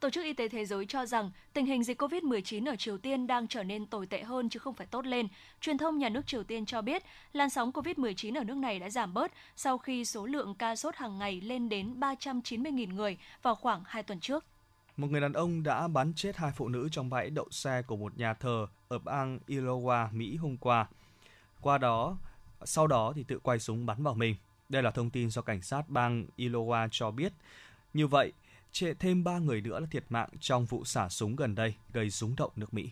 Tổ 0.00 0.10
chức 0.10 0.24
Y 0.24 0.32
tế 0.32 0.48
Thế 0.48 0.64
giới 0.64 0.86
cho 0.86 1.06
rằng 1.06 1.30
tình 1.52 1.66
hình 1.66 1.84
dịch 1.84 2.02
COVID-19 2.02 2.70
ở 2.70 2.76
Triều 2.76 2.98
Tiên 2.98 3.26
đang 3.26 3.46
trở 3.46 3.62
nên 3.62 3.86
tồi 3.86 4.06
tệ 4.06 4.22
hơn 4.22 4.48
chứ 4.48 4.58
không 4.58 4.74
phải 4.74 4.86
tốt 4.86 5.06
lên. 5.06 5.28
Truyền 5.60 5.78
thông 5.78 5.98
nhà 5.98 6.08
nước 6.08 6.26
Triều 6.26 6.44
Tiên 6.44 6.66
cho 6.66 6.82
biết 6.82 7.02
làn 7.32 7.50
sóng 7.50 7.70
COVID-19 7.70 8.40
ở 8.40 8.44
nước 8.44 8.56
này 8.56 8.78
đã 8.78 8.90
giảm 8.90 9.14
bớt 9.14 9.32
sau 9.56 9.78
khi 9.78 10.04
số 10.04 10.26
lượng 10.26 10.54
ca 10.54 10.76
sốt 10.76 10.96
hàng 10.96 11.18
ngày 11.18 11.40
lên 11.40 11.68
đến 11.68 12.00
390.000 12.00 12.94
người 12.94 13.18
vào 13.42 13.54
khoảng 13.54 13.82
2 13.86 14.02
tuần 14.02 14.20
trước. 14.20 14.44
Một 14.96 15.10
người 15.10 15.20
đàn 15.20 15.32
ông 15.32 15.62
đã 15.62 15.88
bắn 15.88 16.12
chết 16.14 16.36
hai 16.36 16.52
phụ 16.56 16.68
nữ 16.68 16.88
trong 16.92 17.10
bãi 17.10 17.30
đậu 17.30 17.48
xe 17.50 17.82
của 17.82 17.96
một 17.96 18.18
nhà 18.18 18.34
thờ 18.34 18.66
ở 18.88 18.98
bang 18.98 19.38
Iowa, 19.46 20.08
Mỹ 20.12 20.36
hôm 20.36 20.56
qua. 20.56 20.88
Qua 21.62 21.78
đó, 21.78 22.18
sau 22.64 22.86
đó 22.86 23.12
thì 23.16 23.24
tự 23.24 23.38
quay 23.38 23.58
súng 23.58 23.86
bắn 23.86 24.02
vào 24.02 24.14
mình. 24.14 24.36
Đây 24.68 24.82
là 24.82 24.90
thông 24.90 25.10
tin 25.10 25.30
do 25.30 25.42
cảnh 25.42 25.62
sát 25.62 25.88
bang 25.88 26.26
Iowa 26.36 26.88
cho 26.90 27.10
biết. 27.10 27.32
Như 27.94 28.06
vậy, 28.06 28.32
thêm 28.98 29.24
3 29.24 29.38
người 29.38 29.60
nữa 29.60 29.80
là 29.80 29.86
thiệt 29.90 30.04
mạng 30.08 30.28
trong 30.40 30.64
vụ 30.64 30.84
xả 30.84 31.08
súng 31.08 31.36
gần 31.36 31.54
đây 31.54 31.74
gây 31.92 32.10
rúng 32.10 32.36
động 32.36 32.50
nước 32.56 32.74
Mỹ. 32.74 32.90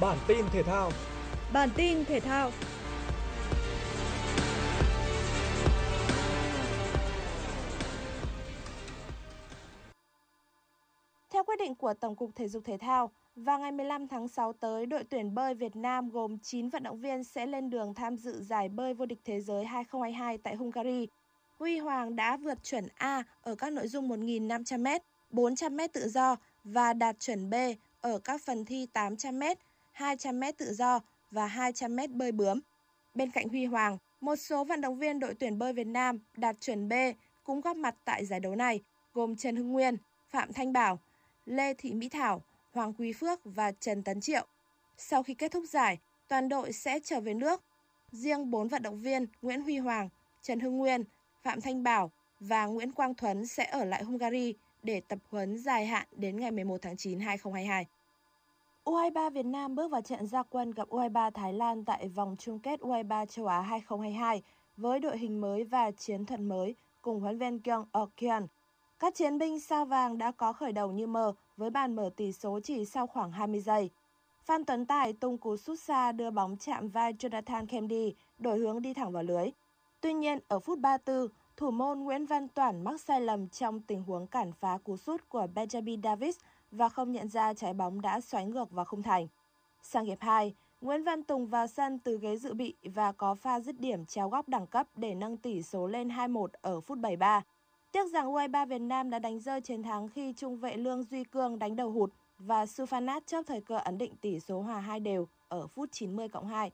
Bản 0.00 0.18
tin 0.26 0.46
thể 0.52 0.62
thao 0.62 0.92
Bản 1.52 1.68
tin 1.76 2.04
thể 2.04 2.20
thao 2.20 2.50
quyết 11.46 11.58
định 11.58 11.74
của 11.74 11.94
Tổng 11.94 12.16
cục 12.16 12.30
Thể 12.34 12.48
dục 12.48 12.64
Thể 12.64 12.78
thao, 12.78 13.10
vào 13.36 13.58
ngày 13.58 13.72
15 13.72 14.08
tháng 14.08 14.28
6 14.28 14.52
tới, 14.52 14.86
đội 14.86 15.04
tuyển 15.04 15.34
bơi 15.34 15.54
Việt 15.54 15.76
Nam 15.76 16.10
gồm 16.10 16.38
9 16.38 16.68
vận 16.68 16.82
động 16.82 17.00
viên 17.00 17.24
sẽ 17.24 17.46
lên 17.46 17.70
đường 17.70 17.94
tham 17.94 18.16
dự 18.16 18.42
giải 18.42 18.68
bơi 18.68 18.94
vô 18.94 19.06
địch 19.06 19.18
thế 19.24 19.40
giới 19.40 19.64
2022 19.64 20.38
tại 20.38 20.54
Hungary. 20.54 21.08
Huy 21.58 21.78
Hoàng 21.78 22.16
đã 22.16 22.36
vượt 22.36 22.62
chuẩn 22.62 22.88
A 22.96 23.22
ở 23.42 23.54
các 23.54 23.72
nội 23.72 23.88
dung 23.88 24.08
1.500m, 24.08 25.00
400m 25.32 25.88
tự 25.92 26.08
do 26.08 26.36
và 26.64 26.92
đạt 26.92 27.20
chuẩn 27.20 27.50
B 27.50 27.54
ở 28.00 28.18
các 28.18 28.40
phần 28.42 28.64
thi 28.64 28.86
800m, 28.94 29.54
200m 29.96 30.52
tự 30.58 30.74
do 30.74 31.00
và 31.30 31.48
200m 31.48 32.08
bơi 32.16 32.32
bướm. 32.32 32.60
Bên 33.14 33.30
cạnh 33.30 33.48
Huy 33.48 33.64
Hoàng, 33.64 33.98
một 34.20 34.36
số 34.36 34.64
vận 34.64 34.80
động 34.80 34.98
viên 34.98 35.20
đội 35.20 35.34
tuyển 35.34 35.58
bơi 35.58 35.72
Việt 35.72 35.86
Nam 35.86 36.18
đạt 36.36 36.56
chuẩn 36.60 36.88
B 36.88 36.92
cũng 37.44 37.60
góp 37.60 37.76
mặt 37.76 37.94
tại 38.04 38.24
giải 38.24 38.40
đấu 38.40 38.54
này, 38.54 38.80
gồm 39.14 39.36
Trần 39.36 39.56
Hưng 39.56 39.72
Nguyên, 39.72 39.96
Phạm 40.28 40.52
Thanh 40.52 40.72
Bảo, 40.72 40.98
Lê 41.46 41.74
Thị 41.74 41.94
Mỹ 41.94 42.08
Thảo, 42.08 42.42
Hoàng 42.72 42.92
Quý 42.98 43.12
Phước 43.12 43.40
và 43.44 43.72
Trần 43.72 44.02
Tấn 44.02 44.20
Triệu. 44.20 44.46
Sau 44.96 45.22
khi 45.22 45.34
kết 45.34 45.52
thúc 45.52 45.64
giải, 45.68 45.98
toàn 46.28 46.48
đội 46.48 46.72
sẽ 46.72 47.00
trở 47.04 47.20
về 47.20 47.34
nước. 47.34 47.62
Riêng 48.12 48.50
4 48.50 48.68
vận 48.68 48.82
động 48.82 49.00
viên 49.00 49.26
Nguyễn 49.42 49.62
Huy 49.62 49.78
Hoàng, 49.78 50.08
Trần 50.42 50.60
Hưng 50.60 50.76
Nguyên, 50.78 51.04
Phạm 51.42 51.60
Thanh 51.60 51.82
Bảo 51.82 52.10
và 52.40 52.66
Nguyễn 52.66 52.92
Quang 52.92 53.14
Thuấn 53.14 53.46
sẽ 53.46 53.64
ở 53.64 53.84
lại 53.84 54.04
Hungary 54.04 54.54
để 54.82 55.00
tập 55.00 55.18
huấn 55.30 55.58
dài 55.58 55.86
hạn 55.86 56.06
đến 56.16 56.40
ngày 56.40 56.50
11 56.50 56.82
tháng 56.82 56.96
9 56.96 57.20
2022. 57.20 57.86
U23 58.84 59.30
Việt 59.30 59.46
Nam 59.46 59.74
bước 59.74 59.90
vào 59.90 60.00
trận 60.00 60.26
gia 60.26 60.42
quân 60.42 60.70
gặp 60.70 60.88
U23 60.88 61.30
Thái 61.30 61.52
Lan 61.52 61.84
tại 61.84 62.08
vòng 62.08 62.36
chung 62.38 62.58
kết 62.58 62.80
U23 62.80 63.26
châu 63.26 63.46
Á 63.46 63.60
2022 63.60 64.42
với 64.76 64.98
đội 64.98 65.18
hình 65.18 65.40
mới 65.40 65.64
và 65.64 65.90
chiến 65.90 66.26
thuật 66.26 66.40
mới 66.40 66.74
cùng 67.02 67.20
huấn 67.20 67.38
luyện 67.38 67.52
viên 67.52 67.60
Kyung 67.60 67.84
Okyeon. 67.92 68.46
Các 68.98 69.14
chiến 69.14 69.38
binh 69.38 69.60
sao 69.60 69.84
vàng 69.84 70.18
đã 70.18 70.30
có 70.30 70.52
khởi 70.52 70.72
đầu 70.72 70.92
như 70.92 71.06
mơ 71.06 71.32
với 71.56 71.70
bàn 71.70 71.96
mở 71.96 72.10
tỷ 72.16 72.32
số 72.32 72.60
chỉ 72.60 72.84
sau 72.84 73.06
khoảng 73.06 73.32
20 73.32 73.60
giây. 73.60 73.90
Phan 74.44 74.64
Tuấn 74.64 74.86
Tài 74.86 75.12
tung 75.12 75.38
cú 75.38 75.56
sút 75.56 75.80
xa 75.80 76.12
đưa 76.12 76.30
bóng 76.30 76.56
chạm 76.56 76.88
vai 76.88 77.12
Jonathan 77.12 77.66
Kennedy, 77.66 78.14
đổi 78.38 78.58
hướng 78.58 78.82
đi 78.82 78.94
thẳng 78.94 79.12
vào 79.12 79.22
lưới. 79.22 79.50
Tuy 80.00 80.12
nhiên, 80.12 80.38
ở 80.48 80.60
phút 80.60 80.78
34, 80.78 81.28
thủ 81.56 81.70
môn 81.70 81.98
Nguyễn 81.98 82.26
Văn 82.26 82.48
Toản 82.48 82.84
mắc 82.84 83.00
sai 83.00 83.20
lầm 83.20 83.48
trong 83.48 83.80
tình 83.80 84.02
huống 84.02 84.26
cản 84.26 84.52
phá 84.52 84.78
cú 84.84 84.96
sút 84.96 85.28
của 85.28 85.46
Benjamin 85.54 86.02
Davis 86.02 86.38
và 86.70 86.88
không 86.88 87.12
nhận 87.12 87.28
ra 87.28 87.54
trái 87.54 87.74
bóng 87.74 88.00
đã 88.00 88.20
xoáy 88.20 88.46
ngược 88.46 88.70
vào 88.70 88.84
khung 88.84 89.02
thành. 89.02 89.28
Sang 89.82 90.04
hiệp 90.04 90.20
2, 90.20 90.54
Nguyễn 90.80 91.04
Văn 91.04 91.22
Tùng 91.22 91.46
vào 91.46 91.66
sân 91.66 91.98
từ 91.98 92.18
ghế 92.18 92.36
dự 92.36 92.54
bị 92.54 92.74
và 92.84 93.12
có 93.12 93.34
pha 93.34 93.60
dứt 93.60 93.80
điểm 93.80 94.06
chéo 94.06 94.28
góc 94.28 94.48
đẳng 94.48 94.66
cấp 94.66 94.86
để 94.96 95.14
nâng 95.14 95.36
tỷ 95.36 95.62
số 95.62 95.86
lên 95.86 96.08
2-1 96.08 96.46
ở 96.62 96.80
phút 96.80 96.98
73. 96.98 97.42
Tiếc 97.92 98.12
rằng 98.12 98.32
U23 98.32 98.66
Việt 98.66 98.78
Nam 98.78 99.10
đã 99.10 99.18
đánh 99.18 99.40
rơi 99.40 99.60
chiến 99.60 99.82
thắng 99.82 100.08
khi 100.08 100.32
trung 100.36 100.58
vệ 100.58 100.76
Lương 100.76 101.02
Duy 101.02 101.24
Cương 101.24 101.58
đánh 101.58 101.76
đầu 101.76 101.90
hụt 101.90 102.12
và 102.38 102.64
Sufanat 102.64 103.20
chớp 103.26 103.42
thời 103.46 103.60
cơ 103.60 103.78
ấn 103.78 103.98
định 103.98 104.16
tỷ 104.16 104.40
số 104.40 104.60
hòa 104.60 104.80
2 104.80 105.00
đều 105.00 105.28
ở 105.48 105.66
phút 105.66 105.88
90 105.92 106.28
cộng 106.28 106.46
2. 106.46 106.70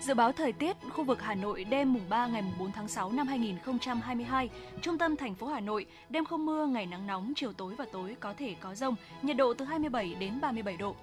Dự 0.00 0.14
báo 0.14 0.32
thời 0.32 0.52
tiết 0.52 0.76
khu 0.90 1.04
vực 1.04 1.22
Hà 1.22 1.34
Nội 1.34 1.64
đêm 1.64 1.92
mùng 1.92 2.08
3 2.08 2.26
ngày 2.26 2.42
mùng 2.42 2.58
4 2.58 2.72
tháng 2.72 2.88
6 2.88 3.12
năm 3.12 3.26
2022, 3.26 4.50
trung 4.82 4.98
tâm 4.98 5.16
thành 5.16 5.34
phố 5.34 5.46
Hà 5.46 5.60
Nội 5.60 5.86
đêm 6.08 6.24
không 6.24 6.46
mưa, 6.46 6.66
ngày 6.66 6.86
nắng 6.86 7.06
nóng, 7.06 7.32
chiều 7.36 7.52
tối 7.52 7.74
và 7.78 7.86
tối 7.92 8.16
có 8.20 8.34
thể 8.34 8.54
có 8.60 8.74
rông, 8.74 8.94
nhiệt 9.22 9.36
độ 9.36 9.54
từ 9.54 9.64
27 9.64 10.14
đến 10.14 10.40
37 10.40 10.76
độ. 10.76 10.96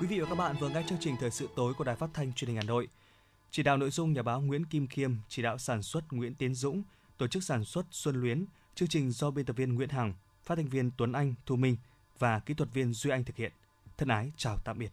Quý 0.00 0.06
vị 0.06 0.20
và 0.20 0.26
các 0.28 0.34
bạn 0.34 0.56
vừa 0.60 0.68
nghe 0.68 0.82
chương 0.88 0.98
trình 1.00 1.16
thời 1.20 1.30
sự 1.30 1.48
tối 1.56 1.74
của 1.74 1.84
Đài 1.84 1.96
Phát 1.96 2.10
thanh 2.14 2.32
Truyền 2.32 2.48
hình 2.48 2.56
Hà 2.56 2.62
Nội. 2.62 2.88
Chỉ 3.56 3.62
đạo 3.62 3.76
nội 3.76 3.90
dung 3.90 4.12
nhà 4.12 4.22
báo 4.22 4.40
Nguyễn 4.40 4.64
Kim 4.64 4.86
Khiêm, 4.86 5.14
chỉ 5.28 5.42
đạo 5.42 5.58
sản 5.58 5.82
xuất 5.82 6.12
Nguyễn 6.12 6.34
Tiến 6.34 6.54
Dũng, 6.54 6.82
tổ 7.18 7.26
chức 7.26 7.44
sản 7.44 7.64
xuất 7.64 7.86
Xuân 7.90 8.20
Luyến, 8.20 8.44
chương 8.74 8.88
trình 8.88 9.10
do 9.10 9.30
biên 9.30 9.44
tập 9.44 9.56
viên 9.56 9.74
Nguyễn 9.74 9.88
Hằng, 9.88 10.14
phát 10.44 10.54
thanh 10.56 10.68
viên 10.68 10.90
Tuấn 10.96 11.12
Anh, 11.12 11.34
Thu 11.46 11.56
Minh 11.56 11.76
và 12.18 12.38
kỹ 12.38 12.54
thuật 12.54 12.74
viên 12.74 12.92
Duy 12.92 13.10
Anh 13.10 13.24
thực 13.24 13.36
hiện. 13.36 13.52
Thân 13.96 14.08
ái 14.08 14.32
chào 14.36 14.56
tạm 14.64 14.78
biệt. 14.78 14.92